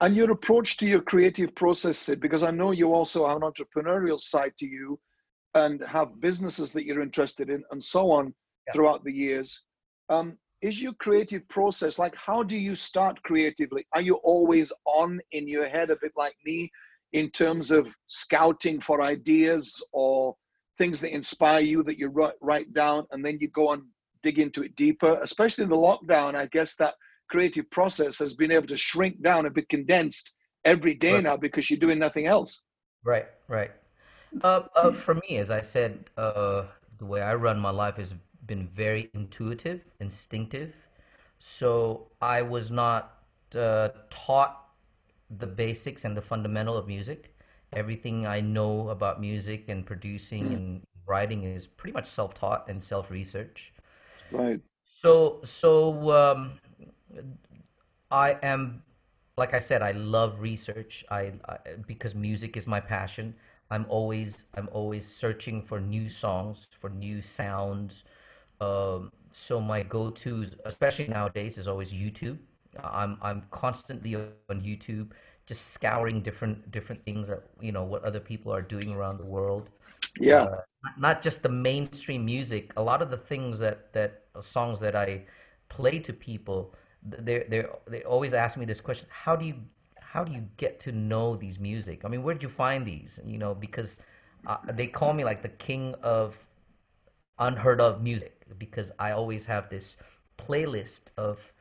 And 0.00 0.14
your 0.14 0.30
approach 0.30 0.76
to 0.78 0.86
your 0.86 1.00
creative 1.00 1.54
process, 1.54 2.10
because 2.16 2.42
I 2.42 2.50
know 2.50 2.72
you 2.72 2.92
also 2.92 3.26
have 3.26 3.38
an 3.38 3.42
entrepreneurial 3.42 4.20
side 4.20 4.52
to 4.58 4.66
you 4.66 5.00
and 5.56 5.82
have 5.86 6.20
businesses 6.20 6.70
that 6.72 6.84
you're 6.84 7.00
interested 7.00 7.48
in 7.48 7.64
and 7.70 7.82
so 7.82 8.10
on 8.10 8.26
yeah. 8.26 8.72
throughout 8.72 9.02
the 9.04 9.12
years. 9.12 9.62
Um, 10.10 10.36
is 10.60 10.80
your 10.80 10.92
creative 10.94 11.48
process 11.48 11.98
like 11.98 12.14
how 12.14 12.42
do 12.42 12.56
you 12.56 12.76
start 12.76 13.22
creatively? 13.22 13.86
Are 13.94 14.00
you 14.00 14.14
always 14.16 14.72
on 14.84 15.20
in 15.32 15.48
your 15.48 15.68
head 15.68 15.90
a 15.90 15.96
bit 16.00 16.12
like 16.16 16.36
me 16.44 16.70
in 17.12 17.30
terms 17.30 17.70
of 17.70 17.88
scouting 18.06 18.80
for 18.80 19.00
ideas 19.00 19.82
or 19.92 20.34
things 20.76 21.00
that 21.00 21.14
inspire 21.14 21.60
you 21.60 21.82
that 21.84 21.98
you 21.98 22.08
write, 22.08 22.34
write 22.42 22.72
down 22.74 23.06
and 23.10 23.24
then 23.24 23.38
you 23.40 23.48
go 23.48 23.72
and 23.72 23.82
dig 24.22 24.38
into 24.38 24.62
it 24.62 24.76
deeper? 24.76 25.18
Especially 25.22 25.64
in 25.64 25.70
the 25.70 25.76
lockdown, 25.76 26.34
I 26.34 26.46
guess 26.46 26.74
that 26.76 26.94
creative 27.30 27.70
process 27.70 28.18
has 28.18 28.34
been 28.34 28.52
able 28.52 28.66
to 28.68 28.76
shrink 28.76 29.22
down 29.22 29.46
a 29.46 29.50
bit 29.50 29.68
condensed 29.70 30.34
every 30.64 30.94
day 30.94 31.14
right. 31.14 31.24
now 31.24 31.36
because 31.36 31.70
you're 31.70 31.80
doing 31.80 31.98
nothing 31.98 32.26
else. 32.26 32.60
Right, 33.04 33.26
right. 33.48 33.70
Uh, 34.42 34.62
uh, 34.74 34.92
for 34.92 35.14
me, 35.14 35.38
as 35.38 35.50
I 35.50 35.60
said, 35.60 36.10
uh, 36.16 36.64
the 36.98 37.04
way 37.04 37.22
I 37.22 37.34
run 37.34 37.58
my 37.58 37.70
life 37.70 37.96
has 37.96 38.14
been 38.46 38.68
very 38.68 39.10
intuitive, 39.14 39.84
instinctive. 40.00 40.88
So 41.38 42.08
I 42.20 42.42
was 42.42 42.70
not 42.70 43.18
uh, 43.56 43.88
taught 44.10 44.64
the 45.30 45.46
basics 45.46 46.04
and 46.04 46.16
the 46.16 46.22
fundamental 46.22 46.76
of 46.76 46.86
music. 46.86 47.34
Everything 47.72 48.26
I 48.26 48.40
know 48.40 48.88
about 48.88 49.20
music 49.20 49.64
and 49.68 49.84
producing 49.84 50.54
and 50.54 50.82
writing 51.06 51.42
is 51.42 51.66
pretty 51.66 51.92
much 51.92 52.06
self-taught 52.06 52.68
and 52.68 52.82
self-research. 52.82 53.72
Right. 54.30 54.60
So 55.02 55.40
so 55.42 56.10
um, 56.12 56.52
I 58.10 58.38
am 58.42 58.82
like 59.36 59.52
I 59.52 59.58
said, 59.60 59.82
I 59.82 59.92
love 59.92 60.40
research. 60.40 61.04
I, 61.10 61.34
I, 61.46 61.58
because 61.86 62.14
music 62.14 62.56
is 62.56 62.66
my 62.66 62.80
passion. 62.80 63.34
I'm 63.70 63.86
always 63.88 64.46
I'm 64.54 64.68
always 64.72 65.06
searching 65.06 65.62
for 65.62 65.80
new 65.80 66.08
songs, 66.08 66.68
for 66.78 66.90
new 66.90 67.20
sounds. 67.20 68.04
Um, 68.60 69.10
so 69.32 69.60
my 69.60 69.82
go-tos, 69.82 70.56
especially 70.64 71.08
nowadays, 71.08 71.58
is 71.58 71.68
always 71.68 71.92
YouTube. 71.92 72.38
I'm 72.82 73.18
I'm 73.22 73.42
constantly 73.50 74.14
on 74.14 74.60
YouTube, 74.60 75.12
just 75.46 75.72
scouring 75.72 76.20
different 76.20 76.70
different 76.70 77.04
things 77.04 77.28
that 77.28 77.42
you 77.60 77.72
know 77.72 77.84
what 77.84 78.04
other 78.04 78.20
people 78.20 78.52
are 78.52 78.62
doing 78.62 78.92
around 78.92 79.18
the 79.18 79.26
world. 79.26 79.70
Yeah, 80.18 80.44
uh, 80.44 80.60
not 80.98 81.22
just 81.22 81.42
the 81.42 81.48
mainstream 81.48 82.24
music. 82.24 82.72
A 82.76 82.82
lot 82.82 83.02
of 83.02 83.10
the 83.10 83.16
things 83.16 83.58
that 83.58 83.92
that 83.92 84.24
songs 84.40 84.80
that 84.80 84.94
I 84.94 85.24
play 85.68 85.98
to 86.00 86.12
people, 86.12 86.74
they 87.02 87.44
they 87.48 87.66
they 87.86 88.02
always 88.04 88.34
ask 88.34 88.56
me 88.58 88.64
this 88.64 88.80
question: 88.80 89.08
How 89.10 89.36
do 89.36 89.44
you 89.46 89.54
how 90.16 90.24
do 90.24 90.32
you 90.32 90.48
get 90.56 90.80
to 90.80 90.92
know 90.92 91.36
these 91.36 91.60
music? 91.60 92.02
I 92.02 92.08
mean, 92.08 92.22
where'd 92.22 92.42
you 92.42 92.48
find 92.48 92.86
these? 92.86 93.20
You 93.22 93.36
know, 93.36 93.54
because 93.54 93.98
uh, 94.46 94.56
they 94.72 94.86
call 94.86 95.12
me 95.12 95.24
like 95.24 95.42
the 95.42 95.50
king 95.50 95.94
of 96.02 96.42
unheard 97.38 97.82
of 97.82 98.02
music 98.02 98.46
because 98.56 98.90
I 98.98 99.10
always 99.10 99.44
have 99.44 99.68
this 99.68 99.98
playlist 100.38 101.10
of 101.18 101.52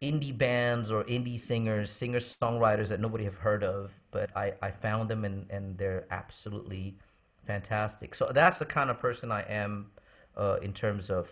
indie 0.00 0.36
bands 0.36 0.90
or 0.90 1.04
indie 1.04 1.38
singers, 1.38 1.90
singer 1.90 2.18
songwriters 2.18 2.88
that 2.88 2.98
nobody 2.98 3.24
have 3.24 3.36
heard 3.36 3.62
of, 3.62 3.92
but 4.10 4.34
I, 4.34 4.54
I 4.62 4.70
found 4.70 5.10
them 5.10 5.26
and, 5.26 5.44
and 5.50 5.76
they're 5.76 6.06
absolutely 6.10 6.96
fantastic. 7.44 8.14
So 8.14 8.32
that's 8.32 8.58
the 8.58 8.64
kind 8.64 8.88
of 8.88 9.00
person 9.00 9.30
I 9.30 9.42
am 9.42 9.90
uh, 10.34 10.56
in 10.62 10.72
terms 10.72 11.10
of 11.10 11.30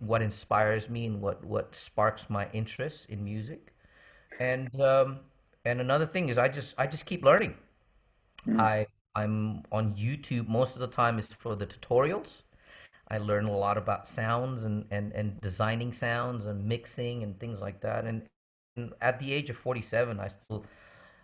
what 0.00 0.20
inspires 0.20 0.90
me 0.90 1.06
and 1.06 1.20
what, 1.20 1.44
what 1.44 1.76
sparks 1.76 2.28
my 2.28 2.48
interest 2.52 3.08
in 3.08 3.22
music. 3.22 3.72
And 4.40 4.80
um, 4.80 5.20
and 5.70 5.80
another 5.80 6.06
thing 6.06 6.28
is 6.28 6.38
I 6.38 6.48
just 6.48 6.78
I 6.78 6.86
just 6.86 7.06
keep 7.06 7.24
learning. 7.24 7.54
Mm. 8.46 8.60
I 8.60 8.86
I'm 9.14 9.62
on 9.72 9.94
YouTube 9.94 10.48
most 10.48 10.76
of 10.76 10.80
the 10.80 10.88
time 10.88 11.18
is 11.18 11.32
for 11.32 11.54
the 11.56 11.66
tutorials 11.66 12.42
I 13.10 13.18
learn 13.18 13.46
a 13.46 13.56
lot 13.56 13.78
about 13.78 14.06
sounds 14.06 14.64
and, 14.64 14.84
and, 14.90 15.12
and 15.12 15.40
designing 15.40 15.92
sounds 15.92 16.44
and 16.46 16.64
mixing 16.64 17.22
and 17.22 17.38
things 17.40 17.60
like 17.60 17.80
that. 17.80 18.04
And, 18.04 18.26
and 18.76 18.92
at 19.00 19.18
the 19.18 19.32
age 19.32 19.48
of 19.48 19.56
47, 19.56 20.20
I 20.20 20.28
still 20.28 20.64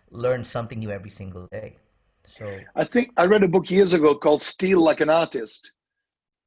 learn 0.09 0.43
something 0.43 0.79
new 0.79 0.89
every 0.89 1.11
single 1.11 1.47
day. 1.51 1.77
So 2.23 2.59
I 2.75 2.85
think 2.85 3.11
I 3.17 3.25
read 3.25 3.43
a 3.43 3.47
book 3.47 3.69
years 3.69 3.93
ago 3.93 4.15
called 4.15 4.41
Steal 4.41 4.81
Like 4.81 4.99
an 4.99 5.11
Artist. 5.11 5.71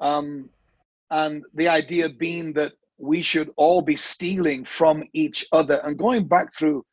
Um, 0.00 0.50
and 1.11 1.44
the 1.54 1.68
idea 1.68 2.08
being 2.08 2.52
that 2.54 2.72
we 2.98 3.22
should 3.22 3.50
all 3.56 3.80
be 3.80 3.94
stealing 3.94 4.64
from 4.64 5.04
each 5.12 5.46
other 5.52 5.80
and 5.84 5.96
going 5.96 6.26
back 6.26 6.52
through 6.52 6.84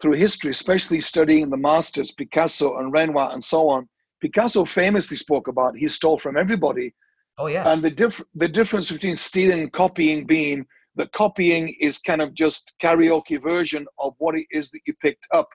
through 0.00 0.14
history, 0.14 0.50
especially 0.50 1.00
studying 1.00 1.50
the 1.50 1.56
masters, 1.56 2.12
Picasso 2.12 2.78
and 2.78 2.92
Renoir 2.92 3.30
and 3.32 3.42
so 3.42 3.68
on. 3.68 3.88
Picasso 4.20 4.64
famously 4.64 5.16
spoke 5.16 5.48
about 5.48 5.76
he 5.76 5.88
stole 5.88 6.18
from 6.18 6.36
everybody 6.36 6.92
Oh 7.38 7.46
yeah. 7.46 7.70
And 7.72 7.82
the 7.82 7.90
diff- 7.90 8.22
the 8.34 8.48
difference 8.48 8.90
between 8.90 9.16
stealing 9.16 9.60
and 9.60 9.72
copying 9.72 10.26
being 10.26 10.66
that 10.96 11.12
copying 11.12 11.68
is 11.80 11.98
kind 11.98 12.20
of 12.20 12.34
just 12.34 12.74
karaoke 12.82 13.40
version 13.40 13.86
of 14.00 14.14
what 14.18 14.36
it 14.36 14.46
is 14.50 14.70
that 14.70 14.80
you 14.86 14.94
picked 15.00 15.26
up. 15.32 15.48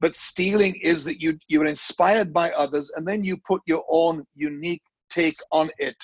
But 0.00 0.14
stealing 0.14 0.74
is 0.76 1.02
that 1.04 1.20
you 1.20 1.38
you're 1.48 1.66
inspired 1.66 2.32
by 2.32 2.50
others 2.52 2.92
and 2.94 3.08
then 3.08 3.24
you 3.24 3.38
put 3.38 3.62
your 3.66 3.84
own 3.88 4.24
unique 4.34 4.82
take 5.08 5.36
on 5.50 5.70
it. 5.78 5.96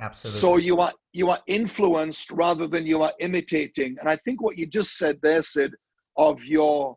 Absolutely. 0.00 0.40
So 0.40 0.56
you 0.58 0.80
are 0.80 0.92
you 1.14 1.30
are 1.30 1.40
influenced 1.46 2.30
rather 2.30 2.66
than 2.66 2.86
you 2.86 3.02
are 3.02 3.14
imitating. 3.20 3.96
And 3.98 4.08
I 4.08 4.16
think 4.16 4.42
what 4.42 4.58
you 4.58 4.66
just 4.66 4.98
said 4.98 5.18
there, 5.22 5.40
Sid, 5.40 5.72
of 6.18 6.44
your 6.44 6.96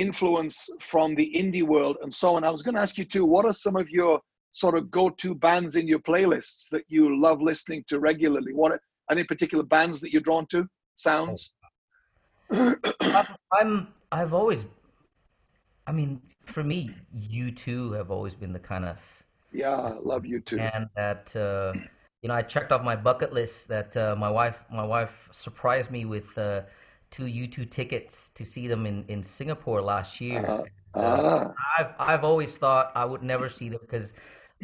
influence 0.00 0.68
from 0.80 1.14
the 1.14 1.32
indie 1.34 1.62
world 1.62 1.96
and 2.02 2.14
so 2.14 2.36
on. 2.36 2.44
I 2.44 2.50
was 2.50 2.62
going 2.62 2.74
to 2.74 2.80
ask 2.80 2.98
you 2.98 3.04
too, 3.04 3.24
what 3.24 3.44
are 3.44 3.52
some 3.52 3.76
of 3.76 3.90
your 3.90 4.20
sort 4.52 4.76
of 4.76 4.90
go-to 4.90 5.34
bands 5.34 5.76
in 5.76 5.86
your 5.86 5.98
playlists 5.98 6.68
that 6.70 6.82
you 6.88 7.20
love 7.20 7.40
listening 7.40 7.84
to 7.88 8.00
regularly? 8.00 8.52
What 8.54 8.80
any 9.10 9.24
particular 9.24 9.64
bands 9.64 10.00
that 10.00 10.12
you're 10.12 10.22
drawn 10.22 10.46
to? 10.48 10.66
Sounds. 10.94 11.54
I'm. 13.52 13.88
I've 14.10 14.34
always. 14.34 14.66
I 15.86 15.92
mean, 15.92 16.20
for 16.44 16.64
me, 16.64 16.90
U2 17.16 17.96
have 17.96 18.10
always 18.10 18.34
been 18.34 18.52
the 18.52 18.58
kind 18.58 18.84
of. 18.84 19.24
Yeah, 19.52 19.76
I 19.76 19.98
love 20.02 20.22
U2. 20.22 20.72
And 20.74 20.88
that 20.96 21.34
uh, 21.36 21.72
you 22.22 22.28
know, 22.28 22.34
I 22.34 22.42
checked 22.42 22.72
off 22.72 22.82
my 22.82 22.96
bucket 22.96 23.32
list 23.32 23.68
that 23.68 23.96
uh, 23.96 24.16
my 24.18 24.30
wife 24.30 24.64
my 24.72 24.84
wife 24.84 25.28
surprised 25.30 25.90
me 25.90 26.04
with 26.04 26.36
uh, 26.36 26.62
two 27.10 27.24
U2 27.24 27.70
tickets 27.70 28.30
to 28.30 28.44
see 28.44 28.68
them 28.68 28.86
in 28.86 29.04
in 29.08 29.22
Singapore 29.22 29.82
last 29.82 30.20
year. 30.20 30.44
Uh, 30.94 30.98
uh, 30.98 31.52
I've 31.78 31.94
I've 31.98 32.24
always 32.24 32.56
thought 32.56 32.92
I 32.94 33.04
would 33.04 33.22
never 33.22 33.48
see 33.48 33.68
them 33.68 33.80
because 33.80 34.14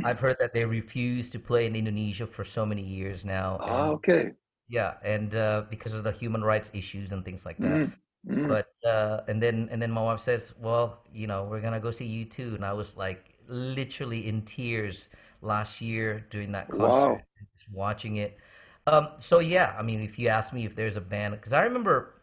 I've 0.02 0.18
heard 0.18 0.36
that 0.40 0.52
they 0.52 0.64
refuse 0.64 1.30
to 1.30 1.38
play 1.38 1.66
in 1.66 1.76
Indonesia 1.76 2.26
for 2.26 2.44
so 2.44 2.66
many 2.66 2.82
years 2.82 3.24
now. 3.24 3.58
Ah, 3.60 3.88
okay. 3.90 4.32
Yeah, 4.68 4.94
and 5.04 5.34
uh, 5.34 5.64
because 5.70 5.92
of 5.92 6.04
the 6.04 6.12
human 6.12 6.42
rights 6.42 6.70
issues 6.74 7.12
and 7.12 7.24
things 7.24 7.44
like 7.44 7.58
that. 7.58 7.70
Mm, 7.70 7.92
mm. 8.26 8.48
But 8.48 8.72
uh, 8.88 9.20
and 9.28 9.42
then 9.42 9.68
and 9.70 9.80
then 9.80 9.90
my 9.90 10.02
wife 10.02 10.20
says, 10.20 10.54
"Well, 10.58 11.04
you 11.12 11.26
know, 11.26 11.44
we're 11.44 11.60
gonna 11.60 11.80
go 11.80 11.90
see 11.90 12.26
U2," 12.26 12.56
and 12.56 12.64
I 12.64 12.72
was 12.72 12.96
like 12.96 13.34
literally 13.46 14.26
in 14.26 14.42
tears 14.42 15.10
last 15.42 15.80
year 15.80 16.26
during 16.30 16.52
that 16.52 16.70
concert, 16.70 17.08
wow. 17.08 17.20
just 17.54 17.70
watching 17.70 18.16
it. 18.16 18.38
Um, 18.86 19.08
so 19.16 19.38
yeah, 19.38 19.74
I 19.78 19.82
mean, 19.82 20.00
if 20.00 20.18
you 20.18 20.28
ask 20.28 20.52
me 20.52 20.64
if 20.64 20.74
there's 20.74 20.96
a 20.96 21.00
band, 21.00 21.34
because 21.34 21.52
I 21.52 21.64
remember 21.64 22.13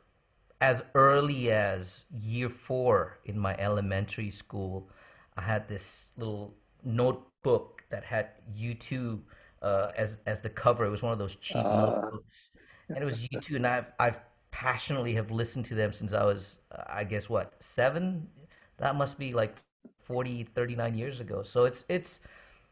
as 0.61 0.85
early 0.95 1.51
as 1.51 2.05
year 2.11 2.49
four 2.49 3.19
in 3.25 3.39
my 3.39 3.55
elementary 3.57 4.31
school, 4.31 4.89
I 5.37 5.41
had 5.43 5.67
this 5.67 6.11
little 6.17 6.55
notebook 6.83 7.83
that 7.89 8.03
had 8.05 8.29
U2 8.55 9.23
uh, 9.61 9.91
as 9.97 10.21
as 10.27 10.41
the 10.41 10.49
cover. 10.49 10.85
It 10.85 10.91
was 10.91 11.03
one 11.03 11.13
of 11.13 11.19
those 11.19 11.35
cheap 11.37 11.67
Uh, 11.67 11.73
notebooks, 11.73 12.51
and 12.93 13.01
it 13.01 13.05
was 13.05 13.27
U2, 13.31 13.55
and 13.55 13.67
I've 13.67 13.91
I've 13.99 14.21
passionately 14.51 15.13
have 15.13 15.31
listened 15.31 15.65
to 15.65 15.75
them 15.75 15.91
since 15.93 16.13
I 16.13 16.25
was, 16.25 16.61
uh, 16.71 16.83
I 16.89 17.03
guess 17.05 17.29
what, 17.29 17.61
seven? 17.63 18.29
That 18.77 18.95
must 18.95 19.17
be 19.19 19.33
like 19.33 19.55
40, 20.03 20.43
39 20.43 20.95
years 20.95 21.21
ago. 21.21 21.43
So 21.43 21.65
it's 21.65 21.85
it's 21.89 22.21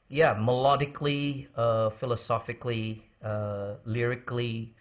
yeah, 0.10 0.36
melodically, 0.36 1.48
uh, 1.56 1.90
philosophically, 1.90 3.06
uh, 3.24 3.76
lyrically, 3.86 4.76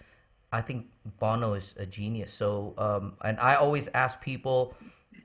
I 0.53 0.61
think 0.62 0.86
Bono 1.18 1.55
is 1.55 1.76
a 1.78 1.86
genius. 1.86 2.32
So, 2.32 2.74
um, 2.78 3.14
and 3.22 3.38
I 3.40 3.55
always 3.57 3.88
ask 3.88 4.22
people, 4.22 4.74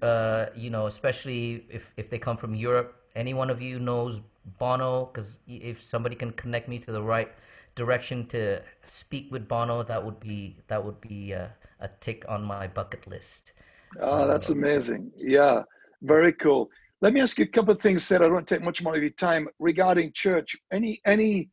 uh, 0.02 0.48
you 0.56 0.70
know, 0.70 0.86
especially 0.88 1.66
if 1.70 1.94
if 1.98 2.10
they 2.10 2.20
come 2.20 2.38
from 2.38 2.56
Europe, 2.56 2.96
any 3.16 3.34
one 3.34 3.50
of 3.50 3.62
you 3.62 3.80
knows 3.80 4.22
Bono? 4.60 5.06
Because 5.06 5.40
if 5.48 5.82
somebody 5.82 6.16
can 6.16 6.32
connect 6.34 6.68
me 6.68 6.80
to 6.80 6.92
the 6.92 7.02
right 7.02 7.32
direction 7.76 8.26
to 8.28 8.62
speak 8.88 9.32
with 9.32 9.48
Bono, 9.48 9.84
that 9.84 10.04
would 10.06 10.20
be 10.20 10.58
that 10.68 10.84
would 10.86 11.00
be 11.02 11.32
a, 11.32 11.54
a 11.80 11.88
tick 12.00 12.26
on 12.28 12.44
my 12.44 12.68
bucket 12.68 13.08
list. 13.08 13.54
oh, 14.00 14.28
that's 14.28 14.50
Uh, 14.50 14.54
amazing. 14.54 15.12
Yeah, 15.18 15.64
very 16.02 16.34
cool. 16.34 16.70
Let 17.02 17.14
me 17.14 17.22
ask 17.22 17.38
you 17.38 17.46
a 17.46 17.48
couple 17.48 17.74
of 17.74 17.82
things, 17.82 18.04
Sid. 18.06 18.22
I 18.22 18.30
don't 18.30 18.48
take 18.48 18.62
much 18.62 18.82
more 18.82 18.96
of 18.96 19.02
your 19.02 19.12
time 19.12 19.48
regarding 19.60 20.14
church. 20.14 20.56
Any 20.72 21.02
any 21.06 21.50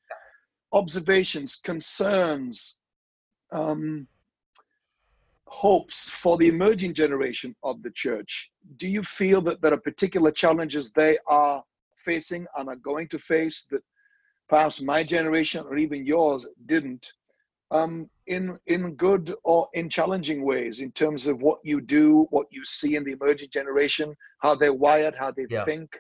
observations, 0.73 1.57
concerns, 1.57 2.79
um, 3.53 4.07
hopes 5.47 6.09
for 6.09 6.39
the 6.39 6.49
emerging 6.49 6.95
generation 6.95 7.55
of 7.63 7.83
the 7.83 7.91
church? 7.91 8.51
Do 8.77 8.89
you 8.89 9.03
feel 9.03 9.41
that 9.43 9.61
there 9.61 9.75
are 9.75 9.81
particular 9.81 10.31
challenges 10.31 10.91
they 10.91 11.19
are 11.27 11.63
facing 12.05 12.47
and 12.57 12.69
are 12.69 12.77
going 12.77 13.09
to 13.09 13.19
face 13.19 13.67
that 13.71 13.83
perhaps 14.49 14.81
my 14.81 15.03
generation 15.03 15.65
or 15.69 15.77
even 15.77 16.07
yours 16.07 16.47
didn't? 16.67 17.13
Um, 17.73 18.11
in 18.27 18.59
in 18.67 18.95
good 18.97 19.33
or 19.45 19.69
in 19.75 19.89
challenging 19.89 20.45
ways, 20.45 20.81
in 20.81 20.91
terms 20.91 21.29
of 21.29 21.41
what 21.41 21.61
you 21.63 21.81
do, 21.81 22.27
what 22.31 22.47
you 22.51 22.65
see 22.65 22.97
in 22.97 23.05
the 23.05 23.13
emerging 23.13 23.51
generation, 23.53 24.13
how 24.39 24.57
they're 24.57 24.73
wired, 24.73 25.15
how 25.17 25.31
they 25.31 25.47
yeah. 25.49 25.65
think. 25.65 25.97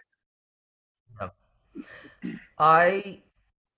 yeah. 1.21 1.29
I 2.59 3.23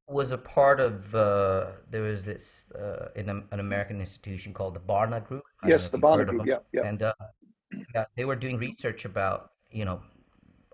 was 0.08 0.32
a 0.32 0.38
part 0.38 0.80
of 0.80 1.14
uh, 1.14 1.66
there 1.88 2.02
was 2.02 2.24
this 2.24 2.70
uh, 2.72 3.08
in 3.14 3.28
a, 3.28 3.42
an 3.50 3.60
American 3.60 4.00
institution 4.00 4.52
called 4.52 4.74
the 4.74 4.80
Barna 4.80 5.24
Group. 5.24 5.44
I 5.62 5.68
Yes, 5.68 5.88
the 5.88 5.98
Barna 5.98 6.26
Group. 6.26 6.46
Yeah, 6.46 6.58
yeah. 6.72 6.86
And 6.86 7.02
uh, 7.02 7.14
yeah, 7.94 8.04
they 8.16 8.24
were 8.24 8.36
doing 8.36 8.58
research 8.58 9.04
about 9.04 9.52
you 9.70 9.84
know, 9.84 10.02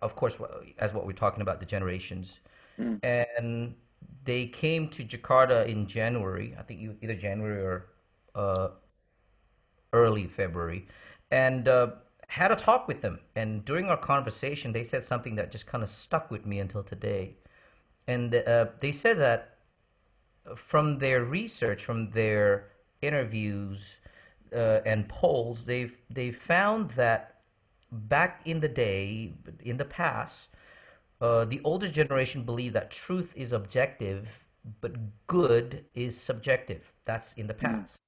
of 0.02 0.16
course, 0.16 0.40
as 0.78 0.92
what 0.92 1.06
we're 1.06 1.12
talking 1.12 1.42
about 1.42 1.60
the 1.60 1.66
generations, 1.66 2.40
Mm, 2.78 3.04
and 3.04 3.74
they 4.24 4.46
came 4.46 4.88
to 4.88 5.02
Jakarta 5.02 5.66
in 5.66 5.86
January. 5.86 6.54
I 6.58 6.62
think 6.62 6.98
either 7.02 7.14
January 7.14 7.60
or 7.60 7.86
uh, 8.34 8.68
early 9.92 10.26
February, 10.26 10.86
and 11.30 11.66
uh, 11.66 11.92
had 12.28 12.52
a 12.52 12.56
talk 12.56 12.86
with 12.86 13.02
them. 13.02 13.20
And 13.34 13.64
during 13.64 13.86
our 13.86 13.96
conversation, 13.96 14.72
they 14.72 14.84
said 14.84 15.02
something 15.02 15.34
that 15.36 15.50
just 15.50 15.66
kind 15.66 15.82
of 15.82 15.90
stuck 15.90 16.30
with 16.30 16.46
me 16.46 16.60
until 16.60 16.82
today. 16.82 17.36
And 18.08 18.34
uh, 18.34 18.66
they 18.80 18.90
said 18.90 19.18
that 19.18 19.58
from 20.56 20.98
their 20.98 21.22
research, 21.24 21.84
from 21.84 22.10
their 22.10 22.70
interviews 23.02 24.00
uh, 24.52 24.80
and 24.86 25.08
polls, 25.08 25.66
they've 25.66 25.96
they 26.08 26.30
found 26.30 26.90
that 26.92 27.42
back 27.92 28.40
in 28.46 28.60
the 28.60 28.68
day, 28.68 29.34
in 29.60 29.76
the 29.76 29.84
past, 29.84 30.54
uh, 31.20 31.44
the 31.44 31.60
older 31.64 31.88
generation 31.88 32.44
believed 32.44 32.74
that 32.74 32.90
truth 32.90 33.34
is 33.36 33.52
objective, 33.52 34.44
but 34.80 34.92
good 35.26 35.84
is 35.94 36.18
subjective. 36.18 36.94
That's 37.04 37.34
in 37.34 37.46
the 37.46 37.54
mm, 37.54 37.58
past. 37.58 38.00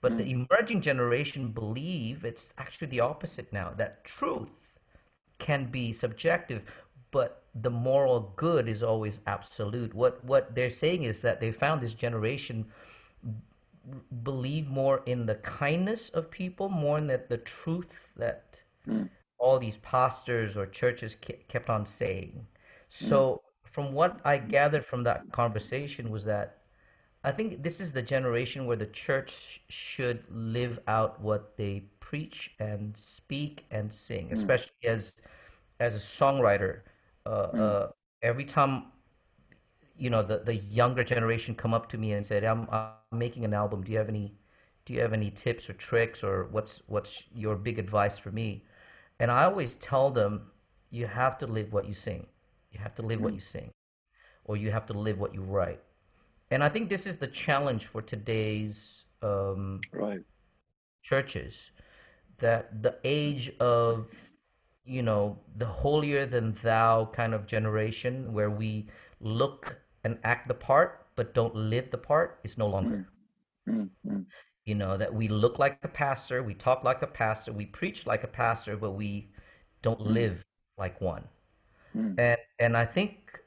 But 0.00 0.14
mm, 0.14 0.18
the 0.18 0.30
emerging 0.30 0.80
generation 0.80 1.48
believe 1.52 2.24
it's 2.24 2.52
actually 2.58 2.88
the 2.88 3.00
opposite 3.00 3.52
now, 3.52 3.70
that 3.76 4.04
truth 4.04 4.80
can 5.38 5.66
be 5.66 5.92
subjective, 5.92 6.64
but 7.16 7.42
the 7.54 7.70
moral 7.70 8.32
good 8.36 8.68
is 8.68 8.82
always 8.82 9.20
absolute. 9.26 9.94
What 9.94 10.24
what 10.24 10.54
they're 10.54 10.70
saying 10.84 11.02
is 11.04 11.22
that 11.22 11.40
they 11.40 11.52
found 11.52 11.80
this 11.80 11.94
generation 11.94 12.66
believe 14.22 14.68
more 14.68 15.02
in 15.06 15.26
the 15.26 15.34
kindness 15.36 16.08
of 16.10 16.30
people 16.30 16.68
more 16.68 17.00
than 17.00 17.20
the 17.28 17.38
truth 17.38 18.12
that 18.16 18.62
mm, 18.86 19.08
all 19.38 19.58
these 19.58 19.78
pastors 19.78 20.56
or 20.56 20.66
churches 20.66 21.16
ke- 21.16 21.46
kept 21.48 21.70
on 21.70 21.86
saying. 21.86 22.46
mm, 23.00 23.26
So 23.28 23.42
from 23.64 23.92
what 23.92 24.20
I 24.24 24.38
gathered 24.38 24.84
from 24.86 25.04
that 25.04 25.32
conversation 25.32 26.10
was 26.10 26.24
that 26.26 26.58
I 27.24 27.32
think 27.32 27.62
this 27.62 27.80
is 27.80 27.92
the 27.92 28.02
generation 28.02 28.66
where 28.66 28.76
the 28.76 28.86
church 28.86 29.62
should 29.68 30.24
live 30.30 30.80
out 30.88 31.20
what 31.20 31.56
they 31.56 31.84
preach 32.00 32.54
and 32.60 32.96
speak 32.96 33.66
and 33.70 33.92
sing, 33.92 34.32
mm, 34.32 34.50
especially 34.50 34.72
as 34.86 35.14
as 35.80 35.94
a 35.96 35.98
songwriter. 35.98 36.80
Uh, 37.26 37.52
mm, 37.52 37.58
uh, 37.62 37.88
every 38.22 38.44
time 38.44 38.86
you 39.98 40.10
know 40.10 40.22
the 40.22 40.38
the 40.38 40.54
younger 40.56 41.04
generation 41.04 41.54
come 41.54 41.74
up 41.74 41.88
to 41.90 41.98
me 41.98 42.12
and 42.12 42.24
said, 42.24 42.44
"I'm, 42.44 42.68
I'm 42.70 42.92
making 43.18 43.44
an 43.44 43.54
album. 43.54 43.82
Do 43.82 43.92
you 43.92 43.98
have 43.98 44.08
any 44.08 44.34
do 44.84 44.94
you 44.94 45.00
have 45.00 45.12
any 45.12 45.30
tips 45.30 45.68
or 45.70 45.74
tricks 45.74 46.22
or 46.24 46.46
what's 46.50 46.82
what's 46.88 47.24
your 47.34 47.56
big 47.56 47.78
advice 47.78 48.18
for 48.18 48.30
me?" 48.30 48.64
And 49.18 49.30
I 49.30 49.44
always 49.44 49.76
tell 49.76 50.10
them, 50.10 50.50
"You 50.90 51.06
have 51.06 51.38
to 51.38 51.46
live 51.46 51.72
what 51.72 51.86
you 51.86 51.94
sing. 51.94 52.26
You 52.72 52.80
have 52.80 52.94
to 52.96 53.02
live 53.02 53.22
what 53.22 53.32
mm. 53.32 53.34
you 53.34 53.40
sing, 53.40 53.72
or 54.44 54.56
you 54.56 54.70
have 54.72 54.86
to 54.86 54.94
live 54.94 55.18
what 55.18 55.34
you 55.34 55.42
write." 55.42 55.82
And 56.50 56.64
I 56.64 56.68
think 56.70 56.88
this 56.90 57.06
is 57.06 57.18
the 57.18 57.28
challenge 57.28 57.86
for 57.86 58.02
today's 58.02 59.06
um, 59.22 59.88
Right. 59.92 60.24
churches 61.02 61.70
that 62.38 62.82
the 62.82 62.98
age 63.04 63.52
of 63.60 64.32
you 64.86 65.02
know 65.02 65.38
the 65.56 65.66
holier 65.66 66.24
than 66.26 66.52
thou 66.52 67.06
kind 67.06 67.34
of 67.34 67.46
generation 67.46 68.32
where 68.32 68.50
we 68.50 68.86
look 69.20 69.80
and 70.04 70.18
act 70.24 70.48
the 70.48 70.54
part 70.54 71.06
but 71.16 71.34
don't 71.34 71.54
live 71.54 71.90
the 71.90 71.98
part 71.98 72.38
is 72.44 72.58
no 72.58 72.66
longer. 72.68 73.06
Mm, 73.68 73.90
mm, 74.06 74.24
you 74.64 74.74
know 74.74 74.96
that 74.96 75.12
we 75.14 75.28
look 75.28 75.58
like 75.58 75.78
a 75.84 75.88
pastor 75.88 76.42
we 76.42 76.54
talk 76.54 76.84
like 76.84 77.02
a 77.02 77.06
pastor 77.06 77.52
we 77.52 77.66
preach 77.66 78.06
like 78.06 78.24
a 78.24 78.28
pastor 78.28 78.76
but 78.76 78.92
we 78.92 79.30
don't 79.82 80.00
mm, 80.00 80.06
live 80.12 80.44
like 80.78 81.00
one. 81.00 81.24
Mm, 81.96 82.18
and 82.18 82.38
and 82.58 82.76
i 82.76 82.84
think 82.84 83.40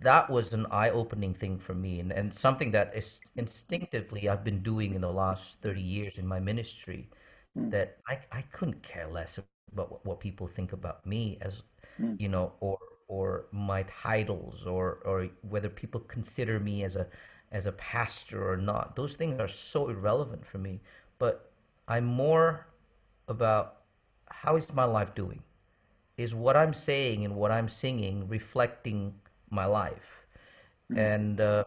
that 0.00 0.30
was 0.30 0.52
an 0.52 0.66
eye-opening 0.70 1.34
thing 1.34 1.58
for 1.58 1.74
me 1.74 2.00
and, 2.00 2.12
and 2.12 2.32
something 2.32 2.70
that 2.70 2.92
is 2.94 3.20
instinctively 3.36 4.28
i've 4.28 4.44
been 4.44 4.62
doing 4.62 4.94
in 4.94 5.00
the 5.00 5.12
last 5.12 5.60
30 5.62 5.82
years 5.82 6.18
in 6.18 6.26
my 6.26 6.40
ministry 6.40 7.08
mm, 7.56 7.70
that 7.70 7.98
i, 8.08 8.18
I 8.32 8.42
couldn't 8.42 8.82
care 8.82 9.08
less 9.08 9.38
about 9.72 9.90
what, 9.90 10.06
what 10.06 10.20
people 10.20 10.46
think 10.46 10.72
about 10.72 11.04
me 11.06 11.38
as 11.42 11.62
mm, 11.98 12.18
you 12.18 12.28
know 12.28 12.52
or 12.60 12.78
or 13.08 13.46
my 13.52 13.82
titles 13.84 14.66
or 14.66 14.98
or 15.04 15.28
whether 15.42 15.68
people 15.68 16.00
consider 16.00 16.60
me 16.60 16.84
as 16.84 16.96
a 16.96 17.06
as 17.52 17.66
a 17.66 17.72
pastor 17.72 18.48
or 18.50 18.56
not. 18.56 18.94
Those 18.96 19.16
things 19.16 19.40
are 19.40 19.48
so 19.48 19.88
irrelevant 19.88 20.46
for 20.46 20.58
me 20.58 20.80
but 21.18 21.50
i'm 21.88 22.04
more 22.04 22.66
about 23.28 23.76
how 24.30 24.56
is 24.56 24.72
my 24.74 24.84
life 24.84 25.14
doing? 25.14 25.42
Is 26.16 26.34
what 26.34 26.56
I'm 26.56 26.74
saying 26.74 27.24
and 27.24 27.36
what 27.36 27.50
I'm 27.52 27.68
singing 27.68 28.28
reflecting 28.28 29.14
my 29.50 29.66
life? 29.66 30.26
mm, 30.90 31.10
And 31.10 31.40
uh, 31.40 31.64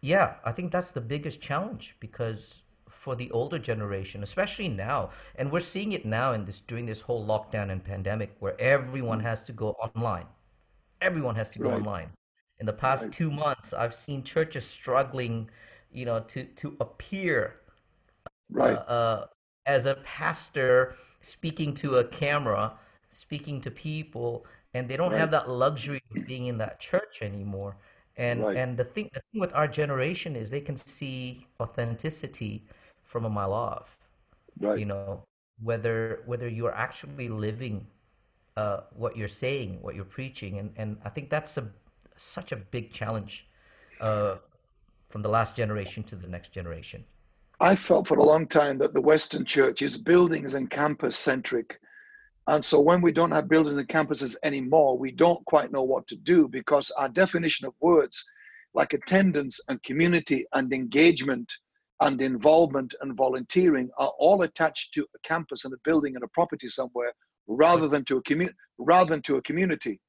yeah, 0.00 0.36
I 0.44 0.52
think 0.52 0.72
that's 0.72 0.92
the 0.92 1.00
biggest 1.00 1.40
challenge 1.42 1.96
because 2.00 2.61
for 3.02 3.16
the 3.16 3.28
older 3.32 3.58
generation, 3.58 4.22
especially 4.22 4.68
now, 4.68 5.10
and 5.34 5.50
we're 5.50 5.58
seeing 5.74 5.90
it 5.90 6.04
now 6.06 6.32
in 6.32 6.44
this 6.44 6.60
during 6.60 6.86
this 6.86 7.00
whole 7.00 7.26
lockdown 7.26 7.68
and 7.72 7.82
pandemic 7.82 8.30
where 8.38 8.54
everyone 8.60 9.18
mm. 9.18 9.24
has 9.24 9.42
to 9.42 9.52
go 9.52 9.70
online. 9.86 10.26
Everyone 11.00 11.34
has 11.34 11.50
to 11.54 11.58
go 11.58 11.70
Right. 11.70 11.80
online. 11.80 12.10
In 12.60 12.66
the 12.66 12.72
past 12.72 13.06
Right. 13.06 13.12
two 13.12 13.30
months, 13.32 13.72
I've 13.72 13.92
seen 13.94 14.22
churches 14.22 14.64
struggling, 14.64 15.50
you 15.90 16.04
know, 16.04 16.20
to 16.32 16.44
to 16.44 16.76
appear 16.78 17.56
uh, 18.26 18.30
Right. 18.50 18.76
uh, 18.76 19.26
as 19.66 19.86
a 19.86 19.96
pastor 19.96 20.94
speaking 21.20 21.74
to 21.74 21.96
a 21.96 22.04
camera, 22.04 22.78
speaking 23.10 23.60
to 23.62 23.70
people, 23.70 24.46
and 24.74 24.88
they 24.88 24.96
don't 24.96 25.12
have 25.22 25.30
that 25.32 25.48
luxury 25.48 26.02
of 26.12 26.24
being 26.24 26.46
in 26.46 26.58
that 26.58 26.78
church 26.78 27.22
anymore. 27.22 27.76
And 28.16 28.40
Right. 28.42 28.56
and 28.56 28.76
the 28.76 28.84
thing 28.84 29.08
the 29.12 29.22
thing 29.32 29.40
with 29.40 29.54
our 29.54 29.66
generation 29.68 30.36
is 30.36 30.50
they 30.50 30.60
can 30.60 30.76
see 30.76 31.48
authenticity 31.60 32.64
from 33.12 33.24
a 33.26 33.30
mile 33.30 33.52
off. 33.52 33.98
Right. 34.58 34.78
You 34.78 34.86
know, 34.86 35.22
whether 35.62 36.22
whether 36.30 36.48
you're 36.48 36.74
actually 36.86 37.28
living 37.28 37.86
uh, 38.56 38.80
what 39.02 39.16
you're 39.16 39.36
saying, 39.46 39.78
what 39.82 39.94
you're 39.94 40.12
preaching, 40.18 40.58
and 40.58 40.68
and 40.76 40.90
I 41.04 41.10
think 41.14 41.30
that's 41.30 41.56
a 41.58 41.64
such 42.16 42.52
a 42.52 42.56
big 42.56 42.92
challenge 42.92 43.48
uh, 44.00 44.36
from 45.08 45.22
the 45.22 45.28
last 45.28 45.56
generation 45.56 46.02
to 46.04 46.16
the 46.16 46.26
next 46.26 46.52
generation? 46.52 47.04
I 47.60 47.76
felt 47.76 48.08
for 48.08 48.18
a 48.18 48.24
long 48.24 48.46
time 48.46 48.78
that 48.78 48.94
the 48.94 49.00
Western 49.00 49.44
church 49.44 49.82
is 49.82 49.96
buildings 49.96 50.54
and 50.54 50.70
campus 50.70 51.16
centric. 51.16 51.78
And 52.48 52.64
so 52.64 52.80
when 52.80 53.00
we 53.00 53.12
don't 53.12 53.30
have 53.30 53.48
buildings 53.48 53.76
and 53.76 53.86
campuses 53.86 54.34
anymore, 54.42 54.98
we 54.98 55.12
don't 55.12 55.44
quite 55.44 55.70
know 55.70 55.84
what 55.84 56.08
to 56.08 56.16
do 56.16 56.48
because 56.48 56.90
our 56.92 57.08
definition 57.08 57.66
of 57.66 57.74
words 57.80 58.24
like 58.74 58.94
attendance 58.94 59.60
and 59.68 59.82
community 59.82 60.46
and 60.54 60.72
engagement 60.72 61.52
and 62.00 62.20
involvement 62.20 62.94
and 63.00 63.16
volunteering 63.16 63.90
are 63.98 64.12
all 64.18 64.42
attached 64.42 64.92
to 64.94 65.02
a 65.02 65.18
campus 65.22 65.64
and 65.64 65.74
a 65.74 65.78
building 65.84 66.14
and 66.14 66.24
a 66.24 66.28
property 66.28 66.68
somewhere 66.68 67.12
rather 67.46 67.88
than 67.88 68.04
to 68.04 68.16
a 68.16 68.22
community 68.22 68.56
rather 68.78 69.10
than 69.10 69.22
to 69.22 69.36
a 69.36 69.42
community. 69.42 70.00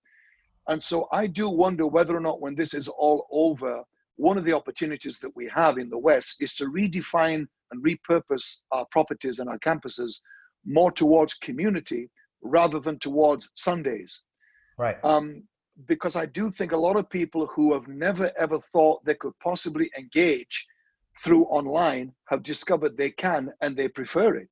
And 0.68 0.82
so 0.82 1.08
I 1.12 1.28
do 1.28 1.50
wonder 1.50 1.86
whether 1.86 2.16
or 2.16 2.22
not 2.22 2.42
when 2.42 2.56
this 2.56 2.74
is 2.74 2.88
all 2.88 3.28
over, 3.32 3.84
one 4.16 4.38
of 4.38 4.46
the 4.46 4.54
opportunities 4.54 5.20
that 5.20 5.36
we 5.36 5.50
have 5.54 5.78
in 5.78 5.90
the 5.90 5.98
West 5.98 6.38
is 6.40 6.56
to 6.56 6.66
redefine 6.66 7.46
and 7.72 7.84
repurpose 7.84 8.62
our 8.72 8.86
properties 8.92 9.40
and 9.40 9.50
our 9.50 9.60
campuses 9.60 10.20
more 10.66 10.92
towards 10.92 11.34
community 11.36 12.10
rather 12.42 12.80
than 12.80 13.00
towards 13.00 13.50
Sundays. 13.56 14.24
Right. 14.78 14.98
Um, 15.04 15.44
because 15.88 16.16
I 16.16 16.28
do 16.28 16.52
think 16.52 16.72
a 16.72 16.78
lot 16.78 16.96
of 16.96 17.10
people 17.10 17.48
who 17.48 17.74
have 17.74 17.88
never 17.88 18.32
ever 18.38 18.60
thought 18.72 19.04
they 19.04 19.16
could 19.16 19.34
possibly 19.42 19.90
engage 19.98 20.68
through 21.20 21.46
online 21.46 22.14
have 22.26 22.44
discovered 22.44 22.98
they 22.98 23.12
can 23.12 23.52
and 23.62 23.76
they 23.76 23.88
prefer 23.88 24.36
it. 24.36 24.50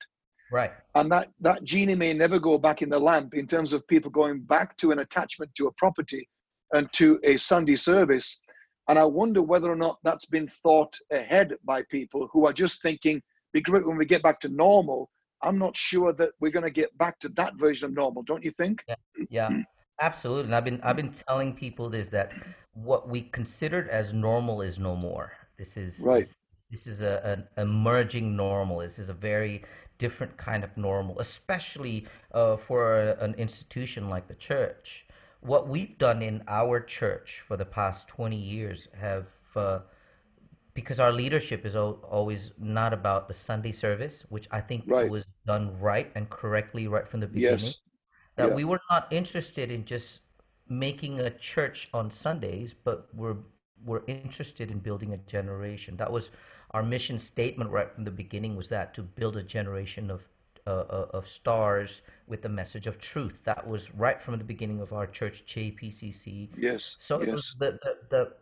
Right. 0.52 0.72
And 0.96 1.12
that, 1.12 1.30
that 1.40 1.64
genie 1.64 1.96
may 1.96 2.14
never 2.14 2.38
go 2.38 2.58
back 2.58 2.82
in 2.82 2.90
the 2.90 3.00
lamp 3.00 3.34
in 3.34 3.48
terms 3.48 3.72
of 3.74 3.88
people 3.88 4.12
going 4.12 4.42
back 4.42 4.76
to 4.78 4.92
an 4.92 5.00
attachment 5.00 5.54
to 5.56 5.68
a 5.68 5.72
property 5.74 6.28
and 6.74 6.92
to 6.94 7.20
a 7.24 7.38
Sunday 7.38 7.76
service. 7.76 8.42
And 8.90 9.00
I 9.00 9.06
wonder 9.06 9.42
whether 9.42 9.72
or 9.72 9.76
not 9.76 10.00
that's 10.04 10.26
been 10.26 10.50
thought 10.62 10.98
ahead 11.12 11.56
by 11.64 11.84
people 11.90 12.28
who 12.34 12.46
are 12.46 12.54
just 12.54 12.82
thinking, 12.82 13.22
be 13.54 13.62
great 13.62 13.86
when 13.86 13.98
we 13.98 14.06
get 14.06 14.24
back 14.24 14.40
to 14.42 14.50
normal. 14.50 15.10
I'm 15.42 15.58
not 15.58 15.76
sure 15.76 16.14
that 16.14 16.32
we're 16.40 16.52
going 16.52 16.66
to 16.66 16.72
get 16.72 16.96
back 16.98 17.20
to 17.20 17.30
that 17.30 17.56
version 17.56 17.86
of 17.86 17.94
normal, 17.94 18.24
don't 18.24 18.44
you 18.44 18.52
think? 18.52 18.84
Yeah. 18.88 18.96
yeah. 19.30 19.64
Absolutely. 20.02 20.46
And 20.46 20.56
I've 20.56 20.66
been 20.66 20.82
I've 20.82 20.96
been 20.96 21.12
telling 21.12 21.54
people 21.54 21.90
this 21.90 22.10
that 22.10 22.34
what 22.74 23.08
we 23.08 23.22
considered 23.22 23.88
as 23.88 24.14
normal 24.14 24.62
is 24.62 24.80
no 24.80 24.96
more. 24.96 25.34
This 25.58 25.78
is 25.78 26.02
right. 26.04 26.20
This, 26.20 26.36
this 26.72 26.88
is 26.88 27.02
a, 27.02 27.22
an 27.24 27.48
emerging 27.58 28.36
normal. 28.36 28.80
This 28.80 28.98
is 28.98 29.10
a 29.10 29.14
very 29.14 29.64
different 29.98 30.38
kind 30.38 30.64
of 30.64 30.76
normal, 30.78 31.20
especially 31.20 32.08
uh, 32.34 32.56
for 32.56 32.96
a, 32.96 33.18
an 33.20 33.36
institution 33.36 34.10
like 34.10 34.28
the 34.28 34.36
church. 34.36 35.06
What 35.42 35.68
we've 35.68 35.98
done 35.98 36.22
in 36.22 36.44
our 36.48 36.80
church 36.80 37.42
for 37.42 37.58
the 37.58 37.66
past 37.66 38.08
20 38.08 38.36
years 38.36 38.88
have, 38.98 39.28
uh, 39.56 39.80
because 40.74 41.00
our 41.00 41.12
leadership 41.12 41.66
is 41.66 41.76
always 41.76 42.52
not 42.58 42.94
about 42.94 43.28
the 43.28 43.34
Sunday 43.34 43.74
service, 43.74 44.26
which 44.30 44.48
I 44.52 44.62
think 44.62 44.86
right. 44.88 45.10
was 45.10 45.26
done 45.46 45.78
right 45.80 46.10
and 46.16 46.30
correctly 46.30 46.88
right 46.88 47.08
from 47.08 47.20
the 47.20 47.28
beginning. 47.28 47.60
Yes. 47.60 47.76
That 48.38 48.50
yeah. 48.50 48.56
we 48.56 48.64
were 48.64 48.80
not 48.90 49.12
interested 49.12 49.70
in 49.70 49.84
just 49.84 50.22
making 50.70 51.20
a 51.20 51.30
church 51.30 51.90
on 51.94 52.10
Sundays, 52.12 52.74
but 52.74 53.10
we're 53.14 53.38
we're 53.84 54.04
interested 54.08 54.72
in 54.72 54.80
building 54.80 55.14
a 55.14 55.18
generation. 55.18 55.98
That 55.98 56.12
was 56.12 56.32
our 56.72 56.84
mission 56.84 57.20
statement 57.20 57.70
right 57.70 57.92
from 57.92 58.04
the 58.04 58.12
beginning 58.12 58.56
was 58.56 58.70
that 58.70 58.94
to 58.94 59.04
build 59.04 59.38
a 59.38 59.44
generation 59.44 60.10
of 60.10 60.28
uh, 60.68 60.70
uh, 60.70 61.08
of 61.14 61.28
stars 61.28 62.04
with 62.28 62.44
the 62.44 62.50
message 62.50 62.86
of 62.86 63.00
truth. 63.00 63.44
That 63.46 63.68
was 63.68 63.94
right 63.96 64.22
from 64.22 64.38
the 64.38 64.44
beginning 64.44 64.80
of 64.80 64.94
our 64.94 65.08
church, 65.08 65.44
JPCC. 65.48 66.50
Yes. 66.56 66.98
So 67.00 67.20
yes. 67.20 67.28
it 67.28 67.32
was 67.32 67.56
the, 67.60 67.80
the, 67.82 67.98
the 68.10 68.34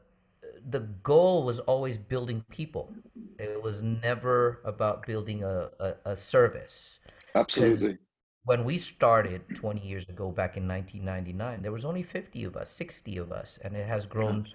the 0.68 0.80
goal 1.02 1.44
was 1.44 1.60
always 1.60 1.98
building 1.98 2.44
people. 2.50 2.92
It 3.38 3.62
was 3.64 3.84
never 3.84 4.60
about 4.66 5.06
building 5.06 5.44
a, 5.44 5.70
a, 5.80 5.94
a 6.06 6.16
service. 6.16 7.00
Absolutely. 7.36 7.98
When 8.44 8.64
we 8.64 8.78
started 8.78 9.44
20 9.56 9.80
years 9.80 10.10
ago, 10.10 10.32
back 10.32 10.58
in 10.58 10.68
1999, 10.68 11.62
there 11.62 11.72
was 11.72 11.86
only 11.86 12.04
50 12.04 12.44
of 12.46 12.58
us, 12.58 12.70
60 12.72 13.18
of 13.18 13.32
us, 13.32 13.60
and 13.64 13.76
it 13.76 13.88
has 13.88 14.06
grown 14.06 14.48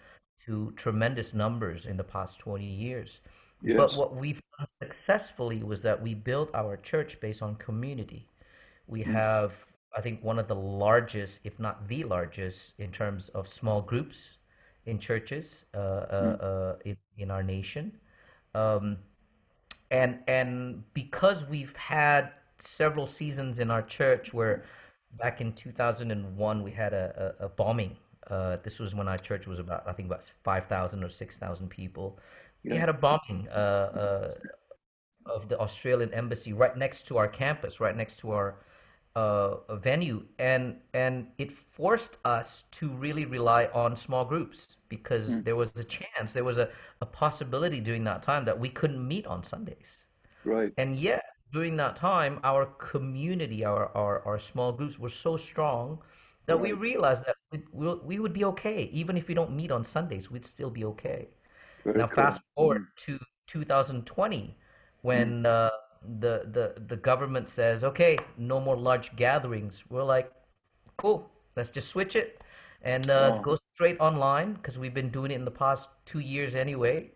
to 0.47 0.73
tremendous 0.73 1.33
numbers 1.33 1.87
in 1.87 1.97
the 1.97 2.05
past 2.05 2.41
20 2.41 2.65
years. 2.65 3.21
Yes. 3.63 3.77
But 3.77 3.95
what 3.95 4.15
we've 4.17 4.43
done 4.59 4.67
successfully 4.83 5.63
was 5.63 5.83
that 5.83 6.03
we 6.03 6.15
built 6.15 6.51
our 6.55 6.77
church 6.77 7.21
based 7.21 7.43
on 7.43 7.57
community. 7.57 8.27
We 8.87 9.01
mm. 9.01 9.13
have, 9.13 9.55
I 9.97 10.01
think, 10.01 10.23
one 10.23 10.39
of 10.39 10.49
the 10.49 10.55
largest, 10.55 11.47
if 11.47 11.59
not 11.59 11.89
the 11.89 12.05
largest, 12.05 12.79
in 12.79 12.93
terms 12.93 13.31
of 13.31 13.49
small 13.49 13.81
groups 13.81 14.39
in 14.87 14.99
churches 14.99 15.67
uh, 15.75 15.79
uh, 15.79 16.23
mm. 16.23 16.45
uh, 16.45 16.77
in, 16.85 16.97
in 17.17 17.31
our 17.31 17.43
nation. 17.43 17.99
Um, 18.55 18.99
and 19.91 20.19
and 20.27 20.83
because 20.95 21.49
we've 21.49 21.77
had 21.77 22.33
several 22.59 23.07
seasons 23.07 23.59
in 23.59 23.71
our 23.71 23.83
church 23.83 24.33
where 24.33 24.65
back 25.19 25.41
in 25.41 25.53
2001 25.53 26.63
we 26.63 26.71
had 26.71 26.93
a, 26.93 27.35
a, 27.41 27.47
a 27.47 27.49
bombing 27.49 27.97
uh, 28.29 28.57
this 28.63 28.81
was 28.81 28.95
when 28.95 29.07
our 29.07 29.19
church 29.19 29.47
was 29.47 29.59
about 29.59 29.83
i 29.87 29.93
think 29.93 30.07
about 30.07 30.25
5000 30.25 31.05
or 31.05 31.09
6000 31.09 31.69
people 31.69 32.19
we 32.65 32.77
had 32.77 32.89
a 32.89 32.95
bombing 32.95 33.49
uh, 33.51 33.55
uh, 33.55 34.35
of 35.27 35.49
the 35.49 35.59
Australian 35.59 36.13
embassy 36.15 36.53
right 36.53 36.77
next 36.77 37.07
to 37.09 37.19
our 37.19 37.29
campus, 37.29 37.81
right 37.81 37.97
next 37.97 38.21
to 38.21 38.33
our 38.33 38.57
uh, 39.17 39.77
venue, 39.77 40.25
and 40.39 40.77
and 40.93 41.29
it 41.39 41.53
forced 41.53 42.19
us 42.25 42.63
to 42.73 42.89
really 42.89 43.25
rely 43.25 43.67
on 43.73 43.95
small 43.95 44.25
groups 44.25 44.77
because 44.89 45.31
mm. 45.31 45.45
there 45.45 45.57
was 45.57 45.79
a 45.79 45.85
chance, 45.85 46.33
there 46.33 46.45
was 46.45 46.59
a, 46.59 46.69
a 47.01 47.07
possibility 47.07 47.81
during 47.81 48.05
that 48.05 48.23
time 48.23 48.45
that 48.45 48.59
we 48.59 48.69
couldn't 48.69 49.07
meet 49.07 49.27
on 49.27 49.43
Sundays. 49.43 50.07
Right. 50.45 50.73
And 50.79 50.97
yet, 50.97 51.25
during 51.53 51.77
that 51.77 51.97
time, 51.97 52.41
our 52.43 52.67
community, 52.67 53.65
our 53.65 53.97
our, 53.97 54.23
our 54.27 54.39
small 54.39 54.73
groups 54.73 54.99
were 54.99 55.09
so 55.09 55.37
strong 55.37 56.01
that 56.47 56.57
right. 56.57 56.63
we 56.63 56.73
realized 56.73 57.27
that 57.27 57.37
we, 57.73 57.95
we 58.05 58.19
would 58.19 58.33
be 58.33 58.45
okay 58.45 58.85
even 58.93 59.17
if 59.17 59.29
we 59.29 59.35
don't 59.35 59.53
meet 59.53 59.71
on 59.71 59.85
Sundays. 59.85 60.31
We'd 60.31 60.45
still 60.45 60.71
be 60.71 60.85
okay. 60.85 61.29
Very 61.85 61.99
now, 61.99 62.07
fast 62.07 62.43
forward 62.55 62.83
mm. 62.83 63.05
to 63.05 63.19
2020, 63.47 64.57
when 65.03 65.43
mm. 65.43 65.47
uh, 65.47 65.71
the 66.03 66.43
the 66.47 66.81
the 66.81 66.97
government 66.97 67.49
says, 67.49 67.85
"Okay, 67.85 68.19
no 68.37 68.61
more 68.61 68.77
large 68.77 69.17
gatherings." 69.17 69.85
We're 69.89 70.05
like, 70.05 70.33
"Cool, 70.97 71.31
let's 71.57 71.71
just 71.71 71.89
switch 71.89 72.17
it 72.17 72.43
and 72.83 73.11
uh, 73.11 73.39
go 73.39 73.57
straight 73.75 73.99
online," 74.01 74.55
because 74.55 74.79
we've 74.79 74.95
been 74.95 75.11
doing 75.11 75.31
it 75.31 75.35
in 75.35 75.45
the 75.45 75.51
past 75.51 75.91
two 76.05 76.21
years 76.21 76.55
anyway. 76.55 77.11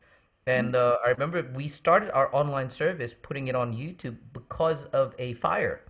And 0.46 0.74
mm. 0.74 0.78
uh, 0.78 0.98
I 1.04 1.10
remember 1.10 1.50
we 1.54 1.68
started 1.68 2.10
our 2.14 2.34
online 2.34 2.70
service, 2.70 3.14
putting 3.14 3.48
it 3.48 3.54
on 3.54 3.74
YouTube 3.74 4.16
because 4.32 4.86
of 4.86 5.14
a 5.18 5.34
fire. 5.34 5.82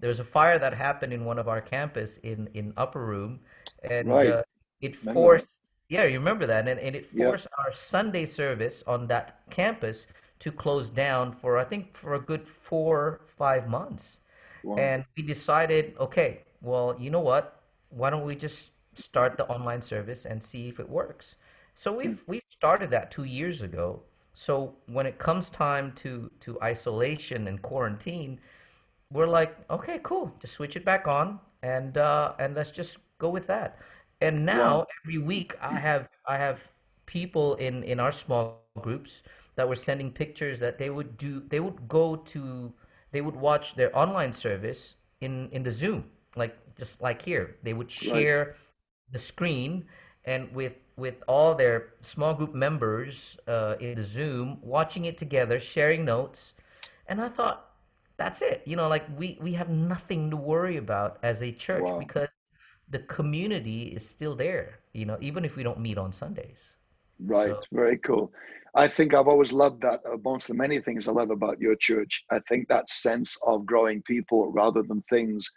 There 0.00 0.08
was 0.08 0.20
a 0.20 0.24
fire 0.24 0.58
that 0.58 0.72
happened 0.72 1.12
in 1.12 1.24
one 1.26 1.38
of 1.38 1.48
our 1.48 1.60
campus 1.60 2.18
in 2.18 2.48
in 2.54 2.72
Upper 2.76 3.04
Room, 3.04 3.40
and 3.84 4.08
right. 4.08 4.26
uh, 4.28 4.42
it 4.80 4.96
forced 4.96 5.59
yeah, 5.90 6.04
you 6.04 6.18
remember 6.18 6.46
that, 6.46 6.68
and, 6.68 6.78
and 6.78 6.94
it 6.94 7.04
forced 7.04 7.48
yep. 7.50 7.66
our 7.66 7.72
Sunday 7.72 8.24
service 8.24 8.84
on 8.86 9.08
that 9.08 9.40
campus 9.50 10.06
to 10.38 10.52
close 10.52 10.88
down 10.88 11.32
for 11.32 11.58
I 11.58 11.64
think 11.64 11.96
for 11.96 12.14
a 12.14 12.20
good 12.20 12.46
four 12.46 13.20
five 13.26 13.68
months, 13.68 14.20
wow. 14.62 14.76
and 14.76 15.04
we 15.16 15.24
decided, 15.24 15.96
okay, 15.98 16.44
well, 16.62 16.96
you 16.98 17.10
know 17.10 17.20
what? 17.20 17.60
Why 17.88 18.08
don't 18.08 18.24
we 18.24 18.36
just 18.36 18.72
start 18.94 19.36
the 19.36 19.46
online 19.48 19.82
service 19.82 20.26
and 20.26 20.40
see 20.40 20.68
if 20.68 20.78
it 20.78 20.88
works? 20.88 21.36
So 21.74 21.92
we've 21.92 22.20
hmm. 22.20 22.30
we've 22.30 22.48
started 22.48 22.90
that 22.92 23.10
two 23.10 23.24
years 23.24 23.62
ago. 23.62 24.04
So 24.32 24.76
when 24.86 25.06
it 25.06 25.18
comes 25.18 25.50
time 25.50 25.90
to 25.96 26.30
to 26.40 26.56
isolation 26.62 27.48
and 27.48 27.60
quarantine, 27.60 28.38
we're 29.10 29.26
like, 29.26 29.56
okay, 29.68 29.98
cool, 30.04 30.32
just 30.38 30.54
switch 30.54 30.76
it 30.76 30.84
back 30.84 31.08
on, 31.08 31.40
and 31.64 31.98
uh, 31.98 32.34
and 32.38 32.54
let's 32.54 32.70
just 32.70 32.98
go 33.18 33.28
with 33.28 33.48
that. 33.48 33.80
And 34.20 34.44
now 34.44 34.86
every 35.04 35.18
week 35.18 35.56
I 35.62 35.78
have 35.78 36.08
I 36.26 36.36
have 36.36 36.72
people 37.06 37.54
in 37.54 37.82
in 37.84 37.98
our 38.00 38.12
small 38.12 38.62
groups 38.80 39.22
that 39.56 39.68
were 39.68 39.74
sending 39.74 40.12
pictures 40.12 40.60
that 40.60 40.78
they 40.78 40.90
would 40.90 41.16
do 41.16 41.40
they 41.40 41.60
would 41.60 41.88
go 41.88 42.16
to 42.16 42.72
they 43.12 43.20
would 43.20 43.36
watch 43.36 43.74
their 43.74 43.96
online 43.96 44.32
service 44.32 44.96
in 45.20 45.48
in 45.50 45.62
the 45.62 45.70
Zoom 45.70 46.04
like 46.36 46.56
just 46.76 47.02
like 47.02 47.22
here. 47.22 47.56
They 47.62 47.72
would 47.72 47.90
share 47.90 48.38
right. 48.38 48.56
the 49.10 49.18
screen 49.18 49.86
and 50.24 50.52
with 50.54 50.76
with 50.96 51.22
all 51.26 51.54
their 51.54 51.94
small 52.00 52.34
group 52.34 52.54
members 52.54 53.38
uh, 53.48 53.76
in 53.80 53.94
the 53.94 54.02
Zoom 54.02 54.58
watching 54.62 55.06
it 55.06 55.16
together 55.16 55.58
sharing 55.58 56.04
notes. 56.04 56.54
And 57.06 57.20
I 57.20 57.28
thought 57.28 57.70
that's 58.16 58.42
it. 58.42 58.62
You 58.66 58.76
know 58.76 58.88
like 58.88 59.06
we 59.18 59.38
we 59.40 59.52
have 59.54 59.68
nothing 59.70 60.30
to 60.30 60.36
worry 60.36 60.76
about 60.76 61.18
as 61.22 61.42
a 61.42 61.52
church 61.52 61.88
wow. 61.88 61.98
because 61.98 62.28
the 62.90 62.98
community 63.00 63.84
is 63.84 64.06
still 64.06 64.34
there, 64.34 64.80
you 64.92 65.06
know, 65.06 65.16
even 65.20 65.44
if 65.44 65.56
we 65.56 65.62
don't 65.62 65.80
meet 65.80 65.98
on 65.98 66.12
Sundays. 66.12 66.76
Right. 67.18 67.50
So, 67.50 67.62
Very 67.72 67.98
cool. 67.98 68.32
I 68.74 68.86
think 68.86 69.14
I've 69.14 69.28
always 69.28 69.52
loved 69.52 69.82
that 69.82 70.00
amongst 70.12 70.48
the 70.48 70.54
many 70.54 70.80
things 70.80 71.08
I 71.08 71.12
love 71.12 71.30
about 71.30 71.60
your 71.60 71.74
church. 71.74 72.24
I 72.30 72.40
think 72.48 72.68
that 72.68 72.88
sense 72.88 73.36
of 73.46 73.66
growing 73.66 74.02
people 74.02 74.52
rather 74.52 74.82
than 74.82 75.02
things 75.02 75.48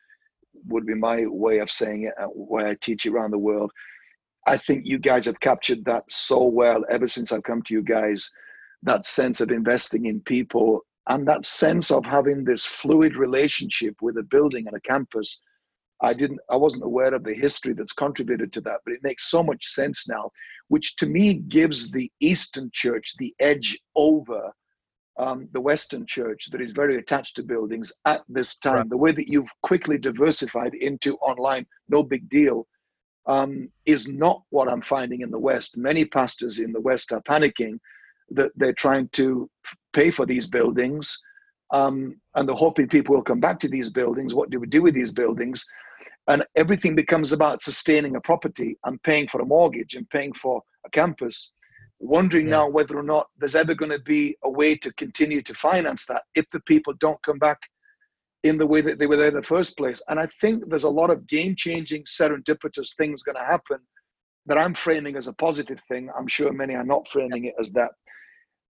would 0.68 0.86
be 0.86 0.96
my 0.96 1.26
way 1.28 1.60
of 1.60 1.70
saying 1.70 2.04
it, 2.04 2.14
uh, 2.20 2.26
where 2.28 2.68
I 2.68 2.76
teach 2.82 3.06
it 3.06 3.12
around 3.12 3.32
the 3.32 3.38
world. 3.38 3.72
I 4.46 4.58
think 4.58 4.86
you 4.86 5.00
guys 5.00 5.26
have 5.26 5.40
captured 5.40 5.86
that 5.86 6.04
so 6.10 6.44
well 6.44 6.84
ever 6.90 7.08
since 7.08 7.32
I've 7.32 7.44
come 7.44 7.62
to 7.64 7.74
you 7.74 7.82
guys. 7.82 8.30
That 8.82 9.06
sense 9.06 9.42
of 9.42 9.52
investing 9.52 10.06
in 10.06 10.20
people 10.22 10.82
and 11.08 11.28
that 11.28 11.46
sense 11.46 11.92
of 11.92 12.06
having 12.06 12.44
this 12.44 12.66
fluid 12.66 13.16
relationship 13.16 13.96
with 14.02 14.18
a 14.18 14.24
building 14.24 14.68
and 14.68 14.76
a 14.76 14.82
campus. 14.82 15.42
I 16.04 16.14
didn't, 16.14 16.42
I 16.52 16.58
wasn't 16.58 16.84
aware 16.84 17.14
of 17.14 17.24
the 17.24 17.34
history 17.34 17.74
that's 17.74 17.94
contributed 17.94 18.52
to 18.54 18.62
that, 18.62 18.82
but 18.86 18.94
it 18.94 19.04
makes 19.04 19.32
so 19.32 19.42
much 19.42 19.66
sense 19.68 20.08
now, 20.08 20.30
which 20.68 20.98
to 20.98 21.06
me 21.06 21.36
gives 21.36 21.92
the 21.92 22.12
Eastern 22.20 22.70
Church 22.74 23.14
the 23.18 23.34
edge 23.40 23.80
over 23.96 24.52
um, 25.18 25.48
the 25.54 25.62
Western 25.62 26.06
Church 26.06 26.50
that 26.52 26.60
is 26.60 26.74
very 26.74 26.98
attached 26.98 27.38
to 27.38 27.44
buildings 27.44 27.94
at 28.06 28.22
this 28.28 28.58
time. 28.58 28.76
Right. 28.76 28.90
The 28.90 28.98
way 28.98 29.12
that 29.14 29.30
you've 29.30 29.50
quickly 29.62 29.98
diversified 29.98 30.74
into 30.76 31.16
online, 31.18 31.66
no 31.88 32.04
big 32.04 32.28
deal 32.30 32.68
um, 33.26 33.70
is 33.86 34.10
not 34.10 34.42
what 34.50 34.70
I'm 34.70 34.82
finding 34.82 35.22
in 35.22 35.32
the 35.32 35.40
West. 35.40 35.78
Many 35.78 36.04
pastors 36.04 36.60
in 36.60 36.74
the 36.74 36.82
West 36.82 37.14
are 37.14 37.22
panicking 37.22 37.80
that 38.32 38.52
they're 38.58 38.74
trying 38.74 39.08
to 39.10 39.50
pay 39.94 40.12
for 40.12 40.26
these 40.26 40.48
buildings 40.48 41.18
um, 41.72 42.16
and 42.36 42.48
they're 42.48 42.56
hoping 42.56 42.88
people 42.88 43.16
will 43.16 43.24
come 43.24 43.40
back 43.40 43.60
to 43.60 43.68
these 43.68 43.90
buildings. 43.90 44.34
What 44.34 44.50
do 44.50 44.60
we 44.60 44.68
do 44.68 44.82
with 44.82 44.94
these 44.94 45.12
buildings? 45.12 45.66
And 46.28 46.44
everything 46.56 46.96
becomes 46.96 47.32
about 47.32 47.62
sustaining 47.62 48.16
a 48.16 48.22
property 48.22 48.78
and 48.86 49.02
paying 49.04 49.28
for 49.28 49.42
a 49.42 49.46
mortgage 49.46 49.96
and 49.96 50.10
paying 50.10 50.34
for 50.34 50.62
a 50.86 50.90
campus. 50.90 51.54
Wondering 52.00 52.48
yeah. 52.48 52.58
now 52.58 52.70
whether 52.70 52.98
or 52.98 53.04
not 53.04 53.28
there's 53.38 53.56
ever 53.56 53.76
going 53.76 53.92
to 53.92 54.02
be 54.02 54.36
a 54.44 54.50
way 54.50 54.76
to 54.76 54.94
continue 54.94 55.42
to 55.42 55.54
finance 55.54 56.06
that 56.06 56.24
if 56.36 56.50
the 56.50 56.62
people 56.62 56.94
don't 57.00 57.22
come 57.24 57.40
back 57.40 57.60
in 58.44 58.58
the 58.58 58.68
way 58.68 58.82
that 58.82 59.00
they 59.00 59.08
were 59.08 59.16
there 59.16 59.30
in 59.30 59.36
the 59.36 59.44
first 59.44 59.78
place. 59.78 60.02
And 60.10 60.20
I 60.20 60.28
think 60.42 60.68
there's 60.68 60.84
a 60.84 60.90
lot 60.90 61.10
of 61.10 61.28
game 61.28 61.56
changing, 61.56 62.04
serendipitous 62.04 62.96
things 62.96 63.24
going 63.24 63.38
to 63.38 63.44
happen 63.44 63.78
that 64.46 64.58
I'm 64.58 64.74
framing 64.74 65.16
as 65.16 65.28
a 65.28 65.34
positive 65.34 65.80
thing. 65.88 66.10
I'm 66.18 66.28
sure 66.28 66.52
many 66.52 66.76
are 66.76 66.84
not 66.84 67.08
framing 67.08 67.46
it 67.46 67.56
as 67.60 67.72
that. 67.72 67.92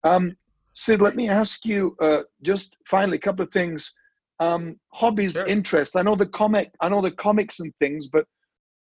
Um, 0.05 0.33
Sid, 0.75 1.01
let 1.01 1.17
me 1.17 1.29
ask 1.29 1.65
you 1.65 1.97
uh, 2.01 2.23
just 2.43 2.77
finally 2.87 3.17
a 3.17 3.21
couple 3.21 3.45
of 3.45 3.53
things. 3.53 3.95
Um, 4.41 4.77
hobbies, 4.93 5.33
sure. 5.33 5.47
interests. 5.47 5.95
I 5.95 6.03
know 6.03 6.17
the 6.17 6.27
comic, 6.27 6.73
I 6.81 6.89
know 6.89 7.01
the 7.01 7.13
comics 7.13 7.61
and 7.61 7.73
things, 7.81 8.09
but 8.09 8.25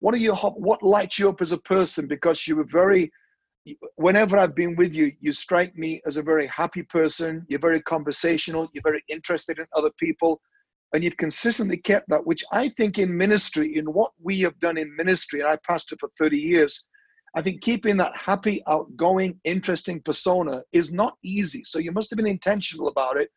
what 0.00 0.14
are 0.14 0.18
your 0.18 0.34
what 0.36 0.82
lights 0.82 1.18
you 1.18 1.28
up 1.28 1.40
as 1.40 1.52
a 1.52 1.58
person? 1.58 2.06
Because 2.06 2.46
you 2.46 2.56
were 2.56 2.66
very. 2.70 3.10
Whenever 3.94 4.36
I've 4.36 4.56
been 4.56 4.74
with 4.74 4.92
you, 4.92 5.12
you 5.20 5.32
strike 5.32 5.76
me 5.76 6.02
as 6.04 6.16
a 6.16 6.22
very 6.22 6.48
happy 6.48 6.82
person. 6.82 7.46
You're 7.48 7.60
very 7.60 7.80
conversational. 7.82 8.68
You're 8.72 8.82
very 8.82 9.04
interested 9.08 9.60
in 9.60 9.66
other 9.76 9.90
people 9.98 10.40
and 10.92 11.02
you've 11.02 11.16
consistently 11.16 11.76
kept 11.76 12.08
that, 12.08 12.26
which 12.26 12.44
I 12.52 12.68
think 12.76 12.98
in 12.98 13.16
ministry, 13.16 13.76
in 13.76 13.86
what 13.86 14.12
we 14.20 14.40
have 14.40 14.58
done 14.60 14.76
in 14.76 14.94
ministry, 14.94 15.40
and 15.40 15.48
I 15.48 15.56
pastored 15.68 16.00
for 16.00 16.10
30 16.18 16.36
years, 16.36 16.88
I 17.34 17.40
think 17.40 17.62
keeping 17.62 17.96
that 17.96 18.12
happy, 18.14 18.62
outgoing, 18.68 19.40
interesting 19.44 20.02
persona 20.04 20.62
is 20.72 20.92
not 20.92 21.16
easy. 21.24 21.62
So 21.64 21.78
you 21.78 21.92
must 21.92 22.10
have 22.10 22.18
been 22.18 22.26
intentional 22.26 22.88
about 22.88 23.16
it 23.16 23.30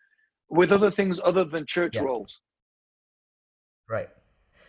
with 0.50 0.72
other 0.72 0.92
things 0.92 1.20
other 1.24 1.44
than 1.44 1.66
church 1.66 1.96
yeah. 1.96 2.04
roles. 2.04 2.42
Right. 3.90 4.10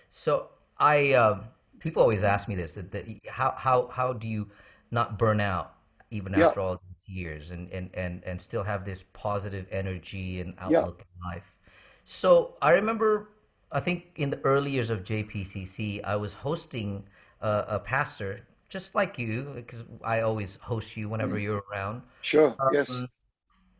So 0.08 0.48
I, 0.78 1.12
um, 1.12 1.44
people 1.78 2.02
always 2.02 2.24
ask 2.24 2.48
me 2.48 2.54
this: 2.54 2.72
that, 2.72 2.92
that 2.92 3.06
how 3.28 3.54
how 3.56 3.88
how 3.88 4.12
do 4.12 4.28
you 4.28 4.48
not 4.90 5.18
burn 5.18 5.40
out 5.40 5.74
even 6.10 6.32
yeah. 6.32 6.48
after 6.48 6.60
all 6.60 6.80
these 6.88 7.16
years 7.16 7.50
and 7.50 7.70
and 7.70 7.90
and 7.94 8.24
and 8.24 8.40
still 8.40 8.62
have 8.62 8.84
this 8.84 9.02
positive 9.02 9.66
energy 9.70 10.40
and 10.40 10.54
outlook 10.58 11.04
yeah. 11.04 11.30
in 11.30 11.34
life? 11.34 11.56
So 12.04 12.54
I 12.62 12.70
remember, 12.70 13.30
I 13.72 13.80
think 13.80 14.12
in 14.16 14.30
the 14.30 14.40
early 14.44 14.70
years 14.70 14.90
of 14.90 15.02
JPCC, 15.02 16.04
I 16.04 16.16
was 16.16 16.34
hosting 16.34 17.04
a, 17.40 17.64
a 17.68 17.78
pastor 17.80 18.46
just 18.68 18.94
like 18.94 19.18
you, 19.18 19.52
because 19.54 19.84
I 20.04 20.20
always 20.20 20.56
host 20.56 20.96
you 20.96 21.08
whenever 21.08 21.36
mm. 21.36 21.42
you're 21.42 21.62
around. 21.70 22.02
Sure. 22.22 22.54
Um, 22.58 22.68
yes. 22.72 23.02